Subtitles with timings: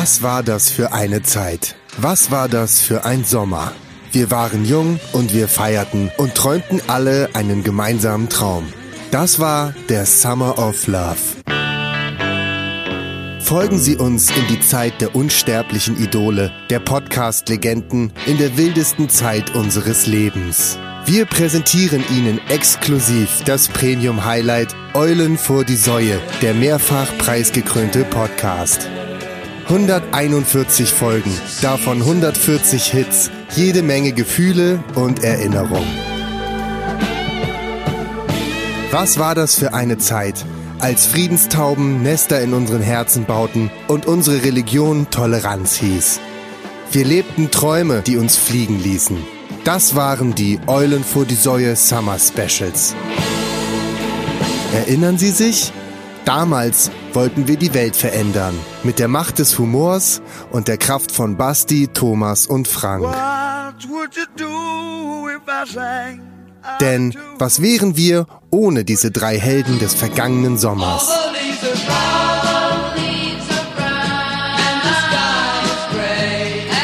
[0.00, 1.76] Was war das für eine Zeit?
[1.98, 3.72] Was war das für ein Sommer?
[4.12, 8.72] Wir waren jung und wir feierten und träumten alle einen gemeinsamen Traum.
[9.10, 11.18] Das war der Summer of Love.
[13.40, 19.54] Folgen Sie uns in die Zeit der unsterblichen Idole, der Podcast-Legenden, in der wildesten Zeit
[19.54, 20.78] unseres Lebens.
[21.04, 28.88] Wir präsentieren Ihnen exklusiv das Premium-Highlight Eulen vor die Säue, der mehrfach preisgekrönte Podcast.
[29.70, 31.30] 141 Folgen,
[31.62, 35.86] davon 140 Hits, jede Menge Gefühle und Erinnerungen.
[38.90, 40.44] Was war das für eine Zeit,
[40.80, 46.18] als Friedenstauben Nester in unseren Herzen bauten und unsere Religion Toleranz hieß?
[46.90, 49.18] Wir lebten Träume, die uns fliegen ließen.
[49.62, 52.96] Das waren die Eulen vor die Säue Summer Specials.
[54.74, 55.72] Erinnern Sie sich?
[56.30, 58.56] Damals wollten wir die Welt verändern.
[58.84, 63.04] Mit der Macht des Humors und der Kraft von Basti, Thomas und Frank.
[66.80, 71.10] Denn was wären wir ohne diese drei Helden des vergangenen Sommers?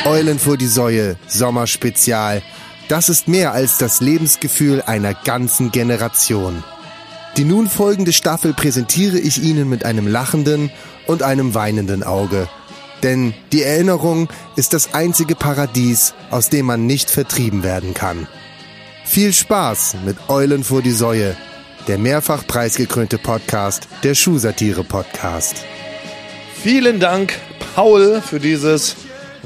[0.07, 2.43] Eulen vor die Säue, Sommerspezial.
[2.89, 6.65] Das ist mehr als das Lebensgefühl einer ganzen Generation.
[7.37, 10.71] Die nun folgende Staffel präsentiere ich Ihnen mit einem lachenden
[11.07, 12.49] und einem weinenden Auge.
[13.03, 18.27] Denn die Erinnerung ist das einzige Paradies, aus dem man nicht vertrieben werden kann.
[19.05, 21.37] Viel Spaß mit Eulen vor die Säue,
[21.89, 25.57] der mehrfach preisgekrönte Podcast, der Schuhsatire-Podcast.
[26.63, 27.35] Vielen Dank,
[27.75, 28.97] Paul, für dieses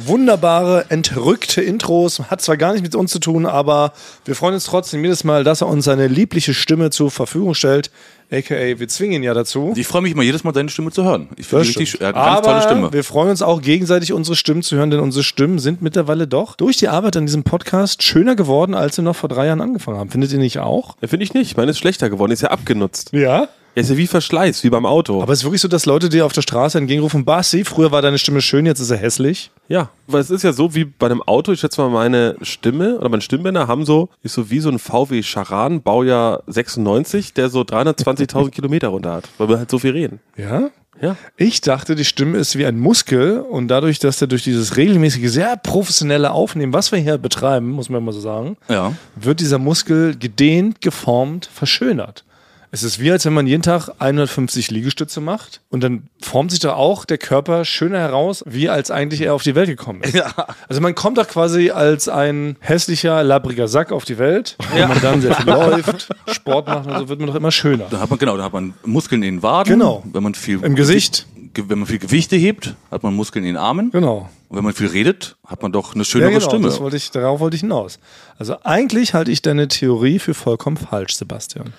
[0.07, 2.21] wunderbare, entrückte Intros.
[2.31, 3.93] Hat zwar gar nichts mit uns zu tun, aber
[4.25, 7.91] wir freuen uns trotzdem jedes Mal, dass er uns seine liebliche Stimme zur Verfügung stellt.
[8.33, 9.73] AKA, wir zwingen ihn ja dazu.
[9.75, 11.29] Ich freue mich immer jedes Mal, deine Stimme zu hören.
[11.37, 12.93] Ich finde richtig, er hat eine ganz tolle Stimme.
[12.93, 16.55] wir freuen uns auch gegenseitig, unsere Stimmen zu hören, denn unsere Stimmen sind mittlerweile doch
[16.55, 19.99] durch die Arbeit an diesem Podcast schöner geworden, als wir noch vor drei Jahren angefangen
[19.99, 20.11] haben.
[20.11, 20.97] Findet ihr nicht auch?
[21.01, 21.57] Ja, Finde ich nicht.
[21.57, 22.31] Meine ist schlechter geworden.
[22.31, 23.11] Ist ja abgenutzt.
[23.13, 23.49] Ja.
[23.75, 25.23] Ja, ist ja wie Verschleiß, wie beim Auto.
[25.23, 28.03] Aber es ist wirklich so, dass Leute dir auf der Straße entgegenrufen, Basti, früher war
[28.03, 29.51] deine Stimme schön, jetzt ist er hässlich.
[29.69, 31.53] ja, weil es ist ja so wie bei einem Auto.
[31.53, 34.79] Ich schätze mal, meine Stimme oder meine Stimmbänder haben so, ist so wie so ein
[34.81, 39.93] VW Charan, Baujahr 96, der so 320.000 Kilometer runter hat, weil wir halt so viel
[39.93, 40.19] reden.
[40.37, 40.71] Ja?
[41.01, 41.17] Ja.
[41.39, 45.31] Ich dachte, die Stimme ist wie ein Muskel und dadurch, dass der durch dieses regelmäßige,
[45.31, 48.93] sehr professionelle Aufnehmen, was wir hier betreiben, muss man mal so sagen, Ja.
[49.17, 52.25] wird dieser Muskel gedehnt, geformt, verschönert.
[52.73, 56.61] Es ist wie, als wenn man jeden Tag 150 Liegestütze macht und dann formt sich
[56.61, 60.23] da auch der Körper schöner heraus, wie als eigentlich er auf die Welt gekommen ist.
[60.69, 64.57] Also man kommt doch quasi als ein hässlicher, labbriger Sack auf die Welt.
[64.73, 67.87] Wenn man dann sehr viel läuft, Sport macht und so, wird man doch immer schöner.
[67.91, 69.73] Da hat man, genau, da hat man Muskeln in den Waden.
[69.73, 70.05] Genau.
[70.13, 71.27] Wenn man viel Im Gesicht.
[71.53, 73.91] Ge- Wenn man viel Gewichte hebt, hat man Muskeln in den Armen.
[73.91, 74.29] Genau.
[74.49, 76.59] Und wenn man viel redet, hat man doch eine schönere Stimme.
[76.59, 77.99] genau, Das wollte ich, darauf wollte ich hinaus.
[78.39, 81.73] Also eigentlich halte ich deine Theorie für vollkommen falsch, Sebastian.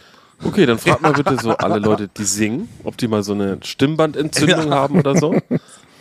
[0.43, 3.57] Okay, dann frag mal bitte so alle Leute, die singen, ob die mal so eine
[3.61, 5.35] Stimmbandentzündung haben oder so.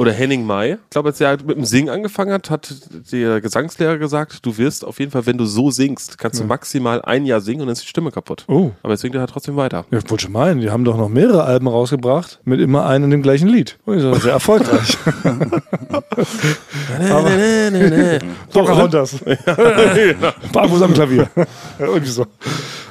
[0.00, 0.72] Oder Henning May.
[0.72, 2.74] Ich glaube, als er mit dem Singen angefangen hat, hat
[3.12, 7.02] der Gesangslehrer gesagt, du wirst auf jeden Fall, wenn du so singst, kannst du maximal
[7.02, 8.46] ein Jahr singen und dann ist die Stimme kaputt.
[8.48, 8.70] Oh.
[8.82, 9.84] Aber jetzt singt er halt trotzdem weiter.
[9.90, 13.04] Ja, ich wollte schon meinen, die haben doch noch mehrere Alben rausgebracht mit immer einem
[13.04, 13.78] und dem gleichen Lied.
[13.84, 14.96] Oh, die sind sehr erfolgreich.
[18.52, 19.16] Pocahontas.
[20.52, 21.28] Barfuß am Klavier.
[21.36, 21.46] Ja,
[21.78, 22.26] Irgendwie so.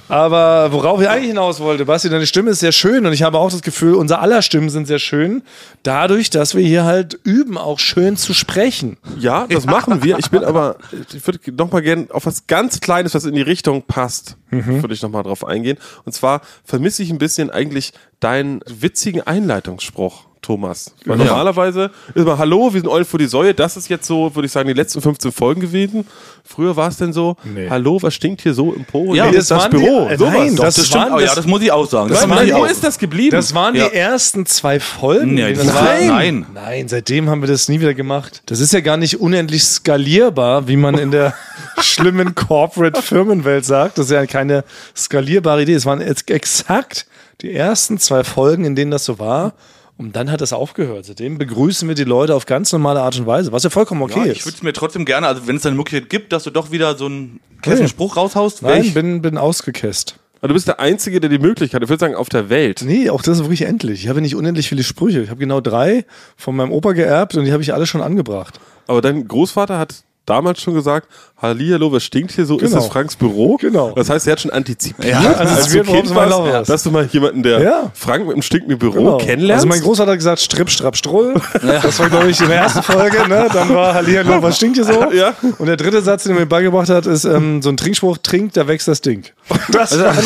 [0.09, 3.37] Aber worauf ich eigentlich hinaus wollte, Basti, deine Stimme ist sehr schön und ich habe
[3.37, 5.43] auch das Gefühl, unser aller Stimmen sind sehr schön,
[5.83, 8.97] dadurch, dass wir hier halt üben, auch schön zu sprechen.
[9.19, 10.17] Ja, das machen wir.
[10.17, 10.77] Ich bin aber,
[11.13, 14.93] ich würde noch mal gerne auf was ganz Kleines, was in die Richtung passt, würde
[14.93, 15.77] ich noch mal drauf eingehen.
[16.05, 20.28] Und zwar vermisse ich ein bisschen eigentlich deinen witzigen Einleitungsspruch.
[20.41, 20.93] Thomas.
[21.05, 23.53] Weil normalerweise ist mal Hallo, wir sind Eulen vor die Säue.
[23.53, 26.05] Das ist jetzt so, würde ich sagen, die letzten 15 Folgen gewesen.
[26.45, 27.69] Früher war es denn so, Nee.
[27.69, 29.13] Hallo, was stinkt hier so im Po?
[29.13, 30.07] Ja, Nee, das das, Büro.
[30.07, 30.33] die- äh, sowas.
[30.33, 32.09] nein, das das stimmt, waren aber ja, das- das muss ich auch sagen.
[32.09, 33.31] Das Nein, nein, wo ist das geblieben?
[33.35, 33.89] Das waren Ja.
[33.89, 35.33] die ersten zwei Folgen.
[35.35, 36.45] Nee, das das war, war- nein.
[36.53, 38.41] Nein, seitdem haben wir das nie wieder gemacht.
[38.47, 41.33] Das ist ja gar nicht unendlich skalierbar, wie man in der
[41.81, 43.97] schlimmen Corporate-Firmenwelt sagt.
[43.97, 44.63] Das ist ja keine
[44.95, 45.73] skalierbare Idee.
[45.73, 47.05] Es waren jetzt exakt
[47.41, 49.53] die ersten zwei Folgen, in denen das so war.
[49.99, 51.03] Und dann hat das aufgehört.
[51.05, 54.19] Seitdem begrüßen wir die Leute auf ganz normale Art und Weise, was ja vollkommen okay
[54.19, 54.45] Ja, ich ist.
[54.45, 56.97] würde es mir trotzdem gerne, also wenn es eine Möglichkeit gibt, dass du doch wieder
[56.97, 57.87] so einen kleinen Nee.
[57.89, 58.61] Spruch raushaust.
[58.63, 60.15] Nein, ich- bin, bin ausgekäst.
[60.39, 62.81] Aber du bist der Einzige, der die Möglichkeit, ich würde sagen, auf der Welt.
[62.85, 64.01] Nee, auch das ist wirklich endlich.
[64.01, 65.19] Ich habe nicht unendlich viele Sprüche.
[65.21, 66.05] Ich habe genau drei
[66.37, 68.57] von meinem Opa geerbt und die habe ich alle schon angebracht.
[68.87, 69.95] Aber dein Großvater hat
[70.29, 71.07] damals schon gesagt,
[71.41, 72.55] Hallihallo, was stinkt hier so?
[72.57, 72.75] Ist Genau.
[72.77, 73.55] das Franks Büro?
[73.57, 73.91] Genau.
[73.95, 76.69] Das heißt, er hat schon antizipiert, Ja, antizipiert, als du Kind warst, ist.
[76.69, 77.91] dass du mal jemanden, der Ja.
[77.93, 79.17] Frank mit einem stinkenden Büro Genau.
[79.17, 79.63] kennenlernst.
[79.65, 81.35] Also mein Großvater hat gesagt, Stripp, Strapp, Stroll.
[81.61, 83.27] Das war, glaube ich, in der ersten Folge.
[83.29, 83.47] Ne?
[83.53, 85.11] Dann war Hallihallo, was stinkt hier so?
[85.13, 85.33] Ja.
[85.57, 88.57] Und der dritte Satz, den er mir beigebracht hat, ist ähm, so ein Trinkspruch, trinkt,
[88.57, 89.23] da wächst das Ding.
[89.71, 90.17] Das waren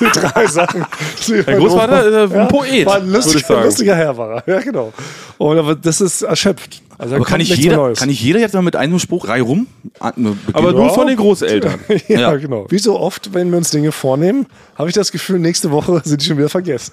[0.00, 0.86] die drei Sachen.
[1.26, 3.64] die Dein Großvater ist ein Poet, War ein würde ich lustiger, sagen.
[3.64, 4.54] lustiger Herr war er.
[4.54, 4.92] Ja, genau.
[5.38, 6.80] Und aber das ist erschöpft.
[7.02, 9.66] Also Aber kann mehr jeder, kann nicht jeder jetzt mal mit einem Spruch Reihe rum?
[9.98, 10.54] an- ne, beginnen?
[10.54, 10.92] Aber nur Ja.
[10.92, 11.80] von den Großeltern.
[12.08, 12.36] ja, Ja.
[12.36, 12.66] genau.
[12.70, 14.46] Wie so oft, wenn wir uns Dinge vornehmen,
[14.76, 16.92] habe ich das Gefühl, nächste Woche sind die schon wieder vergessen.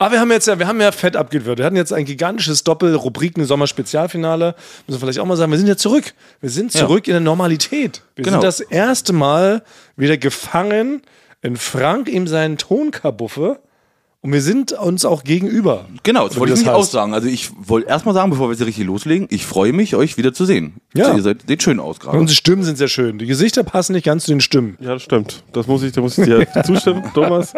[0.00, 1.58] Aber wir haben jetzt ja, wir haben ja fett abgewürgt.
[1.60, 4.56] Wir hatten jetzt ein gigantisches Doppel-Rubriken-Sommer-Spezialfinale.
[4.86, 6.14] Müssen wir vielleicht auch mal sagen, wir sind ja zurück.
[6.40, 8.02] Wir sind zurück in der Normalität.
[8.16, 8.40] Wir Genau.
[8.40, 9.62] sind das erste Mal
[9.96, 11.02] wieder gefangen
[11.42, 13.60] in Frank ihm seinen Tonkabuffe.
[14.24, 15.84] Und wir sind uns auch gegenüber.
[16.02, 16.92] Genau, das wollte ich das nicht auch heißt.
[16.92, 17.12] sagen.
[17.12, 20.32] Also ich wollte erstmal sagen, bevor wir jetzt richtig loslegen, ich freue mich, euch wieder
[20.32, 20.76] zu sehen.
[20.94, 21.14] Ja.
[21.14, 22.16] Ihr seid, seht schön aus gerade.
[22.16, 23.18] Unsere Stimmen sind sehr schön.
[23.18, 24.78] Die Gesichter passen nicht ganz zu den Stimmen.
[24.80, 25.42] Ja, das stimmt.
[25.52, 27.52] Das muss ich, da muss ich dir zustimmen, Thomas.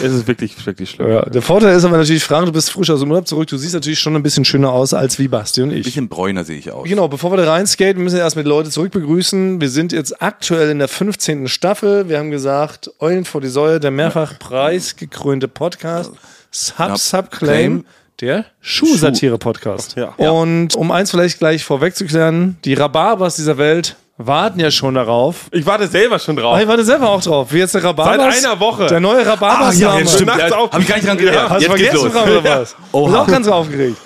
[0.00, 1.08] Es ist wirklich, wirklich schlimm.
[1.08, 3.48] Ja, der Vorteil ist aber natürlich, Frank, du bist frisch aus dem Urlaub zurück.
[3.48, 5.82] Du siehst natürlich schon ein bisschen schöner aus als wie Basti und ich.
[5.82, 6.86] bisschen bräuner sehe ich aus.
[6.88, 9.60] Genau, bevor wir da reinskaten, müssen wir erstmal die Leute zurück begrüßen.
[9.60, 11.48] Wir sind jetzt aktuell in der 15.
[11.48, 12.08] Staffel.
[12.08, 16.11] Wir haben gesagt, Eulen vor die Säue, der mehrfach preisgekrönte Podcast.
[16.52, 17.84] Sub, Sub, Claim.
[18.20, 19.96] Der Schuhsatire-Podcast.
[19.96, 20.10] Ja.
[20.30, 25.46] Und um eins vielleicht gleich vorwegzuklären, die Rhabarbers dieser Welt warten ja schon darauf.
[25.50, 26.54] Ich warte selber schon drauf.
[26.56, 27.52] Ah, ich warte selber auch drauf.
[27.52, 28.36] Wie jetzt der Rhabarbers.
[28.40, 28.86] Seit einer Woche.
[28.86, 29.74] Der neue Rhabarbers.
[29.76, 30.30] Ah, ja, jetzt stimmt.
[30.38, 31.50] Ja, auf- Hab ich gar nicht dran gedacht.
[31.50, 32.76] Hast du jetzt geht's vergessen, oder was?
[32.86, 33.96] Ich bin auch ganz aufgeregt.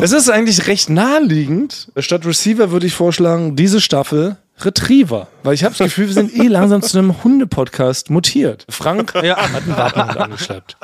[0.00, 1.88] Es ist eigentlich recht naheliegend.
[1.98, 5.28] Statt Receiver würde ich vorschlagen, diese Staffel Retriever.
[5.44, 8.66] Weil ich habe das Gefühl, wir sind eh langsam zu einem Hunde-Podcast mutiert.
[8.68, 10.76] Frank hat einen Wappenhund angeschleppt.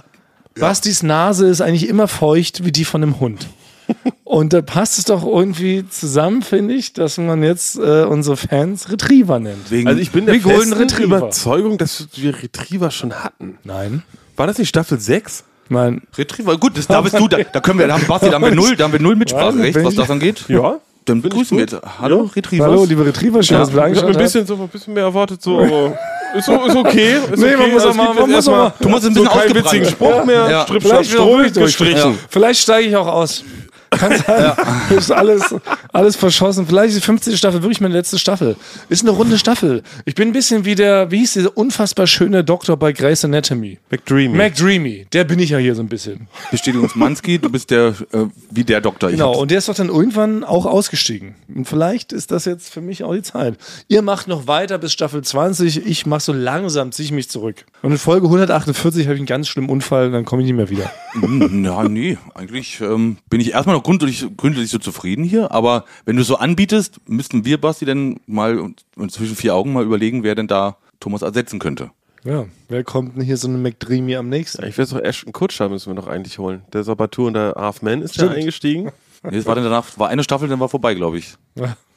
[0.58, 3.48] Bastis Nase ist eigentlich immer feucht wie die von einem Hund.
[4.24, 8.90] Und da passt es doch irgendwie zusammen, finde ich, dass man jetzt äh, unsere Fans
[8.90, 9.70] Retriever nennt.
[9.70, 11.18] Wegen, Also ich bin der festen Retriever.
[11.18, 13.58] Überzeugung, dass wir Retriever schon hatten.
[13.62, 14.02] Nein.
[14.36, 15.44] War das nicht Staffel 6?
[15.64, 18.28] Ich meine, Retriever, gut, das, da bist du, da, da können wir, da haben Basti,
[18.28, 20.44] da haben wir null, da haben wir null Mitspracherecht, was das angeht.
[20.48, 20.78] Ja.
[21.04, 21.76] Dann Bin ich begrüßen wir jetzt.
[22.00, 22.66] Hallo, Retrievers.
[22.66, 25.04] hallo, liebe Retriever, schön, dass du wieder Ich habe ein bisschen, so, ein bisschen mehr
[25.04, 25.96] erwartet, so, aber
[26.38, 27.14] ist, so, ist okay.
[27.32, 27.56] Ist Nee, okay.
[27.56, 29.64] man muss Also auch mal- man muss mal- Du musst ein so bisschen keinen ausgebrannt.
[29.72, 30.50] witzigen Spruch mehr.
[30.50, 30.62] Ja.
[30.64, 32.18] Strip, Vielleicht gestrichen.
[32.28, 33.42] Vielleicht steige ich auch aus.
[33.90, 34.52] Kann sein.
[34.96, 35.54] Ist alles,
[35.92, 36.66] alles verschossen.
[36.66, 37.36] Vielleicht ist die 15.
[37.36, 38.56] Staffel wirklich meine letzte Staffel.
[38.88, 39.82] Ist eine runde Staffel.
[40.04, 43.78] Ich bin ein bisschen wie der, wie hieß dieser unfassbar schöne Doktor bei Grey's Anatomy?
[43.90, 44.36] McDreamy.
[44.36, 45.06] McDreamy.
[45.12, 46.28] Der bin ich ja hier so ein bisschen.
[46.50, 49.10] Bestätigungsmanski, du bist der, äh, wie der Doktor.
[49.10, 49.36] Genau.
[49.38, 51.34] Und der ist doch dann irgendwann auch ausgestiegen.
[51.54, 53.56] Und vielleicht ist das jetzt für mich auch die Zeit.
[53.88, 55.86] Ihr macht noch weiter bis Staffel 20.
[55.86, 57.64] Ich mache so langsam, ziehe ich mich zurück.
[57.82, 60.70] Und in Folge 148 habe ich einen ganz schlimmen Unfall, dann komme ich nicht mehr
[60.70, 60.90] wieder.
[61.12, 65.84] Hm, Ja, nee, eigentlich ähm, bin ich erstmal noch grundsätzlich, grundsätzlich so zufrieden hier, aber
[66.04, 68.74] wenn du so anbietest, müssten wir, Basti, denn mal
[69.08, 71.92] zwischen vier Augen mal überlegen, wer denn da Thomas ersetzen könnte.
[72.24, 72.46] Ja.
[72.68, 74.64] Wer kommt denn hier so eine McDreamy am nächsten?
[74.64, 76.62] Ich weiß doch, Ashton Kutscher müssen wir noch eigentlich holen.
[76.72, 78.90] Der Sabatur und der Half Man ist ja eingestiegen.
[79.22, 81.36] Nee, das war dann danach, war eine Staffel, dann war vorbei, glaube ich.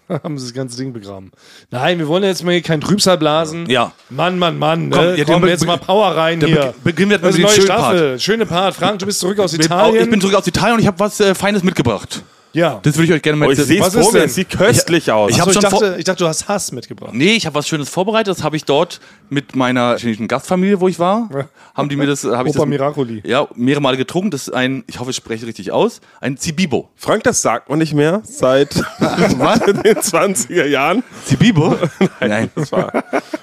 [0.23, 1.31] haben sie das ganze Ding begraben.
[1.71, 3.69] Nein, wir wollen jetzt mal hier kein Trübsal blasen.
[3.69, 3.91] Ja.
[4.09, 4.89] Mann, Mann, Mann.
[4.89, 5.15] Komm, ne?
[5.17, 6.55] ja, Komm jetzt mal Power rein hier.
[6.55, 8.19] be- beginnen wir jetzt mit ist dem eine neue schönen Staffel.
[8.19, 8.75] Schöne Part.
[8.75, 10.03] Frank, du bist zurück aus Mit- Italien.
[10.03, 12.23] Ich bin zurück aus Italien und ich habe was äh, Feines mitgebracht.
[12.53, 12.79] Ja.
[12.81, 14.23] Das würde ich euch gerne mal Oh, ich sehe Was es ist denn?
[14.23, 15.31] es sieht köstlich aus.
[15.31, 17.13] ich Achso, ich, schon dachte, ich dachte, du hast Hass mitgebracht.
[17.13, 18.35] Nee, ich habe was Schönes vorbereitet.
[18.35, 18.99] Das habe ich dort
[19.29, 21.29] mit meiner chinesischen Gastfamilie, wo ich war,
[21.75, 23.21] haben die mir das, habe ich Opa das, Miracoli.
[23.25, 24.31] ja, mehrere Male getrunken.
[24.31, 26.89] Das ist ein, ich hoffe, ich spreche richtig aus, ein Zibibo.
[26.95, 31.03] Frank, das sagt man nicht mehr seit den 20er Jahren.
[31.25, 31.75] Zibibo?
[32.19, 32.49] Nein.
[32.55, 32.91] Das war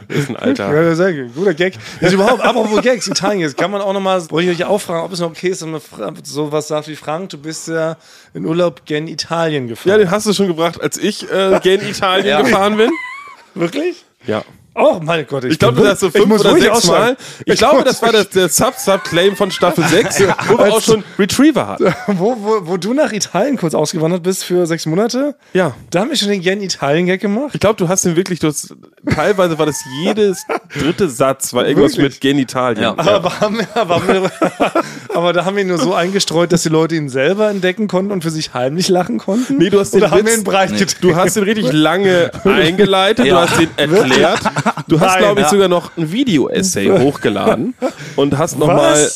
[0.09, 0.73] ist ein alter.
[0.73, 1.35] Ja, sehr gut.
[1.35, 1.75] Guter Gag.
[2.01, 5.05] Jetzt überhaupt, apropos Gags, Italien jetzt kann man auch nochmal, wollte ich euch auch fragen,
[5.05, 5.81] ob es noch okay ist, wenn man
[6.23, 7.97] so was sagt wie Frank, du bist ja
[8.37, 9.99] in Urlaub gen Italien Ja, gefahren.
[9.99, 12.43] den hast du schon gebracht, als ich äh, gen Italien Ja.
[12.43, 12.91] gefahren bin.
[13.55, 14.05] Wirklich?
[14.27, 14.43] Ja.
[14.79, 15.45] Oh, mein Gott.
[15.45, 16.87] Ich glaube, bin du hast so ich fünf oder sechs.
[16.87, 17.17] Mal.
[17.47, 21.03] Ich, glaube, muss das war das, der Sub-Sub-Claim von Staffel 6, wo wir auch schon
[21.19, 21.95] Retriever hatten.
[22.19, 25.75] Wo, wo, wo du nach Italien kurz ausgewandert bist für sechs Monate, Ja.
[25.91, 27.53] da haben wir schon den Gen Italien-Gag gemacht.
[27.55, 28.75] Ich glaube, du hast den wirklich, du hast,
[29.15, 30.43] teilweise war das jedes
[30.79, 32.13] dritte Satz, war irgendwas Wirklich?
[32.17, 32.83] mit Genitalien.
[32.83, 32.99] Ja.
[32.99, 34.31] Aber, haben wir, aber, haben wir,
[35.17, 38.13] aber da haben wir ihn nur so eingestreut, dass die Leute ihn selber entdecken konnten
[38.13, 39.57] und für sich heimlich lachen konnten.
[39.59, 40.97] Nee, du hast den Oder haben wir Witz- ihn breit getreten?
[41.01, 43.49] Du hast den richtig lange eingeleitet, du Ja.
[43.49, 44.41] hast den erklärt.
[44.89, 45.51] Du hast, glaube ich, Ja.
[45.51, 47.75] sogar noch ein Video-Essay hochgeladen
[48.17, 49.09] und hast nochmal?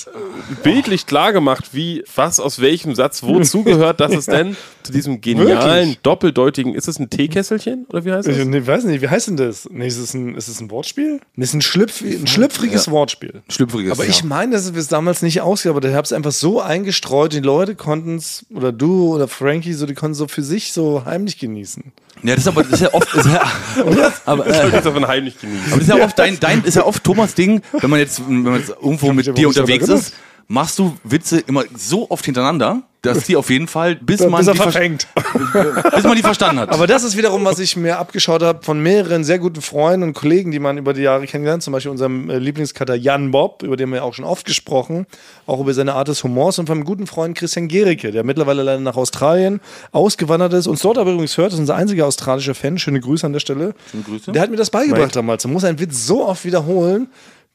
[0.63, 5.21] Bildlich klar gemacht, wie was aus welchem Satz wozu gehört, dass es denn zu diesem
[5.21, 5.99] genialen, Wirklich?
[6.03, 8.47] doppeldeutigen, ist es ein Teekesselchen oder wie heißt Ich es?
[8.47, 9.69] nee, weiß nicht, wie heißt denn das?
[9.71, 11.21] Nee, ist es ein, ist es ein Wortspiel?
[11.37, 13.43] Nee, ist ein, schlüpf, ein schlüpfriges Wortspiel.
[13.49, 13.93] Schlüpfriges.
[13.93, 16.61] Aber ich meine, dass wir es damals nicht ausgab, aber ich habe es einfach so
[16.61, 20.73] eingestreut, die Leute konnten es, oder du oder Frankie, so, die konnten so für sich
[20.73, 21.93] so heimlich genießen.
[22.23, 23.15] Ja, das ist aber das ist ja oft.
[23.15, 23.43] Ist ja,
[24.27, 25.65] aber, Ich äh, jetzt davon heimlich genießen.
[25.73, 28.21] aber das ist ja oft dein, dein ist ja oft Thomas Ding, wenn man jetzt,
[28.27, 30.13] wenn man jetzt irgendwo mit ja dir unterwegs ist,
[30.51, 34.53] machst du Witze immer so oft hintereinander, dass die auf jeden Fall, bis man, Bis
[34.53, 35.07] die, ver- verfängt.
[35.95, 36.71] bis man die verstanden hat.
[36.71, 40.13] Aber das ist wiederum, was ich mir abgeschaut habe von mehreren sehr guten Freunden und
[40.15, 41.63] Kollegen, die man über die Jahre kennengelernt.
[41.63, 45.07] Zum Beispiel unserem äh, Lieblingskater Jan Bob, über den wir auch schon oft gesprochen,
[45.47, 48.63] auch über seine Art des Humors und von einem guten Freund Christian Gericke, der mittlerweile
[48.65, 49.61] leider nach Australien
[49.93, 52.77] ausgewandert ist, uns dort aber übrigens hört, das ist unser einziger australischer Fan.
[52.77, 53.75] Schöne Grüße an der Stelle.
[53.93, 54.33] Schöne Grüße.
[54.33, 55.45] Der hat mir das beigebracht damals.
[55.45, 57.09] Man muss einen Witz so oft wiederholen,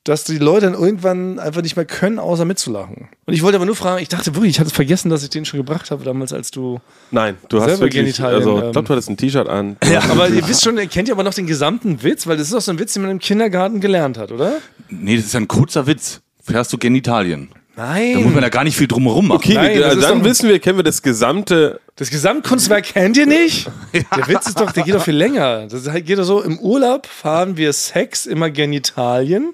[0.06, 3.10] dass die Leute dann irgendwann einfach nicht mehr können, außer mitzulachen.
[3.26, 5.46] Und ich wollte aber nur fragen, ich dachte wirklich, ich hatte vergessen, dass ich den
[5.46, 6.80] schon gebracht habe damals, als du
[7.12, 9.78] Nein, du hast wirklich, Genitalien, also ähm, ich glaube, du hattest ein T-Shirt an.
[9.92, 12.48] Ja, aber ihr wisst schon, ihr kennt ja aber noch den gesamten Witz, weil das
[12.48, 14.58] ist doch so ein Witz, den man im Kindergarten gelernt hat, oder?
[14.90, 16.22] nee, das ist ja ein kurzer Witz.
[16.44, 17.50] Fährst du Genitalien.
[17.76, 18.14] Nein.
[18.14, 19.38] Da muss man ja gar nicht viel drumherum machen.
[19.38, 21.82] Okay, Nein, ist dann wissen wir, kennen wir das gesamte.
[21.96, 23.70] das Gesamtkunstwerk kennt ihr nicht?
[23.94, 25.68] Der Witz ist doch, der geht doch viel länger.
[25.68, 29.54] Das geht doch so, im Urlaub fahren wir Sex immer Genitalien,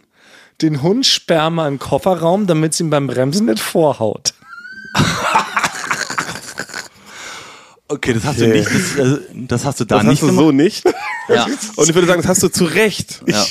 [0.61, 4.33] den Hund Sperma im Kofferraum, damit es ihm beim Bremsen nicht vorhaut.
[7.87, 10.33] Okay, das hast du nicht, das, äh, das hast du da Das nicht hast du
[10.33, 10.85] so nicht.
[11.27, 11.45] Ja.
[11.75, 13.45] Und ich würde sagen, das hast du zu Recht Ja.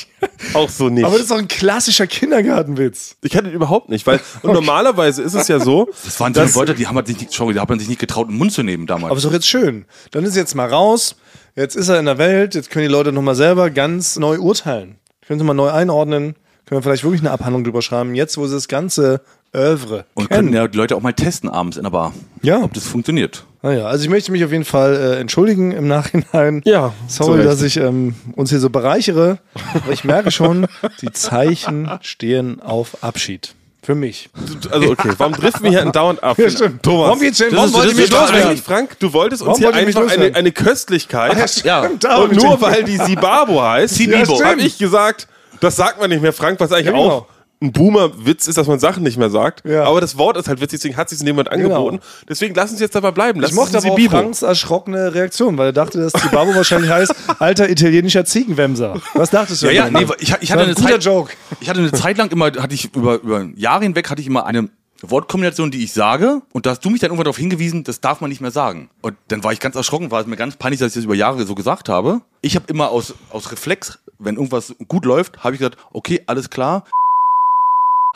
[0.54, 1.04] auch so nicht.
[1.04, 3.16] Aber das ist doch ein klassischer Kindergartenwitz.
[3.20, 6.58] ich kann den überhaupt nicht, weil und normalerweise ist es ja so, Das waren so
[6.58, 8.62] Leute, die haben halt sich nicht, sorry, hat man sich nicht getraut, den Mund zu
[8.62, 9.10] nehmen damals.
[9.10, 9.84] Aber ist doch jetzt schön.
[10.10, 11.16] Dann ist jetzt mal raus.
[11.54, 12.54] Jetzt ist er in der Welt.
[12.54, 14.96] Jetzt können die Leute nochmal selber ganz neu urteilen.
[15.26, 16.34] Können sie mal neu einordnen.
[16.70, 18.14] Können wir vielleicht wirklich eine Abhandlung drüber schreiben.
[18.14, 19.22] Jetzt, wo sie das ganze
[19.52, 20.44] Oeuvre Und kennen.
[20.46, 22.14] können ja die Leute auch mal testen abends in der Bar.
[22.42, 22.62] Ja.
[22.62, 23.44] Ob das funktioniert.
[23.60, 26.62] Naja, also ich möchte mich auf jeden Fall äh, entschuldigen im Nachhinein.
[26.64, 27.48] Ja, zu Sorry, Recht.
[27.50, 29.38] dass ich ähm, uns hier so bereichere.
[29.74, 30.68] Aber ich merke schon,
[31.00, 33.56] die Zeichen stehen auf Abschied.
[33.82, 34.30] Für mich.
[34.70, 36.38] also okay, warum driften wir hier andauernd ab?
[36.38, 36.84] Ja, stimmt.
[36.84, 37.08] Thomas.
[37.08, 37.48] Warum geht's denn?
[37.50, 38.42] Warum wollt ihr mich loswerden?
[38.42, 40.36] Eigentlich, Frank, du wolltest uns Warum hier wollt ihr mich einfach eine, loswerden?
[40.36, 41.64] eine Köstlichkeit.
[41.64, 41.88] Ja.
[41.98, 43.98] Da Und nur weil die Sibabo heißt.
[43.98, 44.62] Ja, habe stimmt.
[44.62, 45.26] ich gesagt,
[45.60, 47.10] das sagt man nicht mehr, Frank, was eigentlich genau.
[47.10, 47.26] auch
[47.62, 49.68] ein Boomer-Witz ist, dass man Sachen nicht mehr sagt.
[49.68, 49.84] Ja.
[49.84, 52.00] Aber das Wort ist halt witzig, deswegen hat sich dem Moment angeboten.
[52.28, 53.40] Deswegen lass uns jetzt dabei bleiben.
[53.40, 54.16] Lass Ich mochte uns aber auch Sibibo.
[54.16, 59.00] Franks erschrockene Reaktion, weil er dachte, dass Zibabo wahrscheinlich heißt, alter italienischer Ziegenwämser.
[59.14, 59.66] Was dachtest du?
[59.66, 61.32] Ja, ja, nee, ich, ich hatte eine ein guter Zeit, Joke.
[61.60, 64.46] ich hatte eine Zeit lang immer, hatte ich über, über Jahre hinweg, hatte ich immer
[64.46, 64.70] eine
[65.02, 66.40] Wortkombination, die ich sage.
[66.52, 68.88] Und da hast du mich dann irgendwann darauf hingewiesen, das darf man nicht mehr sagen.
[69.02, 71.14] Und dann war ich ganz erschrocken, war es mir ganz peinlich, dass ich das über
[71.14, 72.22] Jahre so gesagt habe.
[72.40, 76.50] Ich habe immer aus, aus Reflex, wenn irgendwas gut läuft, habe ich gesagt, okay, alles
[76.50, 76.84] klar.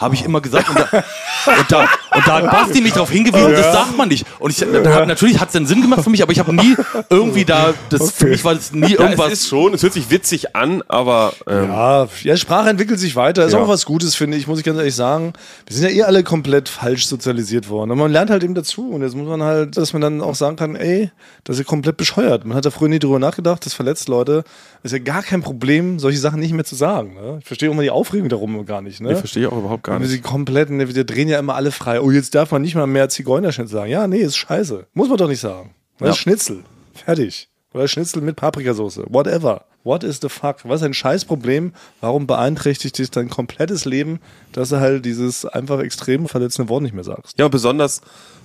[0.01, 3.53] Habe ich immer gesagt und da, und da, und da hat Basti mich darauf hingewiesen,
[3.53, 4.27] das sagt man nicht.
[4.41, 6.75] Und ich, da, natürlich hat es dann Sinn gemacht für mich, aber ich habe nie
[7.11, 9.29] irgendwie da, das, für mich war das nie Ja, irgendwas.
[9.29, 13.15] es ist schon, es hört sich witzig an, aber ähm, Ja, ja, Sprache entwickelt sich
[13.15, 13.45] weiter.
[13.47, 13.61] Ist Ja.
[13.61, 15.33] auch was Gutes, finde ich, muss ich ganz ehrlich sagen.
[15.67, 17.93] Wir sind ja eh alle komplett falsch sozialisiert worden.
[17.93, 18.91] Und man lernt halt eben dazu.
[18.91, 21.13] Und jetzt muss man halt, dass man dann auch sagen kann, ey,
[21.45, 22.45] das ist ja komplett bescheuert.
[22.45, 24.43] Man hat da früher nie drüber nachgedacht, das verletzt Leute.
[24.83, 27.15] Ist ja gar kein Problem, solche Sachen nicht mehr zu sagen.
[27.15, 27.39] Ne?
[27.41, 29.01] Ich verstehe auch mal die Aufregung darum gar nicht.
[29.01, 29.13] Ne?
[29.13, 30.11] ich verstehe auch überhaupt gar Wir nicht.
[30.11, 32.01] sie komplett, wir drehen ja immer alle frei.
[32.01, 33.91] Oh, jetzt darf man nicht mal mehr Zigeunerschnitt sagen.
[33.91, 34.87] Ja, nee, ist scheiße.
[34.95, 35.75] Muss man doch nicht sagen.
[35.99, 36.65] Das ist Schnitzel.
[36.93, 37.49] Fertig.
[37.73, 39.01] Oder Schnitzel mit Paprikasauce.
[39.09, 39.65] Whatever.
[39.85, 40.57] What is the fuck?
[40.65, 41.73] Was ein Scheißproblem.
[42.01, 44.19] Warum beeinträchtigt dich dein komplettes Leben,
[44.53, 47.39] dass du halt dieses einfach extrem verletzende Wort nicht mehr sagst?
[47.39, 48.01] Ja, und besonders,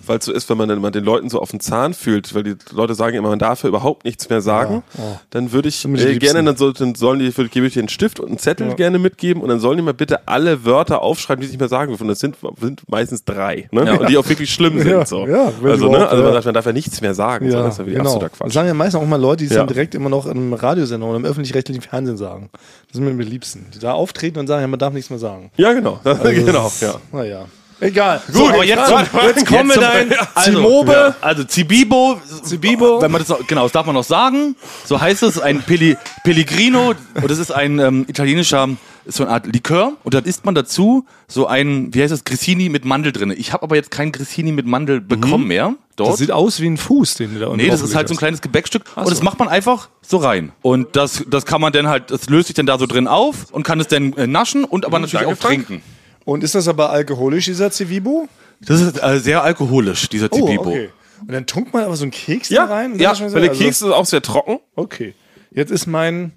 [0.05, 2.35] weil es so ist, wenn man dann mal den Leuten so auf den Zahn fühlt,
[2.35, 4.83] weil die Leute sagen immer, man darf ja überhaupt nichts mehr sagen,
[5.29, 7.89] dann würde ich äh, gerne, dann, soll, dann sollen die, würde, gebe ich dir einen
[7.89, 11.39] Stift und einen Zettel gerne mitgeben und dann sollen die mal bitte alle Wörter aufschreiben,
[11.41, 12.03] die sie nicht mehr sagen dürfen.
[12.03, 13.97] Und das sind, sind meistens drei, ne?
[13.97, 14.89] Und die auch wirklich schlimm sind.
[14.89, 15.25] Ja, so.
[15.25, 15.71] ja, also, ne?
[15.71, 16.33] also man, ja.
[16.33, 17.49] darf, man darf ja nichts mehr sagen.
[17.49, 18.51] so, das ist ja wirklich absoluter Das Quatsch.
[18.53, 19.59] sagen ja meistens auch mal Leute, die Ja.
[19.59, 22.49] dann direkt immer noch in einem Radiosender oder im öffentlich-rechtlichen Fernsehen sagen.
[22.87, 23.67] Das sind mir die Liebsten.
[23.73, 25.51] Die da auftreten und sagen, ja, man darf nichts mehr sagen.
[25.57, 25.99] Ja, genau.
[26.03, 26.95] Also genau, ja.
[27.11, 27.45] Naja.
[27.81, 28.21] Egal.
[28.31, 30.91] Gut, aber jetzt, zum, jetzt kommen wir dein also, Zimobe.
[30.91, 31.15] ja.
[31.21, 33.01] Also Zibibo, Zibibo.
[33.01, 34.55] wenn man das genau, das darf man noch sagen.
[34.85, 36.93] So heißt es, ein Peli, Pellegrino.
[37.15, 38.69] Und das ist ein ähm, italienischer,
[39.05, 39.93] ist so eine Art Likör.
[40.03, 43.33] Und dann isst man dazu so ein, wie heißt das, Grissini mit Mandel drin.
[43.35, 45.75] Ich habe aber jetzt kein Grissini mit Mandel bekommen mehr.
[45.95, 46.11] Dort.
[46.11, 48.13] Das sieht aus wie ein Fuß, den du da unten Nee, das ist halt so
[48.13, 49.09] ein kleines Gebäckstück und so.
[49.09, 50.53] das macht man einfach so rein.
[50.61, 53.51] Und das, das kann man dann halt, das löst sich dann da so drin auf
[53.51, 55.67] und kann es dann äh, naschen und aber natürlich danke, auch Frank.
[55.67, 55.83] trinken.
[56.29, 58.27] Und ist das aber alkoholisch, dieser Civibo?
[58.61, 60.63] Das ist äh, sehr alkoholisch, dieser Zibibo.
[60.63, 60.89] Oh, okay.
[61.21, 62.93] Und dann tunkt man aber so einen Keks Ja, da rein?
[62.93, 64.59] und ja weil der also- Keks ist auch sehr trocken.
[64.75, 65.15] Okay.
[65.51, 66.31] Jetzt ist mein,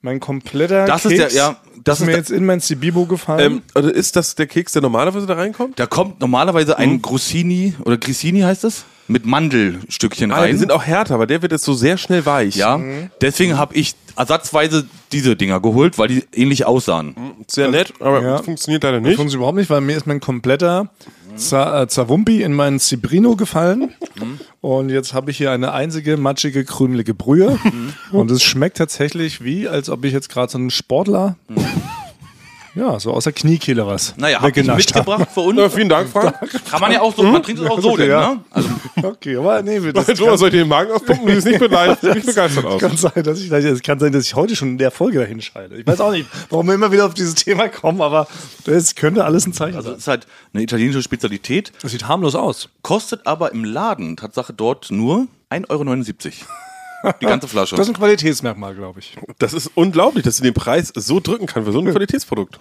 [0.00, 1.12] mein kompletter Das Keks.
[1.14, 3.52] ist der, ja, Das ist mir jetzt in mein Cibibo gefallen.
[3.56, 5.78] Ähm, oder ist das der Keks, der normalerweise da reinkommt?
[5.78, 10.58] Da kommt normalerweise ein Grissini oder Grissini heißt es mit Mandelstückchen Ah, die rein.
[10.58, 12.56] sind auch härter, aber der wird jetzt so sehr schnell weich.
[12.56, 12.80] ja,
[13.20, 17.14] deswegen habe ich ersatzweise diese Dinger geholt, weil die ähnlich aussahen.
[17.48, 18.38] Sehr nett, aber Ja.
[18.42, 19.16] funktioniert leider nicht.
[19.16, 20.88] Funktioniert überhaupt nicht, weil mir ist mein kompletter
[21.34, 23.92] äh, Zawumpi in meinen Cibrino gefallen.
[24.60, 27.58] Und jetzt habe ich hier eine einzige matschige, krümelige Brühe.
[28.12, 31.34] Und es schmeckt tatsächlich wie, als ob ich jetzt gerade so einen Sportler,
[32.74, 35.58] ja, so aus der Kniekehle was Naja, habe ich mitgebracht für uns.
[35.58, 36.34] Ja, vielen Dank, Frank.
[36.70, 38.34] Kann man ja auch so, man trinkt es auch so, denn, Ja.
[38.34, 38.40] ne?
[38.50, 38.68] Also,
[39.02, 41.26] Okay, aber nee, das Thomas, soll ich dir den Magen auspumpen?
[41.26, 42.80] Du siehst nicht, begeistert, nicht begeistert aus.
[42.80, 45.40] kann sein, dass ich, es kann sein, dass ich heute schon in der Folge dahin
[45.40, 45.76] scheide.
[45.76, 48.26] Ich weiß auch nicht, warum wir immer wieder auf dieses Thema kommen, aber
[48.64, 49.96] das könnte alles ein Zeichen also sein.
[49.96, 52.68] es ist halt eine italienische Spezialität, Das sieht harmlos aus.
[52.82, 56.32] kostet aber im Laden Tatsache dort nur 1,79 Euro.
[57.20, 57.76] Die ganze Flasche.
[57.76, 59.16] Das ist ein Qualitätsmerkmal, glaube ich.
[59.38, 62.58] Das ist unglaublich, dass sie den Preis so drücken kann für so ein Qualitätsprodukt.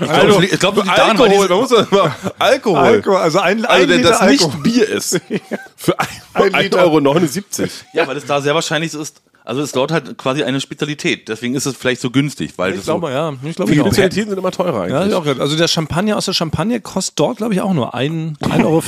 [0.00, 2.78] also, ich glaube, daran, weil Alkohol, man muss das mal, Alkohol.
[2.78, 4.48] Alkohol, also ein, Also, ein der Liter das Alkohol.
[4.50, 5.20] nicht Bier ist.
[5.76, 6.06] Für Ein
[6.52, 6.78] 1,79 Liter.
[6.84, 7.00] Euro.
[7.00, 7.70] 79.
[7.92, 9.20] Ja, weil es da sehr wahrscheinlich so ist.
[9.46, 11.28] Also es ist dort halt quasi eine Spezialität.
[11.28, 13.32] Deswegen ist es vielleicht so günstig, weil Ich das so, glaube, ja.
[13.44, 13.86] Ich glaube, auch.
[13.86, 15.12] Spezialitäten sind immer teurer eigentlich.
[15.12, 15.24] Ja, auch.
[15.24, 18.82] Also der Champagner aus der Champagne kostet dort, glaube ich, auch nur 1,50 Euro.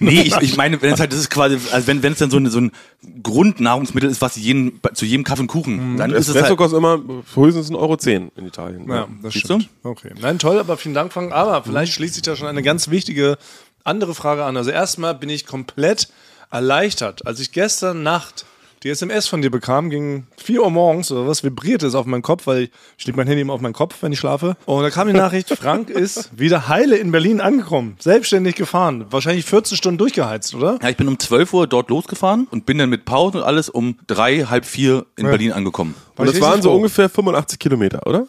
[0.00, 2.30] Nee, ich, ich meine, wenn es halt, das ist quasi, also wenn, wenn es dann
[2.30, 2.72] so, eine, so ein
[3.22, 7.00] Grundnahrungsmittel ist, was jeden, zu jedem Kaffee und Kuchen, dann ist es halt, kostet immer
[7.36, 7.96] höchstens 1,10 Euro
[8.36, 8.90] in Italien.
[8.90, 9.68] Ja, das Siehst stimmt.
[9.84, 10.10] Okay.
[10.20, 11.32] Nein, toll, aber vielen Dank, Frank.
[11.32, 13.38] Aber vielleicht schließt sich da schon eine ganz wichtige
[13.84, 14.56] andere Frage an.
[14.56, 16.08] Also erstmal bin ich komplett
[16.50, 18.44] erleichtert, als ich gestern Nacht
[18.82, 22.22] die SMS von dir bekam, gegen 4 Uhr morgens oder was, vibrierte es auf meinem
[22.22, 24.56] Kopf, weil ich, lege mein Handy immer auf meinen Kopf, wenn ich schlafe.
[24.64, 29.44] Und da kam die Nachricht, Frank ist wieder heile in Berlin angekommen, selbstständig gefahren, wahrscheinlich
[29.44, 30.78] 14 Stunden durchgeheizt, oder?
[30.82, 33.68] ja, ich bin um 12 Uhr dort losgefahren und bin dann mit Pause und alles
[33.68, 35.94] um drei, halb vier in Berlin angekommen.
[36.16, 36.76] Und das waren so froh.
[36.76, 38.26] ungefähr 85 Kilometer, oder?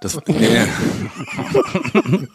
[0.00, 0.36] Das, nee.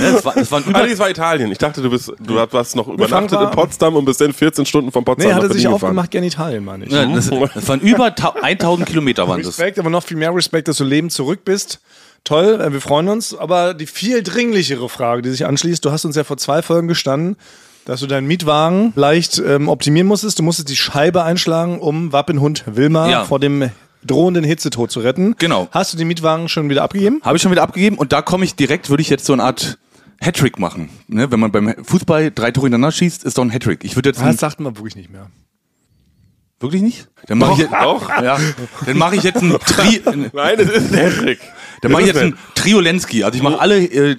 [0.00, 1.50] ja, das, war, das waren über, Ah, nee, war Italien.
[1.52, 4.92] Ich dachte, du bist, du warst noch übernachtet in Potsdam und bist dann 14 Stunden
[4.92, 6.92] von Potsdam Nee, hat nach er sich aufgemacht, gern Italien, meine ich.
[6.92, 9.48] Ja, das, das waren über ta- 1000 Kilometer waren das.
[9.50, 11.80] Respekt, aber noch viel mehr Respekt, dass du lebend zurück bist.
[12.24, 13.36] Toll, äh, wir freuen uns.
[13.36, 16.88] Aber die viel dringlichere Frage, die sich anschließt, du hast uns ja vor zwei Folgen
[16.88, 17.36] gestanden,
[17.84, 20.38] dass du deinen Mietwagen leicht ähm, optimieren musstest.
[20.38, 23.24] Du musstest die Scheibe einschlagen, um Wappenhund Wilma Ja.
[23.24, 23.70] vor dem
[24.04, 25.34] drohenden Hitzetod zu retten.
[25.38, 25.68] Genou.
[25.72, 27.20] Hast du den Mietwagen schon wieder abgegeben?
[27.24, 29.42] Habe ich schon wieder abgegeben und da komme ich direkt, würde ich jetzt so eine
[29.44, 29.78] Art
[30.20, 30.88] Hattrick machen.
[31.06, 31.30] Ne?
[31.30, 33.84] Wenn man beim Fußball drei Tore hintereinander schießt, ist doch ein Hattrick.
[33.84, 35.30] Ich würde jetzt Das sagt man wirklich nicht mehr.
[36.60, 37.08] wirklich nicht.
[37.26, 38.08] Dann mache ich jetzt, doch.
[38.08, 38.38] Ja,
[38.86, 40.00] dann mache ich jetzt ein Tri,
[40.32, 41.38] Nein, das ist ein Hattrick.
[41.82, 43.22] dann mache ich jetzt ein Triolensky.
[43.24, 44.16] Also ich mache alle äh,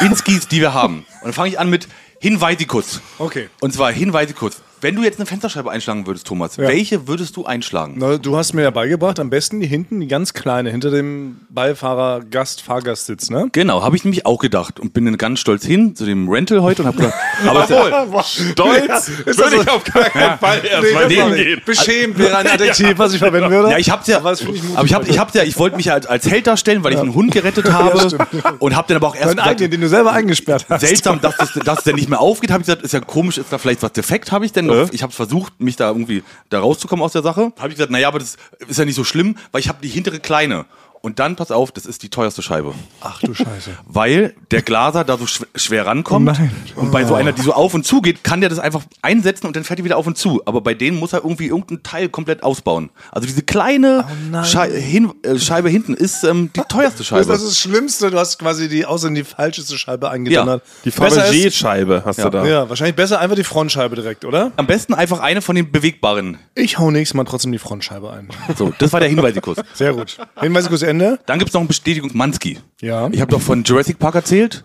[0.00, 0.98] Inskis, die wir haben.
[1.20, 1.86] Und dann fange ich an mit
[2.20, 3.00] Hinweisikus.
[3.18, 3.48] Okay.
[3.60, 4.62] Und zwar Hinweisikus.
[4.82, 7.94] Wenn du jetzt eine Fensterscheibe einschlagen würdest, Thomas, welche würdest du einschlagen?
[7.98, 11.36] Na, du hast mir ja beigebracht, am besten die hinten, die ganz kleine, hinter dem
[11.50, 13.48] Beifahrer, Gast, Fahrgastsitz, ne?
[13.52, 16.62] Genau, habe ich nämlich auch gedacht und bin dann ganz stolz hin zu dem Rental
[16.62, 17.14] heute und habe gesagt,
[17.46, 18.24] aber Jawohl.
[18.24, 21.62] Stolz würde ich auf gar keinen Fall erstmal nee, hingehen.
[21.64, 23.70] Beschämt wäre ein Adjektiv, was ich verwenden würde.
[23.70, 25.86] Ja, ich hab's ja, Aber das aber ich hab, ich hab's ja, ich wollte mich
[25.86, 28.18] ja als, als Held darstellen, weil ich einen Hund gerettet habe
[28.58, 30.80] und hab dann aber auch erst Deinen gesagt, eigenen, den du selber eingesperrt hast.
[30.80, 33.38] seltsam, dass das, dass es dann nicht mehr aufgeht, habe ich gesagt, ist ja komisch,
[33.38, 36.22] ist da vielleicht was defekt, habe ich denn noch, ich habe versucht, mich da irgendwie
[36.48, 38.36] da rauszukommen aus der Sache, habe ich gesagt, naja, aber das
[38.68, 40.66] ist ja nicht so schlimm, weil ich habe die hintere kleine
[41.02, 42.74] und dann, pass auf, das ist die teuerste Scheibe.
[43.00, 43.70] Ach du Scheiße.
[43.86, 46.28] Weil der Glaser da so schw schwer rankommt.
[46.28, 46.50] Oh nein.
[46.76, 49.46] Und bei so einer, die so auf und zu geht, kann der das einfach einsetzen
[49.46, 50.40] und dann fährt die wieder auf und zu.
[50.46, 52.90] Aber bei denen muss er irgendwie irgendein Teil komplett ausbauen.
[53.10, 54.42] Also diese kleine Oh.
[54.44, 57.26] Schei hin äh, Scheibe hinten ist ähm, die teuerste Scheibe.
[57.26, 60.62] Das ist das Schlimmste, du hast quasi die außerdem die falscheste Scheibe eingedonnert.
[60.84, 62.46] Die Besser ist- Fabergé-Scheibe hast du da.
[62.46, 64.52] Ja, wahrscheinlich besser einfach die Frontscheibe direkt, oder?
[64.56, 66.38] Am besten einfach eine von den bewegbaren.
[66.54, 68.28] Ich hau nächstes Mal trotzdem die Frontscheibe ein.
[68.56, 69.58] So, das war der Hinweisikus.
[69.74, 70.18] Sehr gut.
[70.40, 71.18] Hinweisikus Ende.
[71.26, 72.58] Dann gibt's noch einen Bestätigungsmanski.
[72.80, 73.08] Ja.
[73.12, 74.62] Ich habe doch von Jurassic Park erzählt,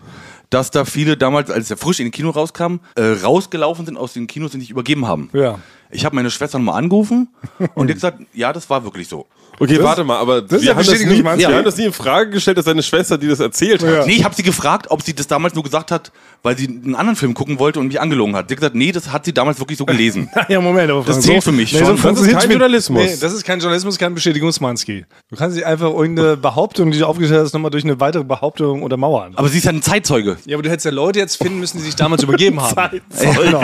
[0.50, 4.12] dass da viele damals, als er frisch in den Kino rauskam, äh, rausgelaufen sind aus
[4.12, 5.30] den Kinos und sich übergeben haben.
[5.32, 5.58] Ja.
[5.90, 7.28] Ich habe meine Schwester nochmal angerufen
[7.74, 9.26] und die hat gesagt, ja, das war wirklich so.
[9.60, 11.54] Okay, warte mal, aber ist ja wir, haben das, nie, wir du?
[11.56, 14.06] haben das nie in Frage gestellt, dass deine Schwester dir das erzählt hat.
[14.06, 16.12] Nee, ich habe sie gefragt, ob sie das damals nur gesagt hat,
[16.44, 18.48] weil sie einen anderen Film gucken wollte und mich angelogen hat.
[18.48, 20.30] Sie hat gesagt, nee, das hat sie damals wirklich so gelesen.
[20.48, 22.00] Ja, Moment, aber Das zählt für mich schon.
[22.00, 23.02] Das ist kein Journalismus.
[23.02, 25.04] Nee, das ist kein Journalismus, kein Bestätigungsmanski.
[25.30, 28.82] Du kannst nicht einfach irgendeine Behauptung, die du aufgestellt hast, nochmal durch eine weitere Behauptung
[28.82, 29.32] untermauern.
[29.34, 30.38] Aber sie ist ja ein Zeitzeuge.
[30.46, 33.00] Ja, aber du hättest ja Leute jetzt finden müssen, die sich damals übergeben haben.
[33.18, 33.60] Genau.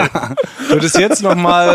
[0.69, 1.69] Du hättest jetzt nochmal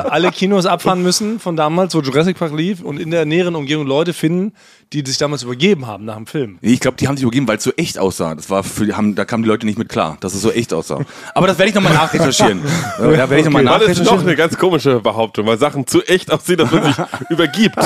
[0.00, 3.86] alle Kinos abfahren müssen von damals, wo Jurassic Park lief und in der näheren Umgebung
[3.86, 4.52] Leute finden,
[4.92, 6.58] die sich damals übergeben haben nach dem Film.
[6.60, 8.34] Ich glaube, die haben sich übergeben, weil es so echt aussah.
[8.34, 10.72] Das war für, haben, da kamen die Leute nicht mit klar, dass es so echt
[10.74, 11.00] aussah.
[11.34, 12.60] Aber das werde ich nochmal nachrecherchieren.
[12.98, 14.20] Ja, werde ich nochmal Das ist doch nachrecherchieren.
[14.26, 16.96] eine ganz komische Behauptung, weil Sachen zu echt aussehen, dass man sich
[17.30, 17.76] übergibt.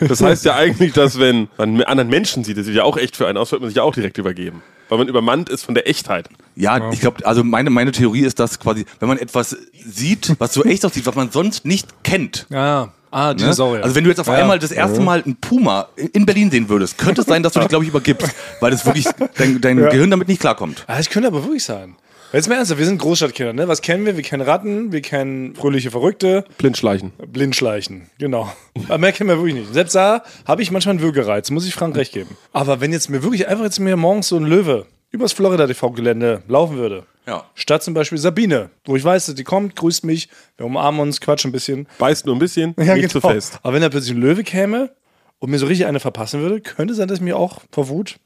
[0.00, 3.16] Das heißt ja eigentlich, dass wenn man anderen Menschen sieht, das sieht ja auch echt
[3.16, 4.62] für einen aus, wird man sich ja auch direkt übergeben.
[4.88, 6.28] Weil man übermannt ist von der Echtheit.
[6.56, 10.54] Ja, ich glaube, also meine, meine Theorie ist, dass quasi, wenn man etwas sieht, was
[10.54, 12.46] so echt aussieht, was man sonst nicht kennt.
[12.50, 12.92] Ja.
[13.10, 13.36] Ah, Ne?
[13.36, 13.82] Dinosaurier.
[13.84, 14.34] Also wenn du jetzt auf Ja.
[14.34, 17.60] einmal das erste Mal einen Puma in Berlin sehen würdest, könnte es sein, dass du
[17.60, 18.28] dich, glaube ich, übergibst,
[18.60, 20.84] weil das wirklich dein, dein Gehirn damit nicht klarkommt.
[20.88, 21.94] Ah, das könnte aber wirklich sein.
[22.34, 23.68] Jetzt mal ernsthaft, wir sind Großstadtkinder, ne?
[23.68, 24.16] Was kennen wir?
[24.16, 27.12] Wir kennen Ratten, wir kennen fröhliche Verrückte, Blindschleichen.
[27.28, 28.10] Blindschleichen.
[28.18, 28.52] Genau.
[28.88, 29.72] Aber mehr kennen wir wirklich nicht.
[29.72, 32.36] Selbst da habe ich manchmal einen Würgereiz, muss ich Frank recht geben.
[32.52, 36.42] Aber wenn jetzt mir wirklich einfach jetzt mir morgens so ein Löwe übers Florida TV-Gelände
[36.48, 37.44] laufen würde, Ja.
[37.54, 41.50] statt zum Beispiel Sabine, wo ich weiß, die kommt, grüßt mich, wir umarmen uns, quatschen
[41.50, 41.86] ein bisschen.
[41.98, 43.32] Beißt nur ein bisschen, Ja, nicht zu genau.
[43.32, 43.60] fest.
[43.62, 44.90] Aber wenn da plötzlich ein Löwe käme
[45.38, 48.16] und mir so richtig eine verpassen würde, könnte sein, dass ich mir auch vor Wut,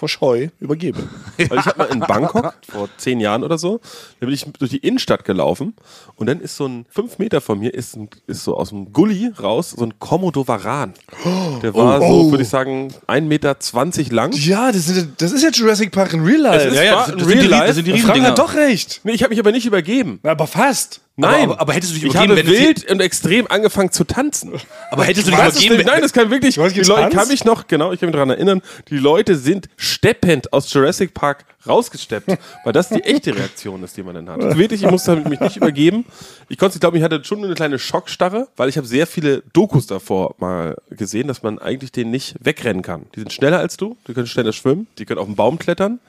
[0.00, 0.98] vor Scheu übergebe.
[1.36, 3.80] Weil ich habe mal in Bangkok vor zehn Jahren oder so,
[4.18, 5.74] da bin ich durch die Innenstadt gelaufen
[6.16, 8.92] und dann ist so ein fünf Meter von mir ist, ein, ist so aus dem
[8.92, 10.94] Gully raus so ein Komodo Varan.
[11.62, 12.24] Der war Oh.
[12.24, 13.56] so, würde ich sagen, 1,20 Meter
[14.14, 14.32] lang.
[14.32, 16.64] Ja, das, sind, das ist ja Jurassic Park in Real Life.
[16.64, 17.66] Es ist Ja, ja, das, in das, sind die, real life.
[17.66, 19.00] das sind die Frank hat doch recht.
[19.04, 20.18] Nee, ich habe mich aber nicht übergeben.
[20.22, 21.00] Aber fast.
[21.20, 23.92] Nein, aber- aber hättest du dich ich übergeben, habe wenn es- wild und extrem angefangen
[23.92, 24.52] zu tanzen.
[24.90, 25.86] Aber hättest du dich übergeben, denn?
[25.86, 26.54] Nein, das kann wirklich.
[26.56, 29.36] Du Die Leute, ich kann mich noch, genau, ich kann mich daran erinnern, die Leute
[29.36, 32.26] sind steppend aus Jurassic Park rausgesteppt,
[32.64, 34.40] weil das die echte Reaktion ist, die man dann hat.
[34.56, 36.04] Wirklich, ich musste mich nicht übergeben.
[36.48, 39.42] Ich konnte, ich glaube, ich hatte schon eine kleine Schockstarre, weil ich habe sehr viele
[39.52, 43.06] Dokus davor mal gesehen, dass man eigentlich denen nicht wegrennen kann.
[43.14, 46.00] Die sind schneller als du, die können schneller schwimmen, die können auf den Baum klettern,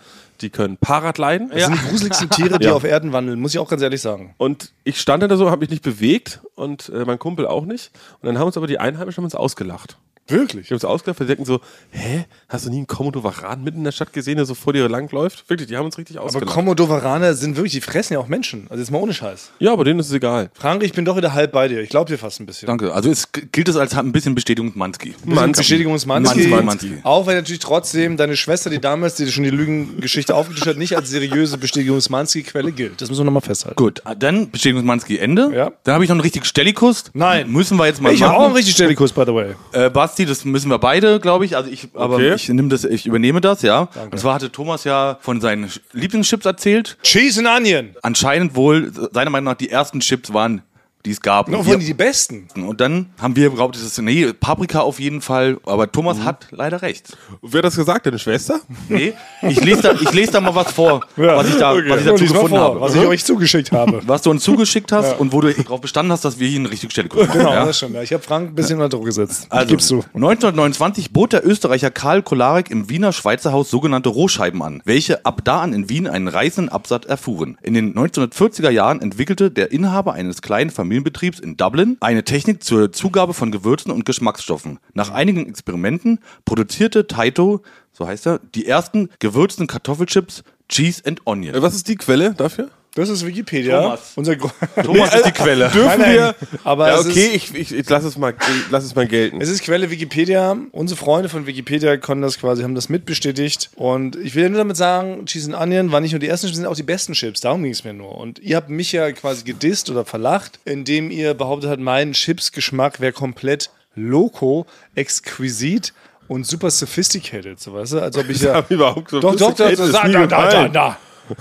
[0.42, 1.50] die können Paragliden.
[1.50, 2.74] Das sind die gruseligsten Tiere, die Ja.
[2.74, 4.34] auf Erden wandeln, muss ich auch ganz ehrlich sagen.
[4.38, 7.92] Und ich stand da so, habe mich nicht bewegt und äh, mein Kumpel auch nicht.
[8.22, 9.98] Und dann haben uns aber die Einheimischen haben uns ausgelacht.
[10.28, 10.68] Wirklich?
[10.68, 11.60] Die haben uns ausgelacht, weil sie denken so,
[11.92, 14.72] hä, hast du nie einen Komodo Varan mitten in der Stadt gesehen, der so vor
[14.74, 15.50] dir langläuft?
[15.50, 16.54] Wirklich, die haben uns richtig Aber ausgelacht.
[16.54, 18.68] Komodovaraner sind wirklich, die fressen ja auch Menschen.
[18.70, 19.52] Also jetzt mal ohne Scheiß.
[19.60, 20.50] ja, aber denen ist es egal.
[20.54, 21.82] Frank, ich bin doch wieder halb bei dir.
[21.82, 22.68] Ich glaube dir fast ein bisschen.
[22.68, 22.94] Danke.
[22.94, 25.14] Also es gilt es als ein bisschen Bestätigung Manski.
[25.26, 27.00] Bestätigung Manski.
[27.04, 30.96] Auch wenn natürlich trotzdem deine Schwester, die damals, die schon die Lügengeschichte aufgetischt hat, nicht
[30.96, 33.02] als seriöse Bestätigung Manski-Quelle gilt.
[33.02, 33.76] Das müssen wir nochmal festhalten.
[33.76, 35.52] Gut, dann Bestätigung Manski Ende.
[35.54, 35.72] Ja.
[35.84, 37.06] Dann habe ich noch einen richtigen Stellikus.
[37.14, 37.52] Nein.
[37.52, 38.56] Müssen wir jetzt mal Ich habe auch einen machen.
[38.58, 39.56] richtig Stellikus, by the way.
[39.74, 41.56] Äh, Basti, das müssen wir beide, glaube ich.
[41.56, 42.34] Also ich, aber Okay.
[42.36, 43.88] ich nehme das, ich übernehme das, ja.
[44.12, 46.98] Und zwar hatte Thomas ja von seinen Sch- Lieblingschips erzählt.
[47.02, 47.96] Cheese and Onion.
[48.02, 50.64] Anscheinend wohl, seiner Meinung nach, die ersten Chips waren,
[51.06, 51.48] die es gab.
[51.48, 52.48] Noch Und von die besten.
[52.56, 55.58] Und dann haben wir behauptet, das ist, nee, Paprika auf jeden Fall.
[55.66, 56.26] Aber Thomas Mhm.
[56.26, 57.18] hat leider recht.
[57.42, 58.60] Wer hat das gesagt, deine Schwester?
[58.90, 62.06] Nee, ich lese da, ich lese da mal was vor, was ich da, was ich
[62.06, 62.82] dazu gefunden vor, habe.
[62.82, 64.02] Was ich euch zugeschickt habe.
[64.08, 66.72] was du uns zugeschickt hast und wo du darauf bestanden hast, dass wir hier eine
[66.72, 67.30] richtige Stelle gucken.
[67.32, 67.66] Genau, ja?
[67.66, 67.82] das.
[67.82, 69.48] Ja, Ich habe Frank ein bisschen unter Druck gesetzt.
[69.50, 70.04] Also, Gibst du.
[70.14, 75.62] 1929 bot der Österreicher Karl Kolarek im Wiener Schweizerhaus sogenannte Rohscheiben an, welche ab da
[75.62, 77.58] an in Wien einen reißenden Absatz erfuhren.
[77.62, 82.92] In den 1940er Jahren entwickelte der Inhaber eines kleinen Familienbetriebs in Dublin eine Technik zur
[82.92, 84.80] Zugabe von Gewürzen und Geschmacksstoffen.
[84.94, 87.62] Nach einigen Experimenten produzierte Taito,
[87.94, 91.56] so heißt er, die ersten gewürzten Kartoffelchips Cheese and Onion.
[91.56, 92.70] Äh, Was ist die Quelle dafür?
[92.94, 93.82] Das ist Wikipedia.
[93.82, 94.12] Thomas.
[94.16, 94.38] Unser
[94.84, 95.70] Thomas ist die Quelle.
[95.70, 96.14] Dürfen Nein, nein.
[96.14, 96.36] wir?
[96.66, 98.34] Aber ja, es okay, ist- ich, ich, ich lass es mal,
[98.70, 99.40] lass es mal gelten.
[99.40, 100.58] Es ist Quelle Wikipedia.
[100.74, 103.70] Unsere Freunde von Wikipedia konnten das quasi, haben das mitbestätigt.
[103.76, 106.58] Und ich will nur damit sagen, Cheese and Onion waren nicht nur die ersten Chips,
[106.58, 107.40] sind auch die besten Chips.
[107.40, 108.18] Darum ging es mir nur.
[108.18, 113.00] Und ihr habt mich ja quasi gedisst oder verlacht, indem ihr behauptet habt, mein Chips-Geschmack
[113.00, 115.94] wäre komplett loco, exquisit
[116.28, 117.60] und super sophisticated.
[117.60, 118.00] So, weißt du?
[118.02, 118.64] Als ob ich ja.
[118.70, 120.74] überhaupt so doch, doch, doch, sophisticated so ist sag, nie da, da, da, gefallen.
[120.74, 120.98] da.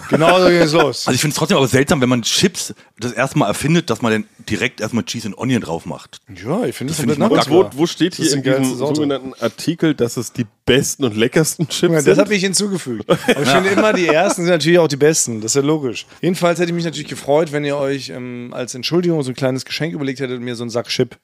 [0.09, 1.07] Genau so ging es los.
[1.07, 4.03] Also ich finde es trotzdem aber seltsam, wenn man Chips das erste Mal erfindet, dass
[4.03, 6.21] man dann direkt erstmal Cheese and Onion drauf macht.
[6.29, 8.97] Ja, ich finde das find ich Und wo, wo steht Das hier in diesem Sorte.
[8.97, 13.05] sogenannten Artikel, dass es die besten und leckersten Chips Ja, das habe ich hinzugefügt.
[13.09, 15.41] Aber ich finde immer, die ersten sind natürlich auch die besten.
[15.41, 16.07] Das ist ja logisch.
[16.21, 19.65] Jedenfalls hätte ich mich natürlich gefreut, wenn ihr euch ähm, als Entschuldigung so ein kleines
[19.65, 21.17] Geschenk überlegt hättet und mir so einen Sack Chips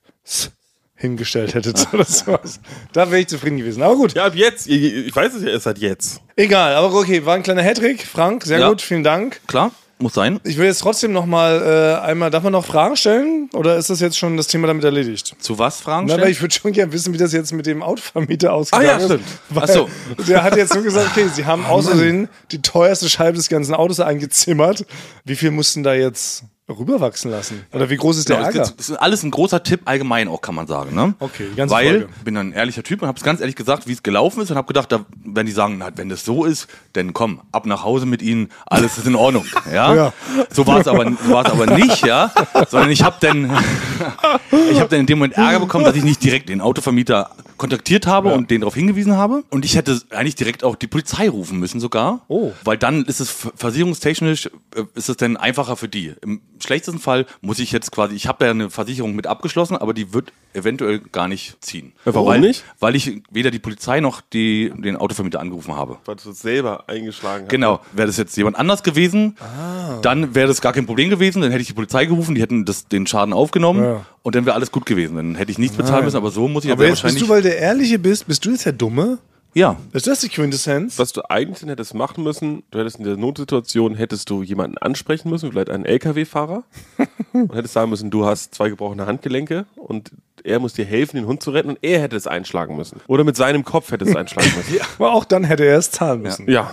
[0.97, 2.59] hingestellt hättet oder sowas.
[2.93, 3.83] Da wäre ich zufrieden gewesen.
[3.83, 4.67] Aber gut, ja, ab jetzt.
[4.67, 6.21] Ich weiß es ja erst seit jetzt.
[6.37, 6.75] egal.
[6.75, 8.07] Aber okay, war ein kleiner Hattrick.
[8.07, 8.69] Frank, sehr Ja.
[8.71, 9.41] gut, vielen Dank.
[9.47, 10.41] Klar, muss sein.
[10.45, 13.49] Ich will jetzt trotzdem noch mal äh, einmal, darf man noch Fragen stellen?
[13.53, 15.37] Oder ist das jetzt schon das Thema damit erledigt?
[15.39, 16.25] Zu was Fragen Na, stellen?
[16.25, 18.97] weil ich würde schon gerne wissen, wie das jetzt mit dem Autovermieter Ah ausgegangen ja,
[18.97, 19.05] ist.
[19.05, 19.25] stimmt.
[19.51, 19.89] Weil Ach so.
[20.29, 24.01] Der hat jetzt so gesagt, okay, sie haben außerdem die teuerste Scheibe des ganzen Autos
[24.01, 24.85] eingezimmt.
[25.25, 27.65] Wie viel mussten da jetzt rüberwachsen lassen.
[27.73, 28.59] Oder wie groß ist der Genau, Ärger?
[28.77, 30.95] das, ist alles ein großer Tipp allgemein auch, kann man sagen.
[30.97, 31.15] Ne?
[31.21, 32.09] Okay, die ganze Weil Folge.
[32.19, 34.51] ich bin ein ehrlicher Typ und habe es ganz ehrlich gesagt, wie es gelaufen ist
[34.51, 37.67] und habe gedacht, da, wenn die sagen, na, wenn das so ist, dann komm, ab
[37.67, 39.45] nach Hause mit ihnen, alles ist in Ordnung.
[39.73, 40.13] Ja, Ja.
[40.51, 42.31] so war es aber, so aber nicht, ja,
[42.69, 43.45] sondern ich habe dann,
[44.71, 48.07] ich habe dann in dem Moment Ärger bekommen, dass ich nicht direkt den Autovermieter kontaktiert
[48.07, 49.43] habe und den darauf hingewiesen habe.
[49.51, 52.21] Und ich hätte eigentlich direkt auch die Polizei rufen müssen sogar.
[52.29, 52.53] Oh.
[52.65, 56.13] Weil dann ist es ver- versicherungstechnisch, äh, ist es dann einfacher für die.
[56.23, 59.95] Im schlechtesten Fall muss ich jetzt quasi, ich habe ja eine Versicherung mit abgeschlossen, aber
[59.95, 61.93] die wird eventuell gar nicht ziehen.
[62.05, 62.65] Ja, warum weil, nicht?
[62.81, 65.99] Weil ich weder die Polizei noch die, den Autovermieter angerufen habe.
[66.07, 67.51] Weil du es selber eingeschlagen hast.
[67.51, 67.81] Genau.
[67.93, 69.99] Wäre das jetzt jemand anders gewesen, Ah.
[70.03, 71.43] dann wäre das gar kein Problem gewesen.
[71.43, 74.07] Dann hätte ich die Polizei gerufen, die hätten das, den Schaden aufgenommen Ja.
[74.23, 75.17] und dann wäre alles gut gewesen.
[75.17, 77.23] Dann hätte ich nichts bezahlen müssen, aber so muss ich Aber jetzt jetzt bist wahrscheinlich.
[77.25, 79.19] du, weil der Ehrliche bist, bist du jetzt der Dumme?
[79.57, 79.77] Ja.
[79.93, 80.99] Ist das die Quintessenz?
[80.99, 85.31] Was du eigentlich hättest machen müssen, du hättest in der Notsituation, hättest du jemanden ansprechen
[85.31, 86.65] müssen, vielleicht einen LKW-Fahrer,
[87.33, 90.11] und hättest sagen müssen, du hast zwei gebrochene Handgelenke und
[90.45, 93.01] er muss dir helfen, den Hund zu retten und er hätte es einschlagen müssen.
[93.07, 94.79] Oder mit seinem Kopf hätte es einschlagen müssen.
[94.99, 96.51] Aber auch dann hätte er es zahlen müssen.
[96.51, 96.71] ja.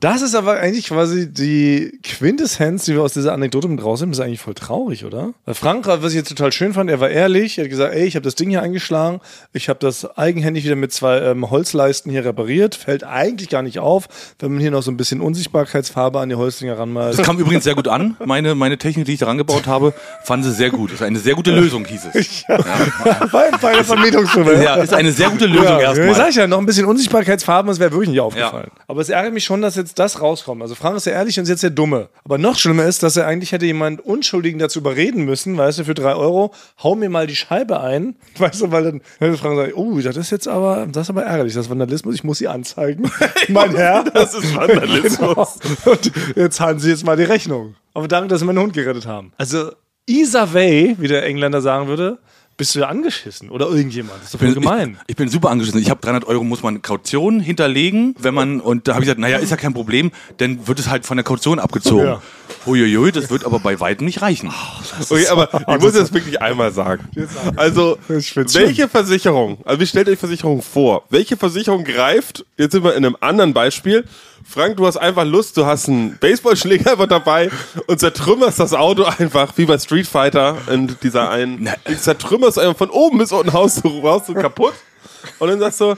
[0.00, 4.12] Das ist aber eigentlich quasi die Quintessenz, die wir aus dieser Anekdote mit rausnehmen.
[4.12, 5.34] Das ist eigentlich voll traurig, oder?
[5.44, 7.58] Weil Frank, was ich jetzt total schön fand, er war ehrlich.
[7.58, 9.20] Er hat gesagt, ey, ich habe das Ding hier eingeschlagen.
[9.52, 12.76] Ich habe das eigenhändig wieder mit zwei ähm, Holzleisten hier repariert.
[12.76, 14.08] Fällt eigentlich gar nicht auf,
[14.38, 17.18] wenn man hier noch so ein bisschen Unsichtbarkeitsfarbe an die Holzdinger ranmalt.
[17.18, 18.16] Das kam übrigens sehr gut an.
[18.24, 19.92] Meine, meine Technik, die ich da rangebaut habe,
[20.24, 20.92] fanden sie sehr gut.
[20.92, 22.44] Das ist eine sehr gute Lösung, hieß es.
[22.48, 24.52] bei, bei der Vermietungsfirma.
[24.52, 26.14] Ja, ist eine sehr gute Lösung Ja, ja, erstmal.
[26.14, 28.70] sag ich ja, noch ein bisschen Unsichtbarkeitsfarben, das wäre wirklich nicht aufgefallen.
[28.86, 30.62] Aber es ärgert mich schon, dass jetzt das rauskommt.
[30.62, 32.08] Also Frank ist ja ehrlich und ist jetzt der Dumme.
[32.24, 35.84] Aber noch schlimmer ist, dass er eigentlich hätte jemand Unschuldigen dazu überreden müssen, weißt du,
[35.84, 38.16] für drei Euro, hau mir mal die Scheibe ein.
[38.38, 41.24] Weißt du, weil dann hätte Frank gesagt, oh, das ist jetzt aber, das ist aber
[41.24, 43.10] ärgerlich, das ist Vandalismus, ich muss sie anzeigen.
[43.48, 44.04] mein Herr.
[44.14, 45.58] Das ist Vandalismus.
[45.60, 45.92] Genau.
[45.92, 47.74] Und jetzt zahlen sie jetzt mal die Rechnung.
[47.94, 49.32] Aber danke, dass sie meinen Hund gerettet haben.
[49.36, 49.72] Also,
[50.06, 52.18] Isa Way, wie der Engländer sagen würde,
[52.60, 53.48] bist du ja angeschissen.
[53.48, 54.18] Oder irgendjemand.
[54.18, 54.98] Das ist doch voll gemein.
[55.04, 55.80] Ich, ich bin super angeschissen.
[55.80, 59.18] Ich habe 300 Euro, muss man Kaution hinterlegen, wenn man, und da habe ich gesagt,
[59.18, 62.04] naja, ist ja kein Problem, dann wird es halt von der Kaution abgezogen.
[62.04, 62.22] Ja.
[62.66, 64.52] Huiuiui, das wird aber bei weitem nicht reichen.
[65.08, 67.08] Okay, aber ich muss jetzt wirklich einmal sagen.
[67.56, 71.04] Also, welche Versicherung, also wie stellt euch Versicherung vor?
[71.08, 74.04] Welche Versicherung greift, jetzt sind wir in einem anderen Beispiel,
[74.48, 77.50] Frank, du hast einfach Lust, du hast einen Baseballschläger einfach dabei
[77.86, 82.76] und zertrümmerst das Auto einfach, wie bei Street Fighter in dieser einen, du zertrümmerst einfach
[82.76, 84.74] von oben bis unten haust du, raus du kaputt.
[85.38, 85.94] Und dann sagst du,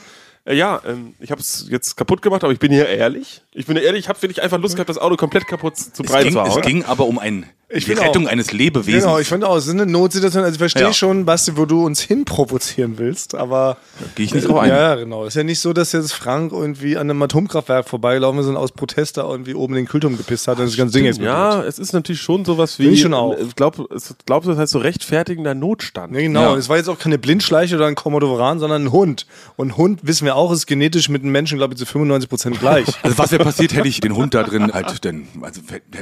[0.50, 3.42] ja, ähm, ich habe es jetzt kaputt gemacht, aber ich bin hier ehrlich.
[3.52, 6.10] Ich bin ehrlich, ich habe wirklich einfach Lust gehabt, das Auto komplett kaputt zu Es
[6.10, 6.50] breit ging, zu hauen.
[6.50, 8.30] es ging aber um ein, Ich die finde Rettung auch.
[8.32, 9.04] eines Lebewesens.
[9.04, 10.42] Genau, ich finde auch, es ist eine Notsituation.
[10.42, 10.92] Also ich verstehe Ja.
[10.92, 13.76] schon, Basti, wo du uns hinprovozieren willst, aber.
[14.14, 14.70] Gehe ich nicht drauf ein.
[14.70, 15.24] Ja, ja, genau.
[15.26, 18.72] Ist ja nicht so, dass jetzt Frank irgendwie an einem Atomkraftwerk vorbeigelaufen ist und aus
[18.72, 21.62] Protest da irgendwie oben in den Kühlturm gepisst hat und das ganze Ding jetzt Ja,
[21.62, 22.88] es ist natürlich schon sowas wie.
[22.88, 23.36] Ich schon auch.
[23.38, 23.86] Ich glaube,
[24.26, 26.14] glaub, das heißt so rechtfertigender Notstand.
[26.14, 26.52] Ja, genau.
[26.52, 26.56] Ja.
[26.56, 29.26] Es war jetzt auch keine Blindschleiche oder ein Komodowaran, sondern ein Hund.
[29.56, 32.28] Und ein Hund, wissen wir auch, ist genetisch mit einem Menschen, glaube ich, zu 95
[32.28, 32.86] Prozent gleich.
[33.02, 35.60] Also was wäre passiert, hätte ich den Hund da drin halt, denn, also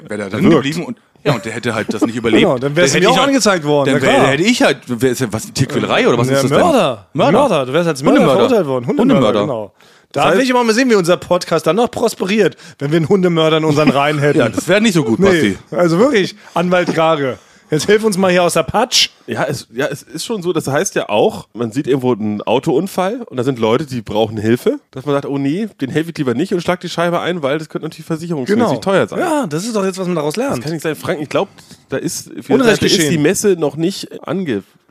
[0.09, 2.43] wäre da drin geblieben und ja, und der hätte halt das nicht überlebt.
[2.43, 5.11] Genau, dann wär's hätte mir auch halt- angezeigt worden, Dann wär, hätte ich halt, wär,
[5.11, 7.09] ist ja was, Tierquälerei oder was Ja, ist das Mörder.
[7.13, 7.19] denn?
[7.19, 7.39] Mörder.
[7.39, 7.67] Mörder.
[7.67, 8.87] Du wärst als Mörder verurteilt worden.
[8.87, 9.41] Hundemörder, Hundemörder.
[9.43, 9.73] genau.
[10.13, 13.09] Da will ich aber mal sehen, wie unser Podcast dann noch prosperiert, wenn wir einen
[13.09, 14.39] Hundemörder in unseren Reihen hätten.
[14.39, 15.59] Ja, das wäre nicht so gut, nee, Basti.
[15.71, 17.39] also wirklich, Anwalt Krage.
[17.71, 19.11] Jetzt hilf uns mal hier aus der Patsch.
[19.27, 22.43] Ja, es, ja, es ist schon so, das heißt ja auch, man sieht irgendwo einen
[22.43, 26.11] Autounfall und da sind Leute, die brauchen Hilfe, dass man sagt, oh nee, den helfe
[26.11, 29.21] ich lieber nicht und schlag die Scheibe ein, weil das könnte natürlich versicherungsmäßig teuer sein.
[29.21, 30.57] Ja, das ist doch jetzt, was man daraus lernt.
[30.57, 30.97] Das kann nicht sein.
[30.97, 31.51] Frank, ich glaube,
[31.89, 34.09] da ist, da ist die Messe noch nicht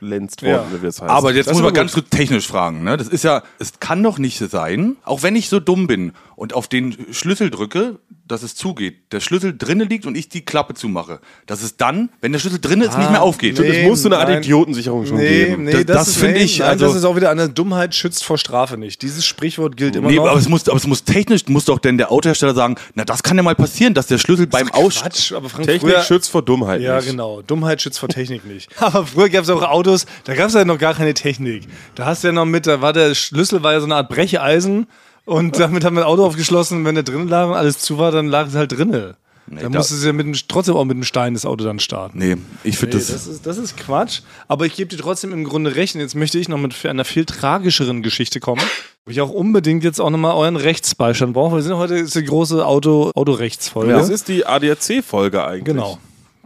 [0.02, 0.82] angelenzt worden, Ja.
[0.82, 1.10] wie es heißt.
[1.10, 1.76] Aber jetzt Das muss man gut.
[1.76, 2.84] ganz kurz technisch fragen.
[2.84, 2.96] Ne?
[2.96, 6.54] Das ist ja, es kann doch nicht sein, auch wenn ich so dumm bin und
[6.54, 10.74] auf den Schlüssel drücke, dass es zugeht, der Schlüssel drinnen liegt und ich die Klappe
[10.74, 13.56] zumache, dass es dann, wenn der Schlüssel drin ist, nicht mehr aufgeht.
[13.56, 14.38] Stimmt, es muss so eine Art nein.
[14.38, 15.64] Idiotensicherung schon Nee, geben.
[15.64, 17.48] nee, Das- das, das ist- finde nee, ich, Nein, also- das ist auch wieder eine
[17.48, 19.02] Dummheit schützt vor Strafe nicht.
[19.02, 20.28] Dieses Sprichwort gilt immer Nee, noch.
[20.28, 23.24] aber es muss, aber es muss technisch, muss doch denn der Autohersteller sagen, na, das
[23.24, 26.30] kann ja mal passieren, dass der Schlüssel beim Aus, Quatsch, aber Frank, Technik früher, schützt
[26.30, 27.08] vor Dummheit Ja, nicht.
[27.10, 27.42] genau.
[27.42, 28.70] Dummheit schützt vor Technik nicht.
[28.80, 29.89] Aber früher gab es auch Autos,
[30.24, 31.64] da gab es ja noch gar keine Technik.
[31.94, 34.08] Da hast du ja noch mit, da war der Schlüssel war ja so eine Art
[34.08, 34.86] Brecheisen
[35.24, 36.84] und damit haben wir ein Auto aufgeschlossen.
[36.84, 39.16] Wenn der drin lag und alles zu war, dann lag es halt drinne.
[39.46, 41.78] dann da- musstest du ja mit dem, trotzdem auch mit dem Stein das Auto dann
[41.78, 42.18] starten.
[42.18, 44.20] nee, ich finde Nee, das, das, ist, das ist Quatsch.
[44.48, 45.94] Aber ich gebe dir trotzdem im Grunde recht.
[45.94, 48.62] Und jetzt möchte ich noch mit einer viel tragischeren Geschichte kommen.
[49.06, 51.56] Wo ich auch unbedingt jetzt auch nochmal euren Rechtsbeistand brauche.
[51.56, 53.92] Wir sind heute ist die große Auto, Autorechtsfolge.
[53.92, 55.64] Das ist die ADAC-Folge eigentlich.
[55.64, 55.98] Genau.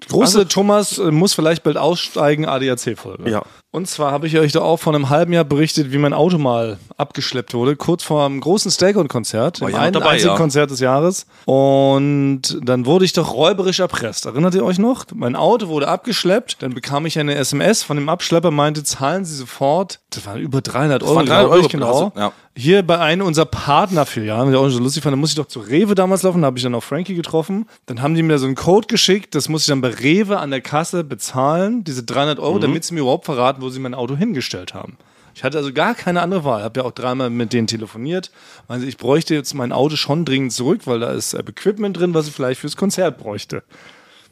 [0.09, 3.30] Große Thomas äh, muss vielleicht bald aussteigen, ADAC-Folge.
[3.30, 3.42] Ja.
[3.74, 6.38] Und zwar habe ich euch da auch vor einem halben Jahr berichtet, wie mein Auto
[6.38, 10.37] mal abgeschleppt wurde, kurz vor einem großen Staycon-Konzert, War dem ja dabei, einzigen ja.
[10.37, 11.26] Konzert des Jahres.
[11.44, 14.26] Und dann wurde ich doch räuberisch erpresst.
[14.26, 15.06] Erinnert ihr euch noch?
[15.12, 19.34] Mein Auto wurde abgeschleppt, dann bekam ich eine SMS von dem Abschlepper, meinte, zahlen Sie
[19.34, 21.88] sofort, das waren über 300 Euro, waren 300 glaube ich, Euro, genau.
[21.88, 22.32] also, ja.
[22.56, 25.58] Hier bei einem unserer Partnerfilialen, der auch so lustig fand, da musste ich doch zu
[25.58, 27.66] Rewe damals laufen, da habe ich dann auch Frankie getroffen.
[27.87, 30.52] Dann haben die mir so einen Code geschickt, das muss ich dann bei Rewe an
[30.52, 34.16] der Kasse bezahlen, diese 300 Euro, damit sie mir überhaupt verraten, wo sie mein Auto
[34.16, 34.96] hingestellt haben.
[35.35, 36.62] Ich hatte also gar keine andere Wahl.
[36.62, 38.31] Habe ja auch dreimal mit denen telefoniert.
[38.68, 42.29] Also ich bräuchte jetzt mein Auto schon dringend zurück, weil da ist Equipment drin, was
[42.29, 43.64] ich vielleicht fürs Konzert bräuchte.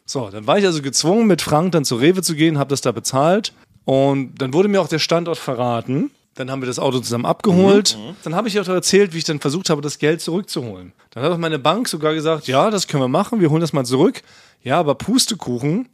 [0.04, 2.80] So, dann war ich also gezwungen, mit Frank dann zu Rewe zu gehen, habe das
[2.80, 3.52] da bezahlt
[3.84, 6.10] und dann wurde mir auch der Standort verraten.
[6.34, 7.98] Dann haben wir das Auto zusammen abgeholt.
[8.22, 10.92] Dann habe ich auch erzählt, wie ich dann versucht habe, das Geld zurückzuholen.
[11.10, 13.74] Dann hat auch meine Bank sogar gesagt, ja, das können wir machen, wir holen das
[13.74, 14.22] mal zurück.
[14.62, 15.88] Ja, aber Pustekuchen.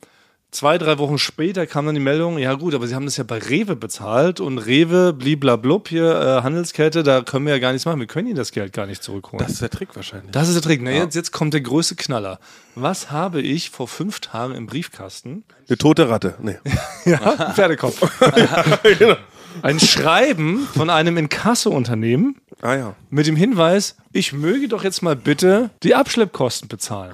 [0.50, 3.24] Zwei, drei Wochen später kam dann die Meldung, ja gut, aber sie haben das ja
[3.24, 7.84] bei Rewe bezahlt und Rewe, bliblablub hier, äh, Handelskette, da können wir ja gar nichts
[7.84, 8.00] machen.
[8.00, 9.44] Wir können ihnen das Geld gar nicht zurückholen.
[9.44, 10.30] Das ist der Trick wahrscheinlich.
[10.32, 10.80] Das ist der Trick.
[10.82, 12.38] Na, jetzt, jetzt kommt der größte Knaller.
[12.74, 15.44] Was habe ich vor fünf Tagen im Briefkasten?
[15.68, 16.34] Eine tote Ratte.
[16.40, 16.56] Nee.
[17.04, 18.00] Ja, Pferdekopf.
[19.62, 22.94] Ein Schreiben von einem Inkasso-Unternehmen Ah ja.
[23.10, 27.12] mit dem Hinweis, ich möge doch jetzt mal bitte die Abschleppkosten bezahlen.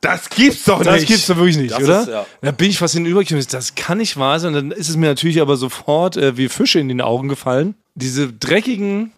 [0.00, 2.00] Das gibt's doch Das gibt's doch wirklich nicht, Das oder?
[2.02, 2.26] ist, ja.
[2.40, 3.44] Da bin ich fast hinübergekommen.
[3.50, 4.52] Das kann nicht wahr sein.
[4.52, 7.74] Dann ist es mir natürlich aber sofort äh, wie Fische in den Augen gefallen.
[7.94, 9.12] Diese dreckigen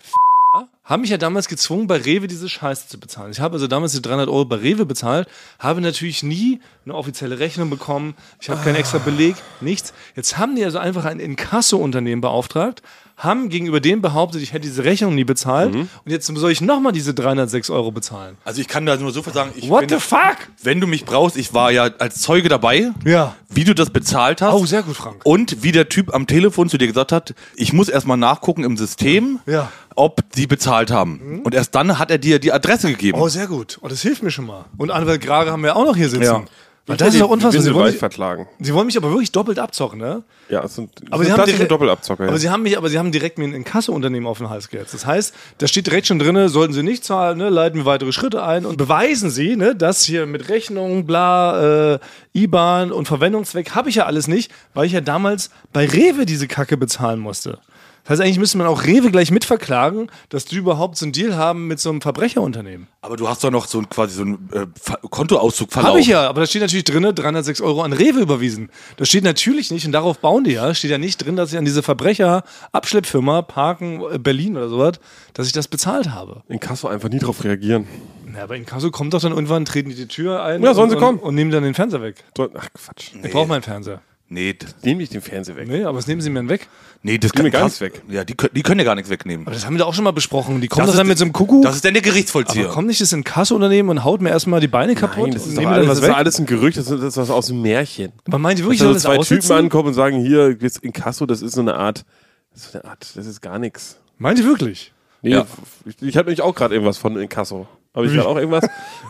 [0.91, 3.31] haben mich ja damals gezwungen, bei Rewe diese Scheiße zu bezahlen.
[3.31, 7.39] Ich habe also damals die 300 Euro bei Rewe bezahlt, habe natürlich nie eine offizielle
[7.39, 8.15] Rechnung bekommen.
[8.41, 9.95] Ich habe keinen extra Beleg, nichts.
[10.17, 12.83] Jetzt haben die also einfach ein Inkasso-Unternehmen beauftragt,
[13.17, 16.93] haben gegenüber denen behauptet, ich hätte diese Rechnung nie bezahlt und jetzt soll ich nochmal
[16.93, 18.39] diese 306 Euro bezahlen.
[18.45, 20.39] Also ich kann da nur so viel sagen, ich What bin, the fuck?
[20.63, 23.37] wenn du mich brauchst, ich war ja als Zeuge dabei, Ja.
[23.51, 24.55] wie du das bezahlt hast.
[24.55, 25.21] Oh, sehr gut, Frank.
[25.25, 28.79] Und wie der Typ am Telefon zu dir gesagt hat, ich muss erstmal nachgucken im
[28.79, 29.71] System, Ja.
[30.01, 30.05] Mhm.
[30.05, 31.41] ob die bezahlt haben.
[31.45, 33.19] Und erst dann hat er dir die Adresse gegeben.
[33.21, 33.79] Oh, sehr gut.
[33.83, 34.65] Oh, das hilft mir schon mal.
[34.77, 36.25] Und Anwalt Grage haben wir auch noch hier sitzen.
[36.25, 36.45] Ja.
[36.87, 37.63] Weil das ist doch unfassbar.
[37.63, 38.49] Sie wollen, mich, verklagen.
[38.59, 40.25] Sie wollen mich aber wirklich doppelt abzocken, ne?
[40.49, 42.25] Ja, es sind, Aber es sie sind haben direkt- Doppelabzocker.
[42.25, 42.39] Aber ja.
[42.39, 44.93] sie haben mich, aber sie haben direkt mir ein Inkasso-Unternehmen auf den Hals gehetzt.
[44.95, 48.11] Das heißt, da steht direkt schon drin, sollten sie nicht zahlen, ne, leiten wir weitere
[48.11, 51.99] Schritte ein und beweisen sie, ne, dass hier mit Rechnung, bla, äh,
[52.33, 56.49] IBAN und Verwendungszweck habe ich ja alles nicht, weil ich ja damals bei Rewe diese
[56.49, 57.59] Kacke bezahlen musste.
[58.05, 61.37] Das heißt, eigentlich müsste man auch Rewe gleich mitverklagen, dass die überhaupt so einen Deal
[61.37, 62.89] haben mit so einem Verbrecherunternehmen.
[63.03, 64.67] Aber du hast doch noch so ein, quasi so einen äh,
[65.09, 65.91] Kontoauszug verlaufen.
[65.91, 68.71] Habe ich ja, aber da steht natürlich drin, 306 Euro an Rewe überwiesen.
[68.97, 71.59] Das steht natürlich nicht, und darauf bauen die ja, steht ja nicht drin, dass ich
[71.59, 75.01] an diese Verbrecher-Abschleppfirma Parken äh, Berlin oder sowas,
[75.35, 76.43] dass ich das bezahlt habe.
[76.49, 77.87] In Kasso einfach nie drauf reagieren.
[78.27, 80.91] Na, aber in Kasso kommt doch dann irgendwann, treten die die Tür ein Ja, sollen
[80.91, 81.19] sie und, kommen.
[81.19, 82.17] Und, nehmen dann den Fernseher weg.
[82.39, 83.13] Ach Quatsch.
[83.23, 84.01] Ich brauche meinen Fernseher.
[84.33, 85.67] Nee, das, Nehm ich den Fernseher weg.
[85.67, 86.69] Nee, aber was nehmen sie mir denn weg?
[87.03, 88.01] nee, das mir gar nichts weg.
[88.09, 89.45] Ja, die, können- die können ja gar nichts wegnehmen.
[89.45, 90.61] Aber das haben wir da auch schon mal besprochen.
[90.61, 91.63] Die kommen Das doch dann ist- mit so einem Kuckuck.
[91.65, 92.69] Das ist dann der aber Gerichtsvollzieher.
[92.69, 95.59] kommt nicht das Inkasso-Unternehmen und haut mir erstmal die Beine kaputt Nein, das und ist,
[95.59, 97.31] doch alles, dann was das ist doch alles ein Gerücht, das ist, das ist was
[97.31, 98.13] aus dem Märchen.
[98.29, 99.49] Aber meint ihr wirklich, Da soll so zwei aussitzen?
[99.49, 102.05] Typen ankommen und sagen, hier, jetzt in Kasso, das ist so eine Art,
[102.53, 103.99] das ist so eine Art, das ist gar nichts.
[104.19, 104.93] Meint ihr wirklich?
[105.23, 105.47] Nee, Ja.
[105.87, 107.67] ich, ich habe nämlich auch gerade irgendwas von Inkasso.
[107.93, 108.65] Aber ich gerade auch irgendwas.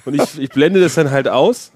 [0.06, 1.72] Und ich, ich blende das dann halt aus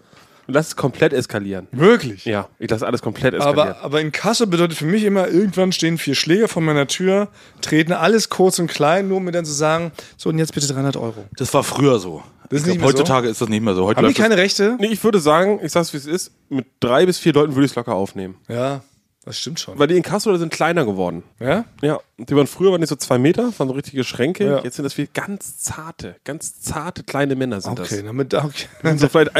[0.46, 1.68] und lasse es komplett eskalieren.
[1.72, 2.24] Wirklich?
[2.24, 3.68] Ja, ich lasse alles komplett eskalieren.
[3.68, 7.28] Aber, aber in Kasse bedeutet für mich immer, irgendwann stehen vier Schläger vor meiner Tür,
[7.60, 10.66] treten alles kurz und klein, nur um mir dann zu sagen, so und jetzt bitte
[10.66, 11.24] 300 Euro.
[11.36, 12.22] Das war früher so.
[12.50, 12.92] Das ist glaub, mehr so?
[12.92, 13.86] heutzutage ist das nicht mehr so.
[13.86, 14.76] Heute Haben die läuft das- keine Rechte?
[14.78, 17.64] nee, ich würde sagen, ich sag's wie es ist, mit drei bis vier Leuten würde
[17.64, 18.36] ich es locker aufnehmen.
[18.48, 18.82] Ja,
[19.24, 19.78] das stimmt schon.
[19.78, 21.22] Weil die Inkasso sind kleiner geworden.
[21.40, 21.64] Ja?
[21.82, 24.44] Ja, die waren früher waren die so zwei Meter, waren so richtige Schränke.
[24.46, 24.60] Ja.
[24.62, 28.04] Jetzt sind das viel ganz zarte, ganz zarte kleine Männer sind Okay, das.
[28.04, 28.66] damit, okay.
[28.82, 29.34] Sind so vielleicht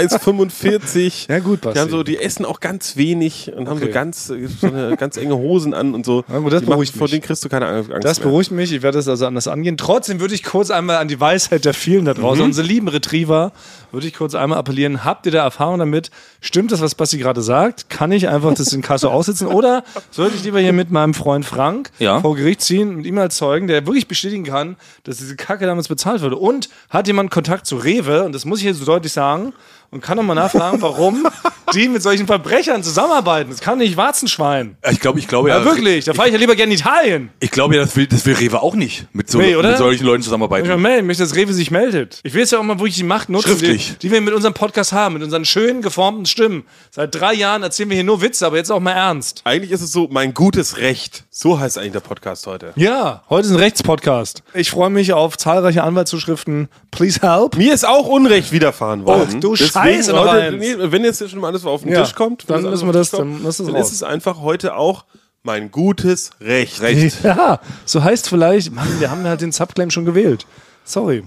[0.48, 1.30] 1,45.
[1.30, 1.74] Ja, gut, Basti.
[1.74, 3.92] Die haben so, die essen auch ganz wenig und haben so Okay.
[3.92, 4.34] ganz, so
[4.66, 6.24] eine, ganz enge Hosen an und so.
[6.28, 7.10] Ja, gut, das die machen, beruhigt vor mich.
[7.12, 8.28] denen kriegst du keine Angst Das mehr.
[8.28, 9.76] beruhigt mich, ich werde das also anders angehen.
[9.76, 13.52] Trotzdem würde ich kurz einmal an die Weisheit der vielen da draußen, unsere lieben Retriever,
[13.92, 15.04] würde ich kurz einmal appellieren.
[15.04, 16.10] Habt ihr da Erfahrung damit?
[16.40, 17.90] Stimmt das, was Basti gerade sagt?
[17.90, 19.46] Kann ich einfach das in Kasso aussitzen?
[19.48, 19.73] Oder
[20.10, 22.20] sollte ich lieber hier mit meinem Freund Frank Ja.
[22.20, 25.88] vor Gericht ziehen, mit ihm als Zeugen, der wirklich bestätigen kann, dass diese Kacke damals
[25.88, 26.36] bezahlt wurde?
[26.36, 28.24] Und hat jemand Kontakt zu Rewe?
[28.24, 29.52] Und das muss ich hier so deutlich sagen.
[29.90, 31.24] Und kann nochmal nachfragen, warum
[31.72, 33.50] die mit solchen Verbrechern zusammenarbeiten.
[33.50, 34.76] Das kann nicht Warzenschwein.
[34.90, 35.58] Ich glaube, ich glaube ja.
[35.58, 36.04] Ja, wirklich.
[36.04, 37.30] Da fahre ich ja lieber gerne in Italien.
[37.38, 40.04] Ich glaube ja, das will, das will Rewe auch nicht mit, so, Nee, mit solchen
[40.04, 40.66] Leuten Ich zusammenarbeiten.
[40.68, 42.18] will melden, möchte, dass Rewe sich meldet.
[42.24, 44.54] Ich will jetzt ja auch mal wirklich die Macht nutzen, die, die wir mit unserem
[44.54, 46.64] Podcast haben, mit unseren schönen, geformten Stimmen.
[46.90, 49.42] Seit drei Jahren erzählen wir hier nur Witze, aber jetzt auch mal ernst.
[49.44, 51.24] Eigentlich ist es so, mein gutes Recht.
[51.30, 52.72] So heißt eigentlich der Podcast heute.
[52.76, 54.42] Ja, heute ist ein Rechtspodcast.
[54.54, 56.68] Ich freue mich auf zahlreiche Anwaltszuschriften.
[56.90, 57.56] Please help.
[57.56, 59.40] Mir ist auch Unrecht widerfahren worden.
[59.40, 62.48] du Deswegen Scheiße, heute, nee, Wenn jetzt schon mal alles auf den Ja, Tisch kommt,
[62.48, 63.88] dann müssen wir das- kommt, dann muss das dann raus.
[63.88, 65.04] ist es einfach heute auch
[65.42, 66.80] mein gutes Recht.
[67.22, 70.46] Ja, so heißt vielleicht, Mann, wir haben halt den Subclaim schon gewählt.
[70.84, 71.22] Sorry.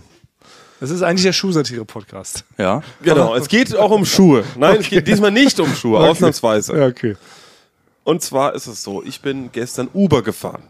[0.79, 2.43] Das ist eigentlich der Schuhsatire-Podcast.
[2.59, 2.83] Ja.
[3.01, 4.43] Genau, es geht auch um Schuhe.
[4.57, 6.77] Nein, es geht diesmal nicht um Schuhe, ausnahmsweise.
[6.77, 7.15] Ja, okay.
[8.07, 10.63] Und zwar ist es so, ich bin gestern Uber gefahren.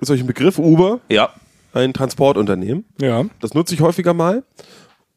[0.00, 1.00] Ist euch ein Begriff Uber?
[1.08, 1.30] Ja.
[1.72, 2.84] Ein Transportunternehmen.
[3.00, 3.24] Ja.
[3.40, 4.44] Das nutze ich häufiger mal.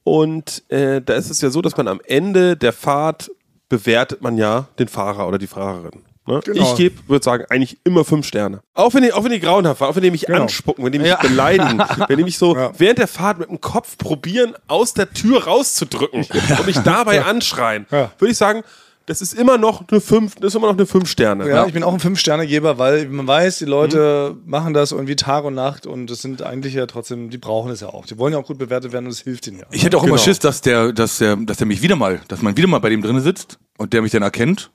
[0.03, 3.29] Und äh, da ist es ja so, dass man am Ende der Fahrt
[3.69, 6.01] bewertet man ja den Fahrer oder die Fahrerin.
[6.25, 6.39] Ne?
[6.45, 6.63] Genau.
[6.63, 8.61] Ich gebe, würde sagen, eigentlich immer fünf Sterne.
[8.73, 10.41] Auch wenn die, auch wenn die grauenhaft war, auch wenn die mich Genau.
[10.41, 11.17] anspucken, wenn die mich Ja.
[11.21, 12.71] beleidigen, wenn die mich so Ja.
[12.75, 17.85] während der Fahrt mit dem Kopf probieren, aus der Tür rauszudrücken und mich dabei anschreien,
[17.91, 18.09] Ja.
[18.17, 18.63] würde ich sagen,
[19.07, 21.49] das ist immer noch eine fünf, das ist immer noch eine fünf Sterne.
[21.49, 25.43] Ja, ich bin auch ein Fünf-Sterne-Geber, weil man weiß, die Leute machen das irgendwie Tag
[25.45, 28.05] und Nacht und das sind eigentlich ja trotzdem, die brauchen es ja auch.
[28.05, 29.65] Die wollen ja auch gut bewertet werden und es hilft ihnen ja.
[29.71, 30.15] Ich hätte auch Genau.
[30.15, 32.79] immer Schiss, dass der, dass der, dass der mich wieder mal, dass man wieder mal
[32.79, 34.71] bei dem drin sitzt und der mich dann erkennt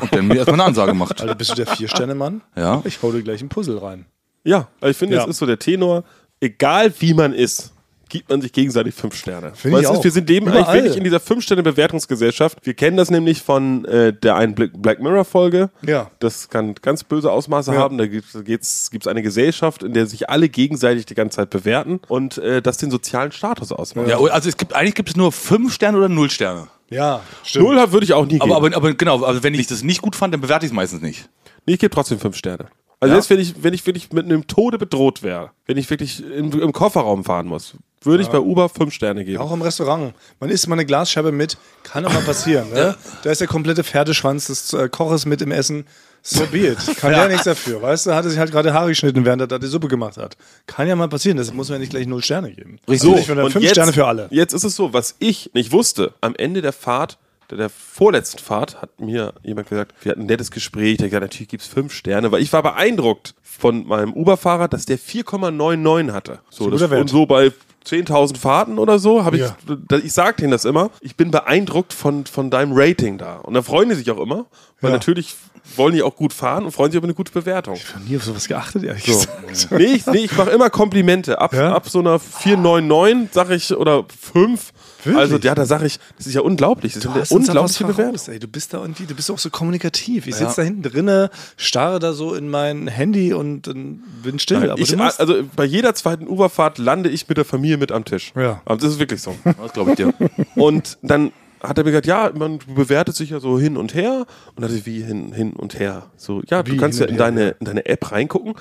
[0.00, 1.20] und dann mir erstmal eine Ansage macht.
[1.22, 2.42] Alter, bist du der Vier-Sterne-Mann?
[2.56, 2.82] Ja.
[2.84, 4.06] Ich hau dir gleich ein Puzzle rein.
[4.44, 5.20] Ja, also ich finde, Ja.
[5.22, 6.02] das ist so der Tenor.
[6.40, 7.72] Egal wie man ist,
[8.08, 9.52] gibt man sich gegenseitig fünf Sterne.
[9.54, 10.02] Finde ich auch.
[10.02, 10.58] Wir sind Überall.
[10.58, 12.58] eigentlich wirklich in dieser Fünf-Sterne-Bewertungsgesellschaft.
[12.64, 15.70] Wir kennen das nämlich von äh, der einen Black, Black Mirror-Folge.
[15.86, 16.10] Ja.
[16.18, 17.78] Das kann ganz böse Ausmaße Ja.
[17.80, 17.98] haben.
[17.98, 22.38] Da gibt es eine Gesellschaft, in der sich alle gegenseitig die ganze Zeit bewerten und
[22.38, 24.08] äh, das den sozialen Status ausmacht.
[24.08, 26.68] Ja, also es gibt, eigentlich gibt es nur fünf Sterne oder null Sterne.
[26.88, 27.64] Ja, stimmt.
[27.66, 28.42] Null würde ich auch nie geben.
[28.52, 30.74] Aber, aber, aber genau, also wenn ich das nicht gut fand, dann bewerte ich es
[30.76, 31.28] meistens nicht.
[31.66, 32.66] Nee, ich gebe trotzdem fünf Sterne.
[33.00, 33.18] Also Ja?
[33.18, 36.52] jetzt, wenn ich, wenn ich wirklich mit einem Tode bedroht wäre, wenn ich wirklich im,
[36.58, 37.74] im Kofferraum fahren muss,
[38.06, 39.38] würde ich bei Uber fünf Sterne geben.
[39.38, 40.14] Auch im Restaurant.
[40.40, 42.70] Man isst mal eine Glasscheibe mit, kann doch mal passieren.
[42.72, 42.96] Ne?
[43.22, 45.84] Da ist der komplette Pferdeschwanz des äh, Koches mit im Essen.
[46.22, 46.78] So be it.
[46.96, 47.28] Kann ja.
[47.28, 47.80] nichts dafür.
[47.80, 50.16] Weißt du, hat er sich halt gerade Haare geschnitten, während er da die Suppe gemacht
[50.16, 50.36] hat.
[50.66, 51.36] Kann ja mal passieren.
[51.36, 52.80] Das muss man ja nicht gleich null Sterne geben.
[52.88, 53.08] Richtig.
[53.08, 54.26] Also ich finde und fünf jetzt, Sterne für alle.
[54.30, 57.18] Jetzt ist es so, was ich nicht wusste, am Ende der Fahrt,
[57.50, 61.10] der, der vorletzten Fahrt, hat mir jemand gesagt, wir hatten ein nettes Gespräch, der hat
[61.10, 66.12] gesagt, natürlich gibt's fünf Sterne, weil ich war beeindruckt von meinem Uber-Fahrer, dass der 4,99
[66.12, 66.40] hatte.
[66.50, 67.52] So, das, und so bei
[67.86, 69.98] 10.000 Fahrten oder so, habe ich, Ja.
[70.02, 73.36] ich sag denen das immer, ich bin beeindruckt von, von deinem Rating da.
[73.36, 74.46] Und da freuen die sich auch immer,
[74.80, 74.96] weil Ja.
[74.96, 75.36] natürlich
[75.76, 77.74] wollen die auch gut fahren und freuen sich über eine gute Bewertung.
[77.74, 79.12] Ich habe nie auf sowas geachtet, ehrlich So.
[79.46, 79.72] gesagt.
[79.72, 81.40] Nee, ich, nee, ich mache immer Komplimente.
[81.40, 81.74] Ab, Ja?
[81.74, 84.72] ab so einer 499 sag ich, oder 5.
[85.04, 85.16] Wirklich?
[85.20, 86.94] Also, ja, da sage ich, das ist ja unglaublich.
[86.94, 88.32] Das ist Du eine da was unglaubliche Bewertung.
[88.32, 88.38] ey.
[88.40, 90.26] Du bist da irgendwie, du bist auch so kommunikativ.
[90.26, 94.70] Ich sitze da hinten drinne, starre da so in mein Handy und bin still.
[94.70, 98.32] aber Ich, also bei jeder zweiten Uberfahrt lande ich mit der Familie mit am Tisch.
[98.34, 98.60] Ja.
[98.64, 99.36] Aber das ist wirklich so.
[99.62, 100.12] Das glaube ich dir.
[100.54, 101.32] Und dann
[101.62, 104.26] hat er mir gesagt, ja, man bewertet sich ja so hin und her.
[104.54, 106.10] Und dann dachte ich, wie hin, hin und her?
[106.16, 108.54] So, ja, du Wie kannst hin ja in deine, in deine App reingucken.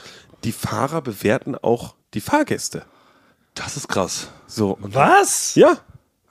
[0.44, 2.84] Die Fahrer bewerten auch die Fahrgäste.
[3.54, 4.30] Das ist krass.
[4.48, 4.78] So.
[4.82, 5.56] was?
[5.56, 5.78] Ja,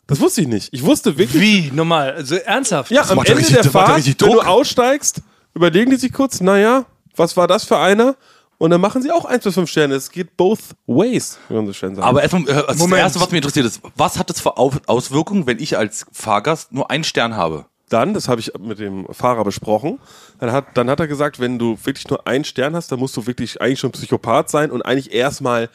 [0.07, 0.69] das wusste ich nicht.
[0.73, 1.43] Ich wusste wirklich.
[1.43, 1.71] Wie?
[1.73, 2.13] Normal?
[2.13, 2.91] Also ernsthaft?
[2.91, 5.23] Ja, am macht ja Ende richtig- der das Fahrt, wenn du aussteigst,
[5.55, 6.85] überlegen die sich kurz, naja,
[7.17, 8.17] was war das für einer?
[8.65, 9.95] Und dann machen sie auch 1 bis 5 Sterne.
[9.95, 12.09] Es geht both ways, wie man so schön sagt.
[12.09, 13.03] Aber erstmal, äh, das Moment.
[13.03, 16.73] Erste, was mich interessiert ist, was hat das für Au- Auswirkungen, wenn ich als Fahrgast
[16.73, 17.67] nur einen Stern habe?
[17.91, 20.01] dann, das habe ich mit dem Fahrer besprochen,
[20.41, 23.15] dann hat, dann hat er gesagt, wenn du wirklich nur einen Stern hast, dann musst
[23.19, 25.69] du wirklich eigentlich schon Psychopath sein und eigentlich erstmal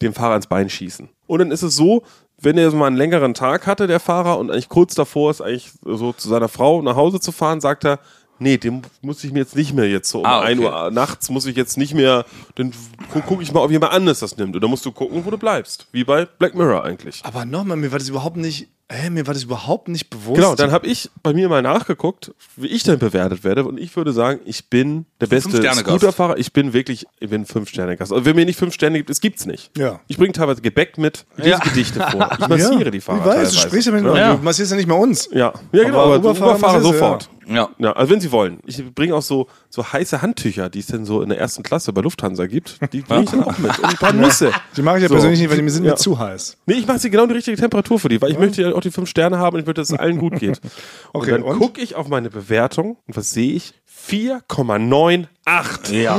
[0.00, 1.08] dem Fahrer ins Bein schießen.
[1.26, 2.04] Und dann ist es so,
[2.40, 5.40] wenn er so mal einen längeren Tag hatte, der Fahrer, und eigentlich kurz davor ist,
[5.42, 7.98] eigentlich so zu seiner Frau nach Hause zu fahren, sagt er,
[8.38, 10.48] nee, dem muss ich mir jetzt nicht mehr jetzt so um Ah, okay.
[10.48, 12.24] 1 Uhr nachts muss ich jetzt nicht mehr,
[12.54, 12.72] dann
[13.12, 14.54] gu gucke ich mal, ob jemand anderes das nimmt.
[14.54, 15.86] Und dann musst du gucken, wo du bleibst.
[15.92, 17.20] Wie bei Black Mirror eigentlich.
[17.24, 20.36] Aber nochmal, mir war das überhaupt nicht, hä, mir war das überhaupt nicht bewusst.
[20.36, 23.64] Genau, dann habe ich bei mir mal nachgeguckt, wie ich denn bewertet werde.
[23.64, 25.88] Und ich würde sagen, ich bin der beste Fünf-Sterne-Gast.
[25.98, 26.38] Scooterfahrer.
[26.38, 28.12] Ich bin wirklich, ich bin fünf Sterne Gast.
[28.12, 29.70] Also wenn mir nicht fünf Sterne gibt, es gibt's nicht.
[29.76, 30.00] Ja.
[30.08, 31.58] Ich bringe teilweise Gebäck mit, ich lese Ja.
[31.58, 32.30] Gedichte vor.
[32.38, 33.58] Ich massiere die Fahrer Ich weiß, du teilweise.
[33.68, 34.12] sprichst ja mit ja.
[34.12, 34.18] mir.
[34.20, 34.34] Ja.
[34.36, 35.28] Du massierst ja nicht mehr uns.
[35.32, 37.30] Ja, ja genau, Aber aber, Uberfahrer Uberfahrer du, sofort.
[37.48, 37.68] Ja.
[37.78, 38.58] Ja, also wenn sie wollen.
[38.66, 41.92] Ich bringe auch so, so heiße Handtücher, die es denn so in der ersten Klasse
[41.92, 42.78] bei Lufthansa gibt.
[42.92, 43.78] Die bringe ich dann auch mit.
[43.78, 44.50] Und ein paar Nüsse.
[44.76, 45.14] Die mache ich ja So.
[45.14, 45.92] persönlich nicht, weil die mir sind Ja.
[45.92, 46.56] mir zu heiß.
[46.66, 48.80] Nee, ich mache sie genau die richtige Temperatur für die, weil ich möchte ja auch
[48.82, 50.60] die fünf Sterne haben und ich möchte, dass es allen gut geht.
[51.12, 53.72] Okay, und dann gucke ich auf meine Bewertung und was sehe ich?
[54.08, 55.92] 4,98.
[55.92, 56.18] Ja.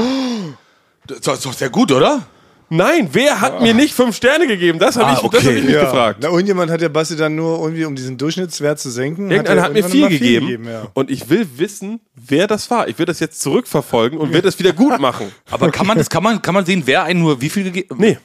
[1.07, 2.23] Das ist doch sehr gut, oder?
[2.69, 4.77] Nein, wer hat mir nicht fünf Sterne gegeben?
[4.77, 5.37] Das habe Ah, ich, das okay.
[5.37, 6.19] hab ich mich gefragt.
[6.21, 9.31] Na, irgendjemand hat ja Basti dann nur irgendwie, um diesen Durchschnittswert zu senken.
[9.31, 10.67] Irgendeiner hat mir irgendwann vier mal gegeben.
[10.67, 10.87] ja.
[10.93, 12.89] Und ich will wissen, wer das war.
[12.89, 15.31] Ich will das jetzt zurückverfolgen und will das wieder gut machen.
[15.49, 17.95] Aber kann man das, kann man, kann man sehen, wer einen nur wie viel gegeben
[17.99, 18.17] Nee,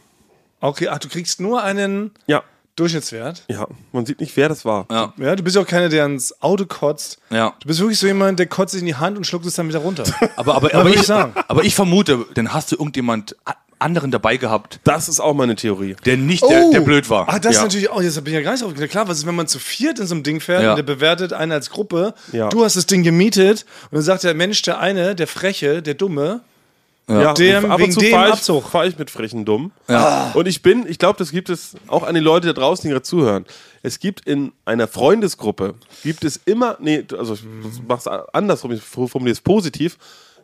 [0.60, 2.42] Okay, ach, du kriegst nur einen ja,
[2.76, 3.44] Durchschnittswert.
[3.48, 4.86] ja, man sieht nicht, wer das war.
[4.90, 5.12] Ja.
[5.18, 7.18] Ja, du bist ja auch keiner, der ins Auto kotzt.
[7.30, 7.52] Ja.
[7.60, 9.68] Du bist wirklich so jemand, der kotzt sich in die Hand und schluckt es dann
[9.68, 10.04] wieder runter.
[10.36, 11.34] Aber, aber, aber, ich, sagen.
[11.48, 13.36] aber ich vermute, dann hast du irgendjemand
[13.78, 15.96] anderen dabei gehabt, Das ist auch meine Theorie.
[16.04, 17.28] der nicht der, der blöd war.
[17.28, 17.58] Ah, das Ja.
[17.60, 18.72] ist natürlich auch, jetzt bin ich ja gar nicht drauf.
[18.88, 20.70] Klar, was ist, wenn man zu viert in so einem Ding fährt Ja.
[20.70, 22.48] und der bewertet einen als Gruppe, Ja.
[22.48, 25.94] du hast das Ding gemietet und dann sagt der Mensch, der eine, der Freche, der
[25.94, 26.42] Dumme,
[27.08, 29.72] Ja, Dem- ab und wegen zu fahre ich, fahr ich mit frechen Dumm.
[29.88, 30.30] Ja.
[30.34, 32.90] Und ich bin, ich glaube, das gibt es auch an die Leute da draußen, die
[32.90, 33.44] gerade zuhören.
[33.82, 35.74] Es gibt in einer Freundesgruppe,
[36.04, 37.42] gibt es immer, nee, also ich
[37.86, 39.98] mach's andersrum, ich formuliere es positiv,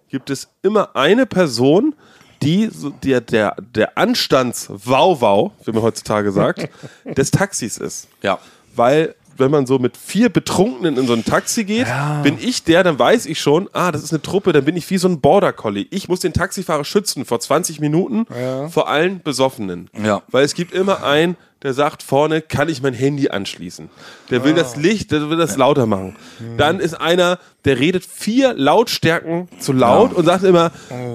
[0.08, 1.94] gibt es immer eine Person,
[2.42, 2.68] die
[3.04, 6.68] der, der, der Anstands-Wow-Wow, wie man heutzutage sagt,
[7.04, 8.08] des Taxis ist.
[8.22, 8.38] Ja.
[8.74, 11.86] Weil, wenn man so mit vier Betrunkenen in so ein Taxi geht,
[12.22, 14.88] bin ich der, dann weiß ich schon, ah, das ist eine Truppe, dann bin ich
[14.90, 15.86] wie so ein Border Collie.
[15.90, 18.26] Ich muss den Taxifahrer schützen vor 20 Minuten
[18.70, 19.90] vor allen Besoffenen.
[20.02, 20.22] Ja.
[20.28, 23.88] Weil es gibt immer einen, der sagt vorne, kann ich mein Handy anschließen?
[24.30, 26.14] Der will das Licht, der will das lauter machen.
[26.56, 30.70] Dann ist einer, der redet vier Lautstärken zu laut und sagt immer,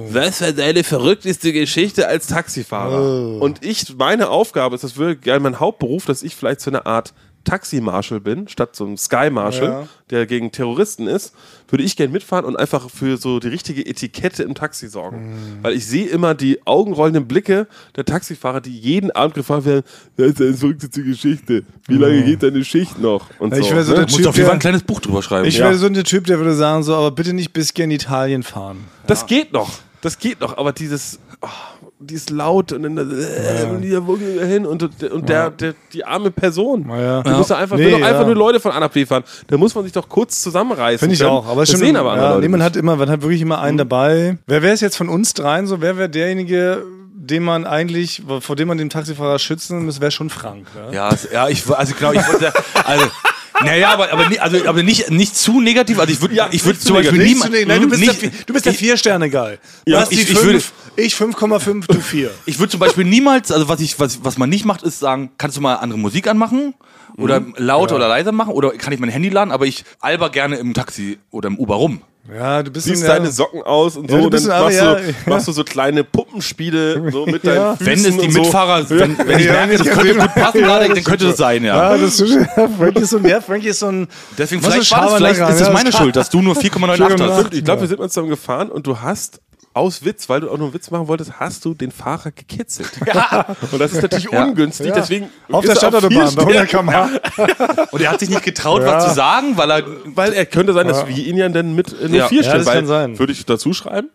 [0.10, 3.42] was war deine verrückteste Geschichte als Taxifahrer?
[3.42, 6.86] Und ich, meine Aufgabe ist, das würde gerne mein Hauptberuf, dass ich vielleicht so eine
[6.86, 7.14] Art
[7.44, 9.88] Taxi-Marshal bin, statt so ein Sky-Marshal, Ja.
[10.10, 11.34] der gegen Terroristen ist,
[11.70, 15.60] würde ich gerne mitfahren und einfach für so die richtige Etikette im Taxi sorgen.
[15.62, 19.84] Weil ich sehe immer die augenrollenden Blicke der Taxifahrer, die jeden Abend gefragt werden,
[20.18, 21.64] das ist eine verrückteste Geschichte.
[21.88, 23.28] Wie lange geht deine Schicht noch?
[23.40, 23.98] Und Ich so, wär so ne?
[24.00, 25.48] der Typ, auf jeden Fall ein kleines Buch drüber schreiben.
[25.48, 25.66] Ich Ja.
[25.66, 28.86] wäre so der Typ, der würde sagen, so, aber bitte nicht bis in Italien fahren.
[29.08, 29.70] Das geht noch.
[30.02, 31.48] Das geht noch, aber dieses, oh,
[32.08, 35.74] dieses laut und dann äh, und hier, wo gehen wir hin und, und der, der,
[35.94, 36.86] die arme Person.
[36.90, 37.22] Ja.
[37.24, 38.26] Die muss doch einfach, Nee, will doch einfach ja.
[38.26, 39.24] nur Leute von A nach B fahren.
[39.48, 41.00] Da muss man sich doch kurz zusammenreißen.
[41.00, 41.32] Finde ich können.
[41.32, 41.48] auch.
[41.48, 43.42] Aber das stimmt, sehen aber andere ja, Leute nee, man hat immer, man hat wirklich
[43.42, 44.38] immer einen dabei.
[44.48, 45.82] Wer wäre es jetzt von uns dreien so?
[45.82, 46.84] Wer wäre derjenige,
[47.16, 50.68] den man eigentlich, vor dem man den Taxifahrer schützen muss, wäre schon Frank.
[50.76, 50.94] Ne?
[50.96, 52.52] Ja, ja, ich, also genau, ich wollte,
[52.84, 53.06] also,
[53.64, 55.98] naja, aber, aber, also, aber nicht, nicht zu negativ.
[56.00, 58.54] Also ich würde, Ja, ich zu zum Beispiel niemand, Nein, du bist nicht, der, du
[58.54, 59.58] bist der Vier-Sterne-Guy.
[59.88, 60.64] Ja, die ich- ich fünf, würde-
[60.96, 62.30] ich 5,5, du 4.
[62.46, 65.32] ich würde zum Beispiel niemals, also was ich, was, was man nicht macht, ist sagen,
[65.38, 66.74] kannst du mal andere Musik anmachen?
[67.18, 67.54] Oder Mhm.
[67.58, 68.54] lauter oder leiser machen?
[68.54, 69.52] Oder kann ich mein Handy laden?
[69.52, 72.02] Aber ich alber gerne im Taxi oder im Uber rum.
[72.34, 75.02] Ja, du bist Siehst ein- deine Socken aus und Ja, so, dann ein machst, Arme,
[75.02, 75.14] du, ja.
[75.28, 77.54] machst du so kleine Puppenspiele so mit Ja.
[77.76, 78.42] deinen Füßen Wenn es die und so.
[78.42, 80.26] Mitfahrer, wenn, wenn ich Ja, merke, das ja, könnte ja.
[80.26, 81.76] gut passen, Ja, gerade, dann könnte das sein, ja.
[81.94, 84.08] Ja, das ist, ja, Frankie ist so, ja, Frankie ist so ein.
[84.38, 86.92] Deswegen, vielleicht, ist war das, vielleicht ist es Ja, meine Schuld, dass du nur 4,98
[87.04, 87.54] Entschuldigung, hast.
[87.54, 89.42] Ich glaube, wir sind mal zusammen gefahren und du hast
[89.74, 92.92] aus Witz, weil du auch nur einen Witz machen wolltest, hast du den Fahrer gekitzelt.
[93.72, 94.94] Und das ist natürlich ungünstig, Ja.
[94.96, 96.92] deswegen Auf der er Stadtautobahn bei 100 Sterne.
[96.92, 97.10] km/h.
[97.92, 98.88] Und er hat sich nicht getraut, Ja.
[98.98, 99.84] was zu sagen, weil er.
[100.06, 102.28] Weil er könnte sein, dass wir ihn ja dann mit nur Ja.
[102.28, 103.20] vier Ja, weil, kann sein.
[103.20, 104.10] würde ich dazu schreiben,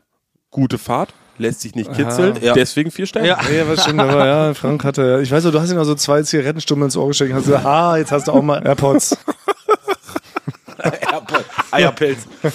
[0.50, 2.52] gute Fahrt, lässt sich nicht kitzeln, Ja.
[2.54, 3.28] deswegen vier Sterne.
[3.28, 3.38] Ja.
[3.52, 5.94] Ja, was stimmt, aber ja, Frank hatte, ich weiß noch, du hast ihm noch so
[5.94, 9.16] zwei Zigarettenstummel ins Ohr gesteckt und hast gesagt, ah, jetzt hast du auch mal AirPods.
[11.72, 12.20] Eierpelz.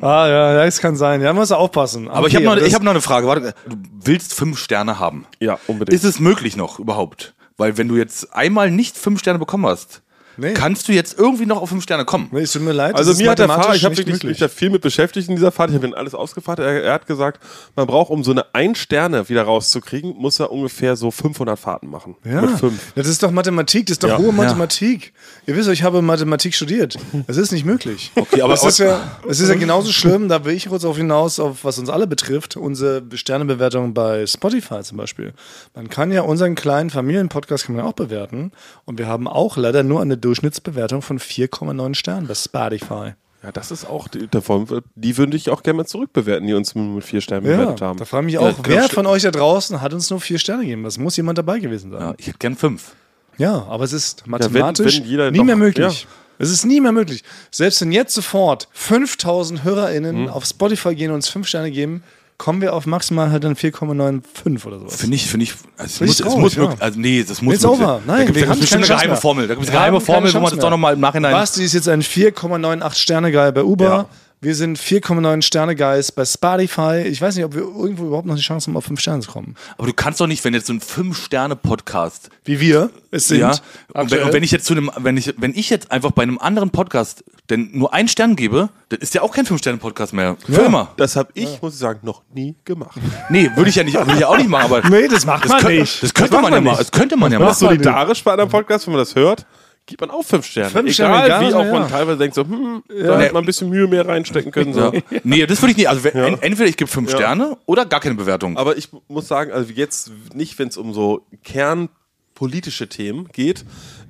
[0.00, 1.22] Ah, ja, ja, das kann sein.
[1.22, 2.08] Ja, muss aufpassen.
[2.08, 3.26] Aber ich Okay, habe noch, ich hab noch eine Frage.
[3.26, 5.26] Warte, du willst fünf Sterne haben.
[5.40, 5.94] Ja, unbedingt.
[5.94, 7.34] Ist es möglich noch überhaupt?
[7.56, 10.02] Weil wenn du jetzt einmal nicht fünf Sterne bekommen hast,
[10.36, 10.54] Nee.
[10.54, 12.28] kannst du jetzt irgendwie noch auf fünf Sterne kommen.
[12.32, 12.94] Nee, es tut mir leid.
[12.96, 15.70] Also mir hat der Fahrer, ich habe wirklich da viel mit beschäftigt in dieser Fahrt,
[15.70, 16.58] ich habe ihn alles ausgefahrt.
[16.58, 17.42] Er, er hat gesagt,
[17.76, 22.16] man braucht, um so eine Ein-Sterne wieder rauszukriegen, muss er ungefähr so 500 Fahrten machen.
[22.24, 22.42] Ja.
[22.42, 22.92] Mit fünf.
[22.94, 24.18] Das ist doch Mathematik, das ist doch Ja.
[24.18, 25.12] hohe Mathematik.
[25.46, 26.96] Ihr wisst, ich habe Mathematik studiert.
[27.26, 28.10] Das ist nicht möglich.
[28.22, 30.96] Okay, aber es ist, ja, es ist ja genauso schlimm, da will ich kurz auf
[30.96, 35.34] hinaus, auf was uns alle betrifft, unsere Sternebewertung bei Spotify zum Beispiel.
[35.74, 38.52] Man kann ja unseren kleinen Familienpodcast kann man auch bewerten
[38.84, 43.12] und wir haben auch leider nur eine Durchschnittsbewertung von 4,9 Sternen bei Spotify.
[43.42, 46.74] Ja, das ist auch, die, davon, die würde ich auch gerne mal zurückbewerten, die uns
[46.76, 47.98] mit vier Sternen Ja, bewertet haben.
[47.98, 50.20] da frage ich mich Ja, auch, das wer von euch da draußen hat uns nur
[50.20, 50.84] vier Sterne gegeben?
[50.84, 52.00] Das muss jemand dabei gewesen sein.
[52.00, 52.94] Ja, ich hätte gern fünf.
[53.38, 56.02] Ja, aber es ist wenn- mathematisch wenn jeder nie doch- mehr möglich.
[56.02, 56.08] ja.
[56.38, 57.22] Es ist nie mehr möglich.
[57.50, 59.64] Selbst wenn jetzt sofort 5000 Hm.
[59.64, 62.02] HörerInnen auf Spotify gehen und uns 5 Sterne geben,
[62.38, 64.96] kommen wir auf maximal halt dann 4,95 oder sowas.
[64.96, 66.62] Finde ich, finde ich, also muss, ich es traurig, muss ja.
[66.62, 68.00] möglich, also nee, das muss It's over.
[68.06, 69.16] Nein, da gibt es bestimmt eine geheime.
[69.16, 69.46] Formel.
[69.46, 71.32] Da gibt es eine geheime Formel, wo man das doch nochmal im Nachhinein.
[71.32, 73.84] Basti ist jetzt ein 4,98 Sterne Guy bei Uber.
[73.84, 74.06] Ja.
[74.44, 77.02] Wir sind 4,9 Sterne Guys bei Spotify.
[77.06, 79.30] Ich weiß nicht, ob wir irgendwo überhaupt noch die Chance haben, auf 5 Sterne zu
[79.30, 79.54] kommen.
[79.78, 83.38] Aber du kannst doch nicht, wenn jetzt so ein Fünf-Sterne-Podcast Wie wir es sind.
[83.38, 83.52] Ja.
[83.94, 86.24] Und wenn, und wenn ich jetzt zu einem, wenn ich, wenn ich jetzt einfach bei
[86.24, 90.36] einem anderen Podcast denn nur einen Stern gebe, dann ist der auch kein Fünf-Sterne-Podcast mehr.
[90.44, 90.66] Für Ja.
[90.66, 90.90] immer.
[90.96, 92.98] Das habe ich, muss ich sagen, noch nie gemacht.
[93.30, 94.82] Nee, würde ich ja nicht, würde ich ja auch nicht machen, aber.
[94.90, 96.02] Nee, das macht man könnte, nicht.
[96.02, 96.78] Das könnte Das man, macht ja man mal.
[96.78, 97.52] Das könnte man ja Das machen.
[97.52, 99.46] ist solidarisch bei einem Podcast, wenn man das hört,
[99.86, 100.70] gibt man auch fünf Sterne.
[100.70, 101.72] Fünf egal, Sterne, egal, wie auch ja.
[101.72, 103.24] man teilweise denkt, so, hm, da Nee.
[103.24, 104.72] hätte man ein bisschen Mühe mehr reinstecken können.
[104.74, 104.92] So.
[105.10, 105.20] Ja.
[105.24, 105.88] Nee, das würde ich nicht.
[105.88, 106.26] Also Ja.
[106.26, 107.16] en- entweder ich gebe fünf Ja.
[107.16, 108.56] Sterne oder gar keine Bewertung.
[108.56, 113.64] Aber ich muss sagen, also jetzt nicht, wenn es um so kernpolitische Themen geht,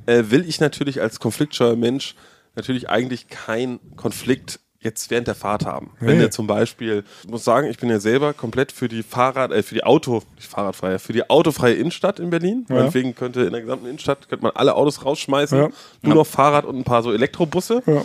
[0.07, 2.14] äh, will ich natürlich als konfliktscheuer Mensch
[2.55, 5.91] natürlich eigentlich keinen Konflikt jetzt während der Fahrt haben.
[6.01, 6.22] Wenn Nee.
[6.22, 9.62] der zum Beispiel, ich muss sagen, ich bin ja selber komplett für die Fahrrad, äh,
[9.62, 12.66] für die Auto, nicht Fahrradfreie, für die autofreie Innenstadt in Berlin.
[12.68, 12.76] Ja.
[12.76, 15.68] Meinetwegen könnte in der gesamten Innenstadt könnte man alle Autos rausschmeißen, Ja.
[16.03, 17.83] nur noch Fahrrad und ein paar so Elektrobusse.
[17.87, 18.03] Ja.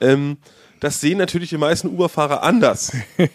[0.00, 0.36] Ähm,
[0.80, 2.92] das sehen natürlich die meisten Uber-Fahrer anders.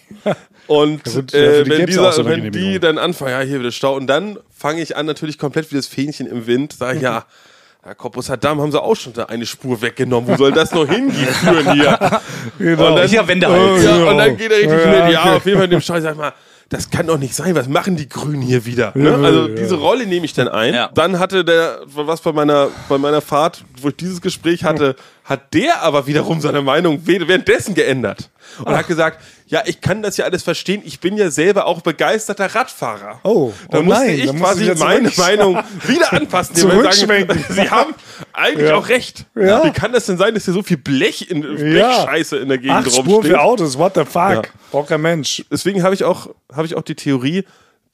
[0.68, 3.60] Und gut, ja, äh, die wenn, so dieser, eine wenn die dann anfangen, ja, hier
[3.60, 3.96] wieder Stau.
[3.98, 7.26] Und dann fange ich an, natürlich komplett wie das Fähnchen im Wind, sage ich, ja,
[7.86, 10.30] Herr Korpus Saddam haben sie auch schon da eine Spur weggenommen.
[10.30, 11.28] Wo soll das noch hingehen
[11.74, 12.00] hier?
[12.58, 12.90] Genau.
[12.92, 13.84] Und dann, Hier Wende halt.
[13.84, 15.12] ja, und dann geht er richtig Ja, schnell.
[15.12, 15.36] Ja, okay.
[15.36, 15.80] auf jeden Fall in dem.
[15.80, 16.34] Ich sag mal,
[16.70, 17.56] das kann doch nicht sein.
[17.56, 18.92] Was machen die Grünen hier wieder?
[18.96, 19.10] Ne?
[19.10, 19.56] Ja, Also ja.
[19.56, 20.74] diese Rolle nehme ich dann ein.
[20.74, 20.90] Ja.
[20.94, 25.54] Dann hatte der, was bei meiner, bei meiner Fahrt, wo ich dieses Gespräch hatte, hat
[25.54, 28.30] der aber wiederum seine Meinung währenddessen geändert.
[28.60, 30.82] Und hat gesagt, ja, ich kann das ja alles verstehen.
[30.86, 33.20] Ich bin ja selber auch begeisterter Radfahrer.
[33.24, 35.58] Oh, da oh musste nein, ich da quasi meine Meinung
[35.88, 36.56] wieder anpassen.
[36.56, 37.44] Zurückschwenken.
[37.50, 37.94] Sie haben
[38.34, 38.76] eigentlich Ja.
[38.76, 39.26] auch recht.
[39.36, 39.64] Ja.
[39.64, 42.76] Wie kann das denn sein, dass hier so viel Blech in Blechscheiße in der Gegend
[42.78, 43.06] Acht rumsteht?
[43.06, 44.14] Spuren für Autos, what the fuck?
[44.16, 44.42] Ja.
[44.72, 45.44] Braucht kein Mensch.
[45.52, 47.46] deswegen habe ich auch habe ich auch die Theorie,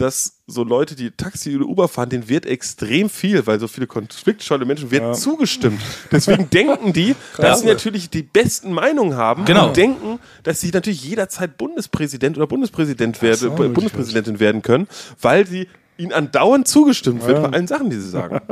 [0.01, 3.85] dass so Leute, die Taxi oder Uber fahren, denen wird extrem viel, weil so viele
[3.87, 5.81] konfliktscheue Menschen wird zugestimmt.
[6.11, 9.67] Deswegen denken die, dass sie natürlich die besten Meinungen haben Genau.
[9.67, 14.87] und denken, dass sie natürlich jederzeit Bundespräsident oder Bundespräsident werden, Bundespräsidentin werden können,
[15.21, 18.39] weil sie ihnen andauernd zugestimmt wird bei allen Sachen, die sie sagen.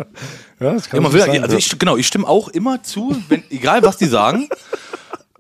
[0.60, 1.44] Ja, das kann Ja, man will, sein.
[1.44, 4.50] also ich, genau, ich stimme auch immer zu, wenn, egal was die sagen.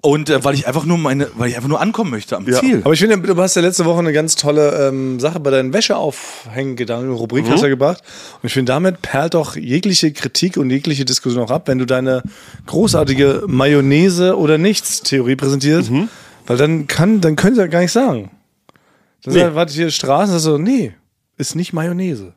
[0.01, 2.59] Und äh, weil ich einfach nur meine, weil ich einfach nur ankommen möchte am Ja.
[2.59, 2.81] Ziel.
[2.83, 5.73] Aber ich finde, du hast ja letzte Woche eine ganz tolle ähm, Sache bei deinen
[5.73, 7.49] Wäscheaufhängen-Gedanken, Rubrik Mhm.
[7.51, 8.03] hast du ja gebracht.
[8.41, 11.85] Und ich finde, damit perlt doch jegliche Kritik und jegliche Diskussion auch ab, wenn du
[11.85, 12.21] deine
[12.67, 15.89] großartige Mayonnaise oder nichts Theorie präsentierst.
[15.91, 16.09] Mhm.
[16.45, 18.31] Weil dann kann, dann können sie ja gar nicht sagen.
[19.23, 19.41] Das Nee.
[19.41, 20.93] halt, warte hier Straßen, das ist so, nee,
[21.37, 22.33] ist nicht Mayonnaise.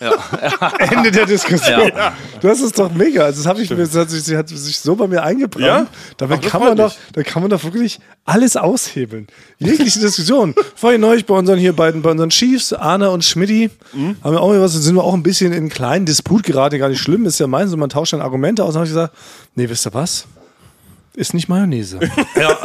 [0.78, 1.92] Ende der Diskussion.
[2.40, 3.24] Du hast es doch mega.
[3.24, 5.66] Also das habe ich mir, das hat sich, hat sich so bei mir eingebrannt.
[5.66, 5.86] Ja?
[6.16, 9.26] Damit Ach, das kann man doch, da kann man doch wirklich alles aushebeln.
[9.58, 10.54] Jegliche Diskussion.
[10.74, 14.16] Vorhin neulich bei unseren hier beiden, bei unseren Chiefs, Arne und Schmidti, Mhm.
[14.22, 16.88] haben wir auch was, sind wir auch ein bisschen in einen kleinen Disput geraten, gar
[16.88, 18.70] nicht schlimm, ist ja meins, und man tauscht dann Argumente aus.
[18.70, 19.14] Und habe ich gesagt,
[19.56, 20.26] nee, wisst ihr was?
[21.14, 21.98] Ist nicht Mayonnaise.
[22.36, 22.56] Ja.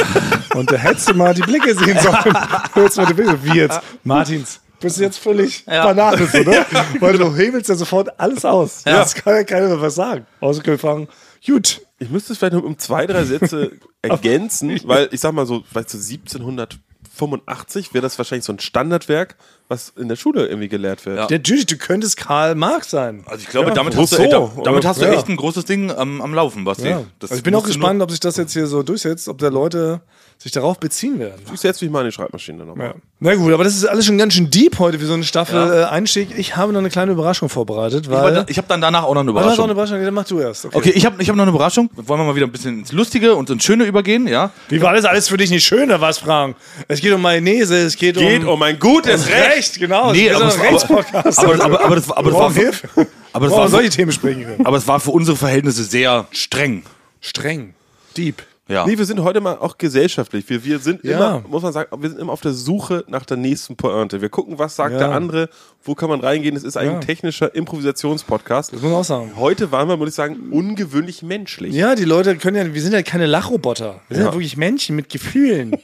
[0.53, 2.37] Und da hättest du mal die Blicke sehen sollen.
[2.73, 3.37] Hättest mal die Blicke.
[3.43, 3.81] Wie jetzt?
[4.03, 4.61] Martins.
[4.85, 6.65] Bist du jetzt völlig Banane, oder?
[6.99, 8.83] Weil du hebelst ja sofort alles aus.
[8.85, 8.99] Ja.
[8.99, 10.25] Das kann ja keiner mehr was sagen.
[10.39, 11.07] Außer können wir fragen,
[11.45, 11.81] gut.
[11.97, 13.71] Ich müsste es vielleicht noch um zwei, drei Sätze
[14.01, 19.35] ergänzen, weil ich sag mal so, weißt du, 1785 wäre das wahrscheinlich so ein Standardwerk,
[19.67, 21.17] was in der Schule irgendwie gelehrt wird.
[21.17, 21.27] Ja.
[21.29, 23.23] Natürlich, du könntest Karl Marx sein.
[23.25, 24.51] Also ich glaube, Ja, damit, hast du, Rousseau.
[24.57, 25.13] da, damit hast du Ja.
[25.13, 26.89] echt ein großes Ding am, am Laufen, Basti.
[26.89, 27.03] Ja.
[27.21, 30.01] Also ich bin auch gespannt, ob sich das jetzt hier so durchsetzt, ob da Leute
[30.37, 31.41] sich darauf beziehen werden.
[31.53, 32.87] Ich setze mich mal in die Schreibmaschine nochmal.
[32.89, 32.93] Ja.
[33.19, 35.55] Na gut, aber das ist alles schon ganz schön deep heute für so eine Staffel
[35.81, 36.37] äh, Einstieg.
[36.37, 38.43] Ich habe noch eine kleine Überraschung vorbereitet, weil.
[38.43, 39.63] ich ich habe dann danach auch noch eine Ah, Überraschung.
[39.63, 40.65] eine Überraschung, dann mach du erst.
[40.65, 40.77] Okay.
[40.77, 41.89] Okay, ich habe ich hab noch eine Überraschung.
[41.95, 44.51] Wollen wir mal wieder ein bisschen ins Lustige und ins Schöne übergehen, ja?
[44.69, 46.55] Wie war das alles für dich nicht schöner, was fragen?
[46.87, 48.49] Es geht um Mayonnaise, es geht, Geht um.
[48.49, 49.55] um ein gutes Recht.
[49.57, 50.11] Recht, genau.
[50.11, 51.39] Nee, es aber, ist es ein war- Rechtspodcast.
[51.39, 52.87] aber, aber, aber, das, aber, das war, Hilfe.
[52.93, 54.65] aber, das Brauchen war, solche Themen sprechen können.
[54.65, 56.83] aber es war für unsere Verhältnisse sehr streng.
[57.21, 57.73] Streng.
[58.15, 58.43] Deep.
[58.67, 58.85] Ja.
[58.87, 60.49] Nee, wir sind heute mal auch gesellschaftlich.
[60.49, 61.17] Wir, wir sind Ja.
[61.37, 64.21] immer, muss man sagen, wir sind immer auf der Suche nach der nächsten Pointe.
[64.21, 64.97] Wir gucken, was sagt Ja.
[64.97, 65.49] der andere,
[65.83, 66.55] wo kann man reingehen.
[66.55, 66.99] Es ist ein Ja.
[66.99, 68.73] technischer Improvisationspodcast.
[68.73, 69.33] Das muss man auch sagen.
[69.35, 71.75] Heute waren wir, muss ich sagen, ungewöhnlich menschlich.
[71.75, 74.01] Ja, die Leute können ja, wir sind ja keine Lachroboter.
[74.07, 75.75] Wir sind ja wirklich Menschen mit Gefühlen.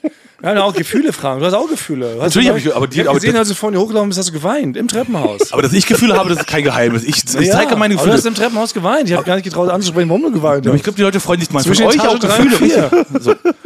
[0.43, 1.39] Ja auch Gefühle fragen.
[1.39, 2.07] Du hast auch Gefühle.
[2.19, 4.09] Hast Natürlich ja hab ich- aber die- ich hab aber gesehen, als du vorhin hochgelaufen
[4.09, 4.75] bist, hast du geweint.
[4.75, 5.51] Im Treppenhaus.
[5.53, 7.03] Aber dass ich Gefühle habe, das ist kein Geheimnis.
[7.03, 8.27] Ich, ich Ja, zeige meine Aber du hast Gefühle.
[8.29, 9.09] im Treppenhaus geweint.
[9.09, 10.83] Ich habe gar nicht getraut anzusprechen, warum du geweint Aber ich hast.
[10.85, 12.55] glaube, die Leute freuen sich mal Zwischen euch auch Gefühle.
[12.57, 12.91] vier.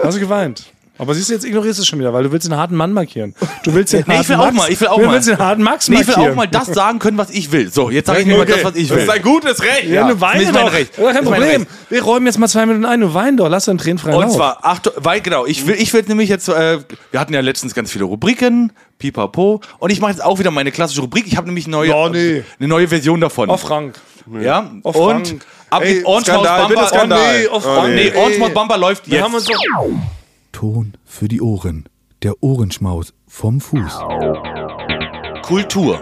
[0.03, 0.63] Hast du geweint.
[0.97, 2.93] Aber siehst du, jetzt ignorierst du es schon wieder, weil du willst den harten Mann
[2.93, 3.35] markieren.
[3.63, 5.13] Du willst den Nee, ich harten will auch Max, mal, ich will auch du mal.
[5.13, 6.31] willst den harten Max Nee, ich will markieren.
[6.31, 7.71] auch mal das sagen können, was ich will.
[7.71, 9.03] So, jetzt sage ich mir mal Okay, das, was ich das will.
[9.03, 9.85] ist ein gutes Recht.
[9.89, 10.73] Ja, du weine ist mein doch.
[10.73, 10.97] Recht.
[10.97, 11.61] Ja, kein Das ist mein Problem.
[11.63, 11.91] Recht.
[11.91, 13.01] Wir räumen jetzt mal zwei Minuten ein.
[13.01, 13.49] Du wein doch.
[13.49, 16.47] Lass deinen Tränen freien Und zwar, Achtung, weil genau, ich will, ich will nämlich jetzt,
[16.47, 16.79] äh,
[17.11, 20.71] wir hatten ja letztens ganz viele Rubriken, pipapo, und ich mache jetzt auch wieder meine
[20.71, 21.25] klassische Rubrik.
[21.27, 22.43] Ich habe nämlich eine neue, Ja, nee.
[22.59, 23.49] eine neue Version davon.
[23.49, 23.99] Oh, Frank.
[24.41, 25.45] ja, Oh, und Frank.
[25.69, 26.87] ab Ey, geht Orange Skandal, Maus bitte Bamba.
[26.97, 27.47] Skandal.
[27.51, 27.87] Oh, nee, oh.
[27.87, 28.13] Nee.
[28.17, 29.23] Orange Maus Bamba läuft Wir jetzt.
[29.25, 29.59] haben uns doch
[30.65, 31.85] Ton für die Ohren.
[32.23, 33.99] Der Ohrenschmaus vom Fuß.
[35.43, 36.01] Kultur.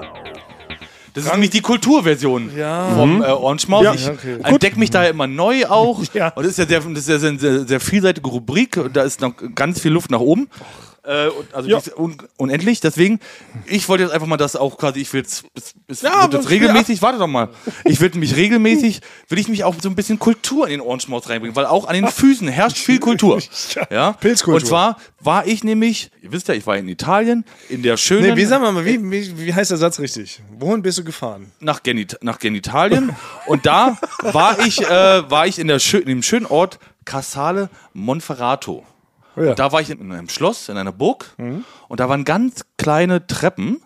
[1.14, 2.88] Das ist nämlich die Kulturversion Ja.
[2.95, 3.84] vom äh, Orange Maus.
[3.84, 3.93] Ja.
[3.93, 4.38] Ich Okay.
[4.41, 6.01] entdecke mich da immer neu auch.
[6.14, 6.30] Ja.
[6.30, 8.78] Und das ist ja, sehr, das ist ja eine sehr, sehr vielseitige Rubrik.
[8.78, 10.47] Und da ist noch ganz viel Luft nach oben.
[11.06, 11.80] Äh, und, also Ja.
[11.97, 12.80] un unendlich.
[12.80, 13.20] Deswegen,
[13.66, 15.43] ich wollte jetzt einfach mal das auch quasi, ich will jetzt,
[15.88, 17.49] es, Ja, wird jetzt regelmäßig, warte doch mal.
[17.84, 21.10] Ich will mich regelmäßig, will ich mich auch so ein bisschen Kultur in den Orange
[21.10, 23.41] Maus reinbringen, weil auch an den Füßen herrscht viel Kultur.
[23.89, 24.14] Ja?
[24.14, 24.62] Pilzkultur.
[24.62, 28.30] Und zwar war ich nämlich, ihr wisst ja, ich war in Italien, in der schönen
[28.30, 30.41] Nee, wie sagen wir mal, wie, wie, wie heißt der Satz richtig?
[30.58, 31.51] Wohin bist du gefahren?
[31.60, 33.16] nach, Genit nach Genitalien
[33.47, 38.86] und da war ich, äh, war ich in, der in dem schönen Ort Casale Monferrato.
[39.36, 39.49] Oh ja.
[39.51, 41.36] Und da war ich in einem Schloss, in einer Burg
[41.88, 43.81] und da waren ganz kleine Treppen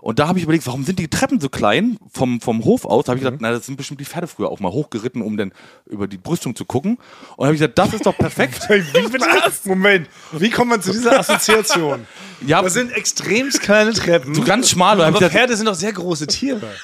[0.00, 3.04] Und da habe ich überlegt, warum sind die Treppen so klein vom, vom Hof aus?
[3.06, 5.36] Da habe ich gedacht, na, das sind bestimmt die Pferde früher auch mal hochgeritten, um
[5.36, 5.52] dann
[5.86, 6.92] über die Brüstung zu gucken.
[7.36, 8.62] Und da habe ich gesagt, das ist doch perfekt.
[8.68, 9.68] Wie?
[9.68, 12.06] Moment, wie kommt man zu dieser Assoziation?
[12.46, 14.32] ja, Das sind extremst kleine Treppen.
[14.34, 14.92] so ganz schmal.
[14.92, 16.62] Und da hab aber gesagt, Pferde sind doch sehr große Tiere.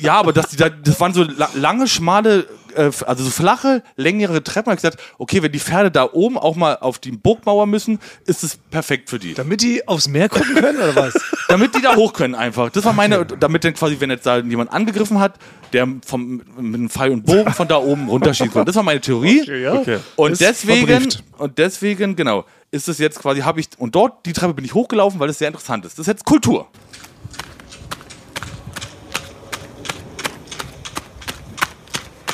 [0.00, 4.72] Ja, aber das, das waren so la lange, schmale, äh, also so flache, längere Treppen.
[4.72, 8.44] Ich gesagt, okay, wenn die Pferde da oben auch mal auf die Burgmauer müssen, ist
[8.44, 9.34] es perfekt für die.
[9.34, 11.14] Damit die aufs Meer gucken können, oder was?
[11.48, 12.70] Damit die da hoch können einfach.
[12.70, 15.34] Das war meine, damit dann quasi, wenn jetzt da jemand angegriffen hat,
[15.74, 18.64] der vom, mit einem Pfeil und Bogen von da oben runterschießen kann.
[18.64, 19.44] Das war meine Theorie.
[19.60, 19.74] ja.
[19.74, 19.98] Okay.
[20.16, 21.22] Und Ist deswegen, verbrieft.
[21.36, 24.72] und deswegen, genau, ist es jetzt quasi, habe ich, und dort, die Treppe bin ich
[24.72, 25.98] hochgelaufen, weil es sehr interessant ist.
[25.98, 26.68] Das ist jetzt Kultur.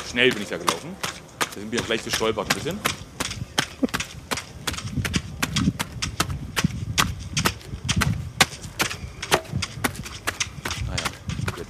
[0.09, 0.95] Schnell bin ich da gelaufen.
[1.39, 2.79] Da sind wir gleich gestolpert ein bisschen.
[10.87, 11.03] Naja,
[11.57, 11.69] jetzt.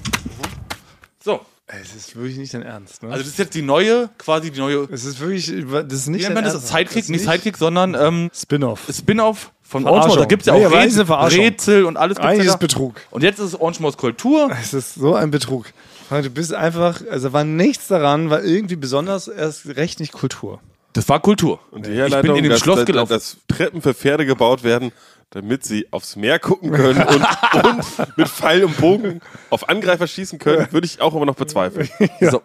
[1.22, 3.10] So, Es ist wirklich nicht dein Ernst, ne?
[3.10, 6.28] also das ist jetzt die neue, quasi die neue, es ist wirklich, das ist nicht
[6.28, 6.56] dein das?
[6.56, 6.68] Ernst.
[6.70, 8.88] Sidekick, Das ist nicht Sidekick, sondern ähm, Spin-off.
[8.92, 9.86] Spin-off von.
[9.86, 10.18] Orange.
[10.18, 11.04] Da gibt es ja auch Rätsel.
[11.04, 12.18] Rätsel und alles.
[12.18, 12.60] Eigentlich ist.
[12.60, 12.96] Betrug.
[13.12, 14.50] Und jetzt ist es Orange Maus Kultur.
[14.60, 15.68] Es ist so ein Betrug.
[16.10, 20.60] Du bist einfach, also war nichts daran, war irgendwie besonders, erst recht nicht Kultur.
[20.94, 21.60] Das war Kultur.
[21.70, 23.14] Und die ich bin in den dass, Schloss dass, gelaufen.
[23.14, 24.92] dass Treppen für Pferde gebaut werden,
[25.32, 27.26] damit sie aufs Meer gucken können und,
[27.66, 31.88] und mit Pfeil und Bogen auf Angreifer schießen können, würde ich auch immer noch bezweifeln.
[32.22, 32.42] so,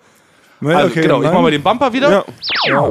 [0.62, 2.24] also, genau, ich mache mal den Bumper wieder.
[2.66, 2.90] Ja.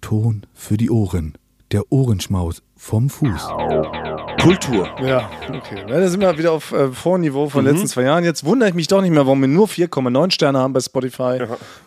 [0.00, 1.34] Ton für die Ohren.
[1.72, 3.48] Der Ohrenschmaus vom Fuß.
[4.42, 4.88] Kultur.
[5.04, 5.84] Ja, okay.
[5.88, 7.66] Ja, da sind wir wieder auf äh, Vorniveau von Mhm.
[7.68, 8.24] den letzten zwei Jahren.
[8.24, 11.38] Jetzt wundere ich mich doch nicht mehr, warum wir nur 4,9 Sterne haben bei Spotify.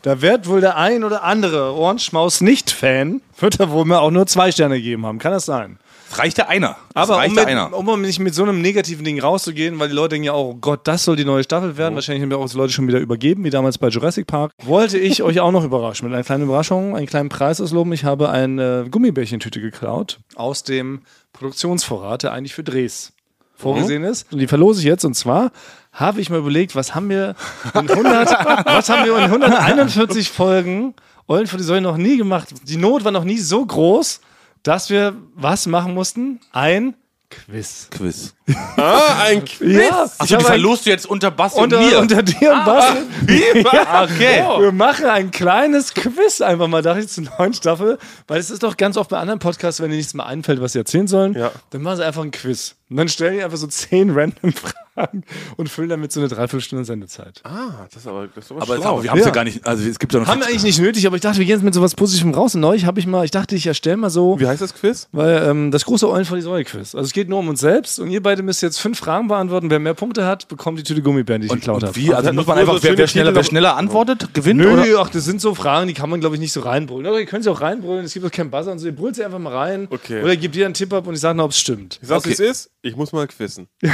[0.04, 4.26] Da wird wohl der ein oder andere Ohrenschmaus nicht-Fan, wird da wohl mir auch nur
[4.28, 5.20] zwei Sterne gegeben haben.
[5.20, 5.80] Kann das sein?
[6.20, 6.78] Reicht ja einer.
[6.93, 7.74] Aber um, mit, einer.
[7.74, 10.55] um nicht mit so einem negativen Ding rauszugehen, weil die Leute denken ja auch, oh
[10.55, 11.95] Gott, das soll die neue Staffel werden.
[11.95, 14.51] Wahrscheinlich haben wir auch die Leute schon wieder übergeben, wie damals bei Jurassic Park.
[14.64, 17.93] Wollte ich euch auch noch überraschen mit einer kleinen Überraschung, einen kleinen Preis ausloben.
[17.93, 21.01] Ich habe eine Gummibärchentüte geklaut aus dem
[21.34, 23.14] Produktionsvorrat, der eigentlich für Drehs
[23.55, 24.32] vorgesehen ist.
[24.32, 25.05] Und die verlose ich jetzt.
[25.05, 25.51] Und zwar
[25.91, 27.36] habe ich mal überlegt, was haben wir
[27.74, 28.30] in 100,
[28.66, 30.93] was haben wir in 141 Folgen
[31.28, 32.49] Eulen für die Säule noch nie gemacht?
[32.64, 34.22] Die Not war noch nie so groß,
[34.64, 36.39] dass wir was machen mussten?
[36.51, 36.95] Ein
[37.30, 37.88] Quiz.
[37.91, 38.36] Quiz.
[38.78, 39.78] Ah, ein Quiz.
[39.89, 42.00] Ja, Achso, die verlost du jetzt unter Basti unter, und mir.
[42.00, 42.98] unter dir und Basti.
[43.88, 44.44] Ah, okay.
[44.60, 47.98] Wir machen ein kleines Quiz einfach mal, dachte ich, zur neuen Staffel.
[48.28, 50.74] Weil es ist doch ganz oft bei anderen Podcasts, wenn dir nichts mehr einfällt, was
[50.74, 51.52] sie erzählen sollen, Ja.
[51.70, 52.76] dann machen sie einfach ein Quiz.
[52.89, 54.54] Und dann stellen die einfach so zehn random
[54.94, 55.24] Fragen
[55.58, 57.41] und füllen damit so eine Dreiviertelstunde Sendezeit.
[57.44, 59.30] Ah, das ist aber, das ist aber, Aber, aber wir haben es ja.
[59.30, 59.34] Ja.
[59.34, 59.66] gar nicht.
[59.66, 60.28] Also es gibt ja noch.
[60.28, 62.54] Haben wir eigentlich nicht nötig, aber ich dachte, wir gehen jetzt mit sowas Positivem raus.
[62.54, 65.08] Und neulich habe ich mal, ich dachte, ich erstelle mal so, Wie heißt das Quiz?
[65.12, 66.94] weil ähm, das große Eulen vor die Säule Quiz.
[66.94, 69.70] Also es geht nur um uns selbst und ihr beide müsst jetzt fünf Fragen beantworten.
[69.70, 71.96] Wer mehr Punkte hat, bekommt die Tüte Gummibären, die ich und, geklaut habe.
[71.96, 72.12] wie?
[72.14, 74.62] Also muss man nur so einfach, wer, wer, schneller, wer aber- schneller antwortet, gewinnt?
[74.62, 74.86] Nö, oder?
[75.02, 77.06] ach, das sind so Fragen, die kann man, glaube ich, nicht so reinbrüllen.
[77.06, 78.88] Oder ihr könnt sie auch reinbrüllen, es gibt auch keinen Buzzer und so.
[78.88, 79.88] Ihr brüllt sie einfach mal rein.
[79.92, 80.24] Okay.
[80.24, 82.00] Oder gebt ihr einen Tipp ab und ich sage noch, ob es stimmt.
[82.02, 82.30] Ich sag's, Okay.
[82.30, 82.72] wie es ist.
[82.82, 83.68] Ich muss mal quizzen.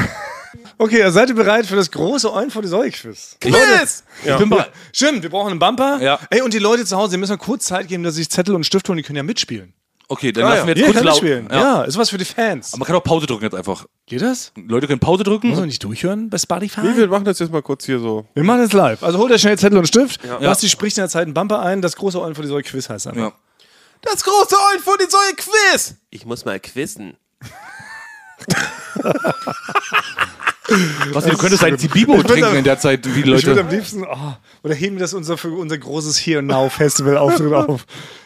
[0.80, 3.38] Okay, also seid ihr bereit für das große Eulen vor die Säule Quiz?
[3.40, 4.04] Quiz!
[4.26, 4.72] Ich bin bereit.
[4.92, 6.00] Stimmt, wir brauchen einen Bumper.
[6.02, 6.20] Ja.
[6.32, 8.32] Ey, und die Leute zu Hause, ihr müsst mal kurz Zeit geben, dass sie sich
[8.32, 9.74] Zettel und Stift holen, die können ja mitspielen.
[10.12, 11.22] Okay, dann Ah, lassen wir jetzt Ihr kurz laut.
[11.22, 11.48] mitspielen.
[11.52, 11.60] Ja.
[11.62, 11.82] Ja.
[11.84, 12.74] ist was für die Fans.
[12.74, 13.86] Aber man kann auch Pause drücken jetzt einfach.
[14.08, 14.52] Geht das?
[14.56, 15.50] Leute können Pause drücken.
[15.50, 16.82] Muss man nicht durchhören bei Spotify?
[16.82, 18.26] Nee, wir machen das jetzt mal kurz hier so.
[18.34, 19.04] Wir machen das live.
[19.04, 20.26] Also holt euch schnell Zettel und Stift.
[20.26, 20.40] Ja.
[20.40, 21.84] Basti spricht in der Zeit einen Bumper ein.
[21.84, 23.22] Das große Eulen vor die Säule Quiz heißt einfach.
[23.22, 23.32] Ja.
[24.02, 25.94] Das große Eulen vor die Säule Quiz!
[26.10, 27.16] Ich muss mal quizzen.
[31.14, 33.62] Was, du könntest ein Zibibo trinken am- in der Zeit, wie die Ich würde Leute.
[33.62, 37.18] am liebsten, oh, oder heben wir das unser, für unser großes Here and Now Festival
[37.18, 37.86] Auftritt auf.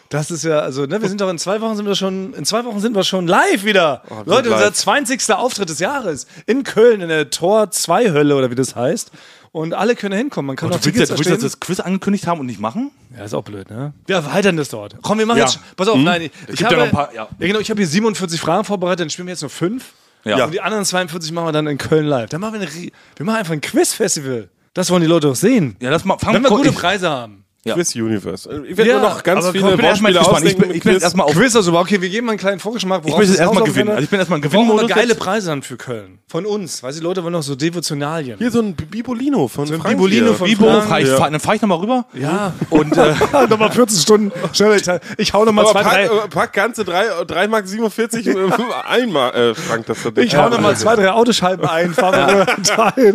[0.10, 2.46] Das ist ja, also, ne, wir sind doch in zwei Wochen sind wir schon, in
[2.46, 4.04] zwei Wochen sind wir schon live wieder.
[4.26, 4.60] Leute, live.
[4.60, 5.32] unser 20.
[5.34, 9.12] Auftritt des Jahres in Köln in der Tor 2 Hölle oder wie das heißt.
[9.52, 10.48] Und alle können da hinkommen.
[10.48, 12.90] Man kann Du noch willst, willst du jetzt das Quiz angekündigt haben und nicht machen?
[13.16, 13.94] Ja, ist auch blöd, ne?
[14.08, 14.96] Wir erweitern das dort.
[15.04, 15.46] Komm, wir machen Ja.
[15.46, 17.28] jetzt, pass auf, nein, ich, ich habe, ja noch ein paar, ja.
[17.40, 19.86] genau, ich habe hier 47 Fragen vorbereitet, dann spielen wir jetzt nur fünf.
[20.24, 20.46] Ja.
[20.46, 22.30] Und die anderen 42 machen wir dann in Köln live.
[22.30, 24.50] Dann machen wir, eine, wir machen einfach ein Quiz-Festival.
[24.74, 25.76] Das wollen die Leute doch sehen.
[25.80, 27.43] Ja, das mal, fang Wenn wir gute Preise haben.
[27.66, 27.76] Ja.
[27.76, 28.50] Quiz Universe.
[28.68, 30.28] Ich werde Ja, noch ganz viele bin Wortspiele gespannt.
[30.28, 31.34] Ich ausdenken bin, ich bin erstmal auf.
[31.34, 33.04] Quiz also, okay, wir geben mal einen kleinen Vorgeschmack.
[33.06, 33.90] Ich jetzt erstmal gewinnen.
[33.90, 35.20] Also ich bin erstmal Wir brauchen aber geile jetzt.
[35.20, 36.20] Preise dann für Köln.
[36.28, 36.84] Von uns.
[36.84, 38.38] Weißt du, die Leute wollen noch so Devotionalien.
[38.38, 40.84] Hier so ein Bibolino von ein Frank Bibolino von Bibo, Frank.
[40.88, 41.16] fahr ich, Ja.
[41.18, 42.06] fahr, dann fahre ich nochmal rüber.
[42.16, 42.54] ja.
[42.70, 43.14] Und äh,
[43.50, 44.32] nochmal 14 Stunden.
[44.52, 44.84] Schnell, ich,
[45.18, 46.08] ich hau nochmal zwei, drei.
[46.08, 48.28] pack, äh, pack ganze 3, 3 Mark 47
[48.90, 51.96] einmal, äh, Frank, das ist Ich hau nochmal zwei, drei Autoscheiben ein.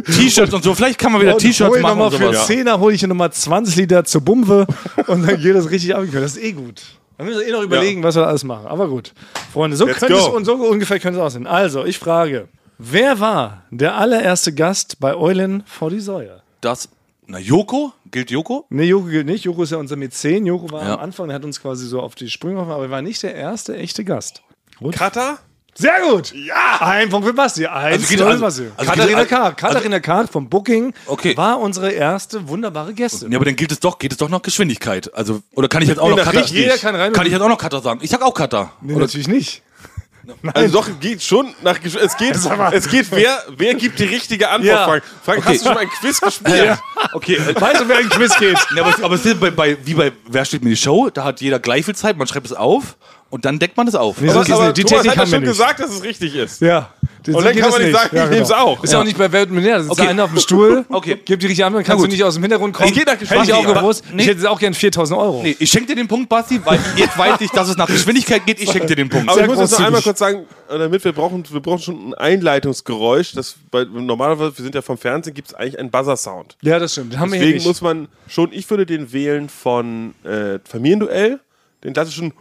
[0.05, 0.75] T-Shirts und so.
[0.75, 2.49] Vielleicht kann man wieder T-Shirts machen für sowas.
[2.49, 4.67] 10er hole ich hier nochmal 20 Liter zur Bumpe
[5.07, 6.05] und dann geht das richtig ab.
[6.13, 6.83] Das ist eh gut.
[7.17, 8.67] Dann müssen wir eh noch überlegen, was wir alles machen.
[8.67, 9.13] Aber gut.
[9.53, 11.47] Freunde, so Let's könnte es und so ungefähr könnte es aussehen.
[11.47, 12.49] Also, ich frage.
[12.79, 16.43] Wer war der allererste Gast bei Eulen vor die Säue?
[16.61, 16.89] Das,
[17.27, 17.93] na, Joko?
[18.13, 18.67] Gilt Joko?
[18.71, 19.45] Nee, Joko gilt nicht.
[19.45, 20.47] Joko ist ja unser Mäzen.
[20.47, 20.95] Joko war Ja.
[20.95, 23.21] am Anfang, der hat uns quasi so auf die Sprünge geholfen, aber er war nicht
[23.25, 24.43] der erste echte Gast.
[24.93, 25.39] Kata?
[25.81, 26.33] Sehr gut!
[26.35, 26.79] Ja!
[26.81, 27.65] Ein Punkt für Basti.
[27.67, 28.65] Eins geht- null, also- Basti.
[28.77, 29.57] also Katharina geht- Karg.
[29.57, 31.37] Katharina Karg vom Booking Okay.
[31.37, 33.31] war unsere erste wunderbare Gästin.
[33.31, 35.15] Ja, aber dann gilt es doch, geht es doch noch Geschwindigkeit.
[35.15, 36.51] Also, oder kann ich jetzt auch Nee, noch richtig.
[36.51, 38.01] Jeder kann rein Kann ich jetzt auch noch Cutter sagen?
[38.03, 38.73] Ich sag auch Cutter.
[38.81, 39.63] nee, natürlich nicht.
[40.53, 44.51] Also doch, geht schon nach Gesch- es geht, es geht, wer, wer gibt die richtige
[44.51, 44.85] Antwort, Ja.
[44.85, 45.03] Frank?
[45.25, 45.49] Frank, Okay.
[45.49, 46.79] hast du schon mal ein Quiz gespielt?
[47.15, 48.59] Okay, äh, Weißt du, wer ein Quiz geht?
[48.77, 51.09] Ja, aber, aber es ist bei, bei, wie bei Wer steht mir die Show?
[51.09, 52.99] Da hat jeder gleich viel Zeit, man schreibt es auf
[53.31, 54.21] und dann deckt man es auf.
[54.21, 55.51] Nee, Aber, ist aber die Thomas Technik hat ja schon nicht.
[55.51, 56.61] gesagt, dass es richtig ist.
[56.61, 56.91] Ja.
[57.27, 58.83] Und dann kann man nicht sagen, ich nehm's auch.
[58.83, 59.79] Ist ja auch nicht bei Welt Millionär.
[59.79, 60.09] Da sitzt Okay.
[60.09, 61.19] einer auf dem Stuhl, Okay.
[61.23, 62.89] gibt die richtige Antwort, kannst du nicht aus dem Hintergrund kommen.
[62.89, 64.05] Es geht nach Hätte ich auch gewusst.
[64.13, 64.23] Nee.
[64.23, 65.43] Ich hätte auch gern 4000 Euro.
[65.43, 68.47] Nee, ich schenke dir den Punkt, Basti, weil jetzt weiß ich, dass es nach Geschwindigkeit
[68.47, 68.61] geht.
[68.63, 69.29] Ich schenke dir den Punkt.
[69.29, 71.81] Aber Sehr ich muss jetzt noch einmal kurz sagen, äh, damit wir brauchen, wir brauchen
[71.81, 73.33] schon ein Einleitungsgeräusch.
[73.33, 76.57] Das bei, normalerweise, wir sind ja vom Fernsehen, gibt es eigentlich einen Buzzer-Sound.
[76.63, 77.19] Ja, das stimmt.
[77.19, 81.41] Haben Deswegen muss man schon, ich würde den wählen von äh, Familienduell,
[81.89, 82.33] den klassischen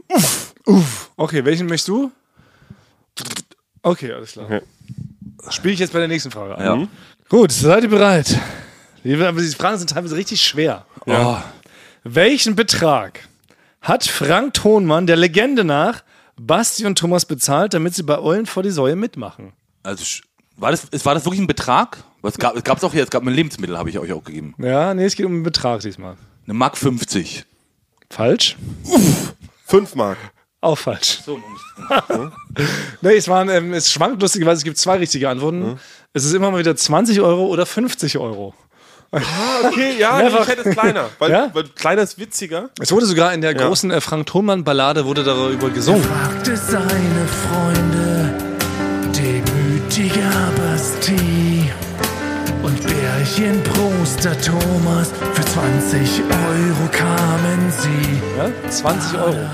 [1.15, 2.11] Okay, welchen möchtest du?
[3.81, 4.45] Okay, alles klar.
[4.45, 4.61] Okay.
[5.49, 6.81] Spiele ich jetzt bei der nächsten Frage an.
[6.81, 6.87] Ja.
[7.29, 8.39] Gut, seid ihr bereit?
[9.03, 10.85] Die, aber die Fragen sind teilweise richtig schwer.
[11.05, 11.37] Oh,
[12.03, 13.21] Welchen Betrag
[13.81, 16.03] hat Frank Thonmann der Legende nach
[16.35, 19.53] Basti und Thomas bezahlt, damit sie bei Eulen vor die Säue mitmachen?
[19.83, 20.03] also,
[20.57, 22.03] war das, es- war das wirklich ein Betrag?
[22.21, 24.53] Was gab es gab's auch hier, es gab ein Lebensmittel, habe ich euch auch gegeben.
[24.57, 26.17] Ja, nee, es geht um den Betrag diesmal.
[26.45, 27.45] Eine Mark 50.
[28.09, 28.57] Falsch?
[29.67, 30.17] 5 Mark.
[30.59, 31.19] Auch falsch.
[33.01, 35.79] nee, es, waren, ähm, es schwankt lustigerweise, es gibt zwei richtige Antworten.
[36.13, 38.53] Es ist immer mal wieder 20 Euro oder 50 Euro.
[39.11, 40.41] Okay, ja, Mehrfach.
[40.41, 41.09] ich hätte es kleiner.
[41.19, 41.49] Weil, Ja?
[41.53, 42.69] weil kleiner ist witziger.
[42.79, 46.03] Es wurde sogar in der großen äh, Frank Thonmann Ballade wurde darüber gesungen.
[46.03, 48.33] fragte seine Freunde,
[49.15, 51.36] demütiger Basti
[53.27, 55.11] und Bärchen Proster Thomas.
[55.33, 58.37] Für 20 Euro kamen sie.
[58.37, 58.69] Ja?
[58.69, 59.49] 20 Euro.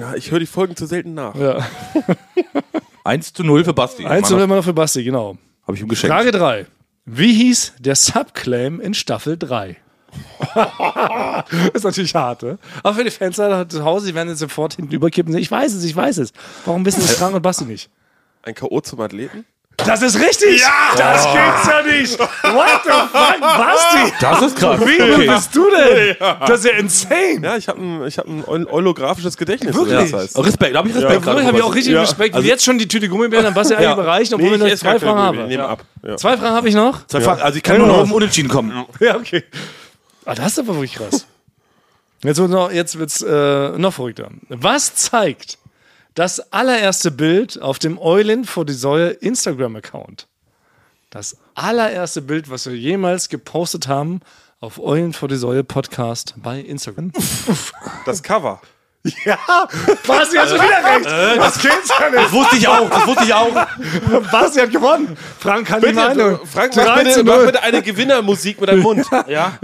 [0.00, 1.34] Ja, ich höre die Folgen zu selten nach.
[1.34, 1.58] Ja.
[3.04, 4.06] 1 zu 0 für Basti.
[4.06, 5.36] Eins oder immer noch für Basti, genau.
[5.66, 6.14] Habe ich ihm geschenkt.
[6.14, 6.66] Frage 3.
[7.04, 9.76] Wie hieß der Subclaim in Staffel 3?
[11.72, 12.58] ist natürlich hart, ne?
[12.82, 15.36] Aber für die Fans da zu Hause, die werden jetzt sofort hinten überkippen.
[15.36, 16.32] Ich weiß es, ich weiß es.
[16.64, 17.90] Warum wissen es Frank und Basti nicht?
[18.42, 18.80] Ein K.O.
[18.80, 19.44] zum Athleten?
[19.86, 20.60] Das ist richtig!
[20.60, 20.94] Ja!
[20.96, 22.18] Das gibt's ja nicht!
[22.18, 24.12] What the fuck, Basti?
[24.20, 24.80] Das ist krass.
[24.80, 26.16] Wie gut bist du denn?
[26.46, 27.40] Das ist ja insane!
[27.42, 29.74] Ja, ich habe ein, ich hab ein eu- eulografisches Gedächtnis.
[29.74, 30.10] Wirklich?
[30.10, 30.38] das heißt.
[30.38, 31.12] Respekt, da habe ich Respekt.
[31.14, 32.00] Ja, gerade habe ich auch richtig Ja.
[32.02, 32.34] Respekt.
[32.34, 34.90] Also- jetzt schon die Tüte Gummibären an Basti eigentlich überreicht, obwohl Nee, wir ich noch
[34.90, 35.68] zwei Fragen nehme Ja.
[35.68, 35.84] ab.
[36.06, 36.16] Ja.
[36.16, 37.06] Zwei Fragen habe ich noch.
[37.06, 38.84] Zwei Fragen, also ich kann nur noch auf den Unentschieden kommen.
[39.00, 39.44] Ja, okay.
[40.24, 41.26] Ah, das ist aber wirklich krass.
[42.24, 44.28] Jetzt, wird noch, jetzt wird's äh, noch verrückter.
[44.48, 45.58] Was zeigt
[46.14, 50.26] das allererste Bild auf dem Eulin vor die Säue Instagram-Account?
[51.10, 54.20] Das allererste Bild, was wir jemals gepostet haben
[54.60, 57.12] auf Eulen vor die Säue Podcast bei Instagram.
[58.06, 58.60] Das Cover.
[59.24, 59.38] ja,
[60.06, 61.06] Basti hat schon wieder recht.
[61.36, 62.24] Das geht's ja nicht.
[62.24, 63.52] Das wusste ich auch, das wusste ich auch.
[64.30, 65.16] Basti hat gewonnen.
[65.38, 66.38] Frank hat die Meinung.
[66.38, 67.46] Bitte, Frank, mach 3 bitte, mach 0.
[67.46, 69.06] bitte eine Gewinnermusik mit deinem Mund.
[69.26, 69.58] Ja.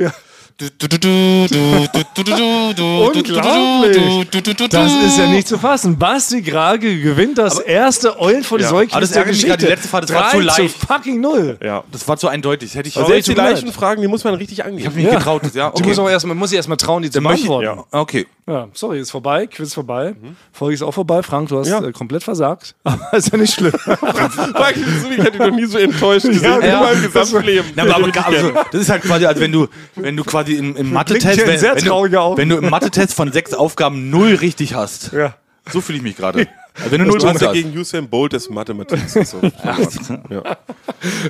[3.08, 4.28] Unglaublich.
[4.70, 5.98] Das ist ja nicht zu fassen.
[5.98, 9.42] Basti Grage gewinnt das erste Eulen vor die Ja, Säue aber das der ärgert mich
[9.44, 9.48] Geschichte.
[9.48, 10.76] gerade, die letzte Fahrt, das war 3 zu leicht.
[10.78, 11.58] fucking null.
[11.62, 11.84] Ja.
[11.92, 12.70] Das war zu eindeutig.
[12.70, 14.80] Das hätte ich, Also jetzt die leichten Fragen, die muss man richtig angehen.
[14.80, 15.42] ich habe mich nicht getraut.
[15.44, 15.88] Das, ja, Die okay.
[15.90, 17.64] muss, man erst mal, muss ich erstmal trauen, die zu beantworten.
[17.64, 18.26] ja, okay.
[18.48, 18.68] Ja.
[18.72, 19.46] sorry, ist vorbei.
[19.46, 20.14] Quiz ist vorbei.
[20.52, 21.22] Folge ist auch vorbei.
[21.22, 21.84] Frank, du hast Ja.
[21.84, 22.74] äh, komplett versagt.
[22.84, 23.72] Aber ist ja nicht schlimm.
[23.78, 26.80] Frank, ich hätte dich noch nie so enttäuscht gesehen Ja, in ja.
[26.80, 27.70] meinem Gesamtleben.
[27.76, 30.74] Na, aber, aber also, das ist halt quasi, als wenn du, wenn du quasi im,
[30.76, 34.74] im Mathe-Test, ja wenn, wenn, du, wenn du im Mathe-Test von sechs Aufgaben null richtig
[34.74, 35.12] hast.
[35.12, 35.34] ja.
[35.70, 36.48] So fühle ich mich gerade.
[36.78, 37.54] Also wenn du null Punkte ja hast.
[37.54, 39.00] gegen Usain Bolt des Mathematik.
[39.08, 39.40] So.
[40.30, 40.56] ja.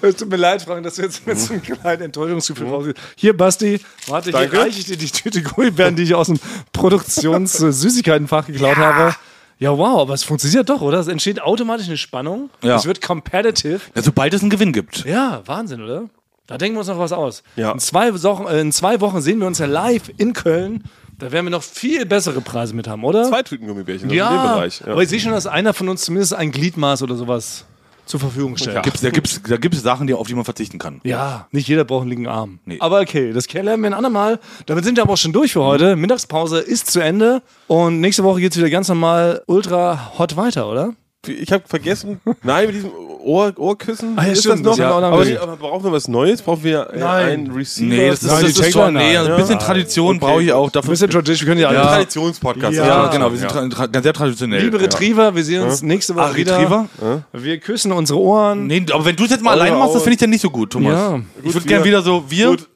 [0.02, 2.98] Es tut mir leid, Frank, dass du jetzt mit so einem kleinen Enttäuschungsgefühl rausgehst.
[3.16, 4.50] Hier, Basti, warte, Danke.
[4.50, 6.38] hier reiche ich dir die Tüte Gummibären, die ich aus dem
[6.72, 9.14] Produktions-Süßigkeitenfach geklaut habe.
[9.58, 11.00] Ja, wow, aber es funktioniert doch, oder?
[11.00, 12.50] Es entsteht automatisch eine Spannung.
[12.62, 12.76] Ja.
[12.76, 13.80] Es wird competitive.
[13.94, 15.04] Ja, sobald es einen Gewinn gibt.
[15.04, 16.08] Ja, Wahnsinn, oder?
[16.46, 17.42] Da denken wir uns noch was aus.
[17.56, 17.72] Ja.
[17.72, 20.84] In, zwei Wochen, äh, in zwei Wochen sehen wir uns ja live in Köln.
[21.18, 23.24] Da werden wir noch viel bessere Preise mit haben, oder?
[23.24, 24.80] Zwei Tüten Gummibärchen in dem ja, Bereich.
[24.80, 24.92] Ja.
[24.92, 27.64] aber ich sehe schon, dass einer von uns zumindest ein Gliedmaß oder sowas
[28.06, 28.76] zur Verfügung stellt.
[28.76, 31.00] Da gibt's, da gibt's, da gibt's Sachen, die, auf die man verzichten kann.
[31.02, 32.60] Ja, nicht jeder braucht einen linken Arm.
[32.64, 32.78] Nee.
[32.80, 34.38] Aber okay, das lernen wir ein andermal.
[34.66, 35.96] Damit sind wir aber auch schon durch für heute.
[35.96, 40.94] Mittagspause ist zu Ende und nächste Woche geht's wieder ganz normal ultra hot weiter, oder?
[41.26, 42.20] Ich habe vergessen.
[42.44, 44.16] Nein, mit diesem Ohr, Ohrküssen.
[44.16, 44.86] Ah, ja, ist stimmt, das noch?
[45.00, 46.40] noch aber, nee, aber brauchen wir was Neues?
[46.40, 47.88] Brauchen wir äh, einen Receiver?
[47.88, 49.26] Nee, das ist, Nein, das die ist schon, nee, nein.
[49.32, 49.64] ein bisschen Ja.
[49.66, 50.66] Tradition Okay, brauche ich auch.
[50.68, 51.86] Ein Dafür, bisschen tradition, wir können ja ein alle.
[51.88, 52.76] Traditionspodcast.
[52.76, 53.68] Ja, ja, genau, wir sind ja.
[53.68, 54.62] tra tra ganz sehr traditionell.
[54.62, 56.56] Liebe Retriever, wir sehen uns nächste Woche Ah, wieder.
[56.56, 56.88] Retriever?
[57.32, 58.68] Wir küssen unsere Ohren.
[58.68, 60.42] Nee, aber wenn du es jetzt mal Eure alleine machst, das finde ich dann nicht
[60.42, 60.92] so gut, Thomas.
[60.94, 61.20] Ja.
[61.42, 62.68] ich würde gerne wieder so, wir, Gut.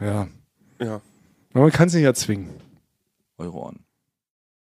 [0.00, 0.26] Ja.
[0.80, 1.00] Ja.
[1.52, 2.48] Aber man kann es nicht erzwingen.
[3.36, 3.80] eure Ohren.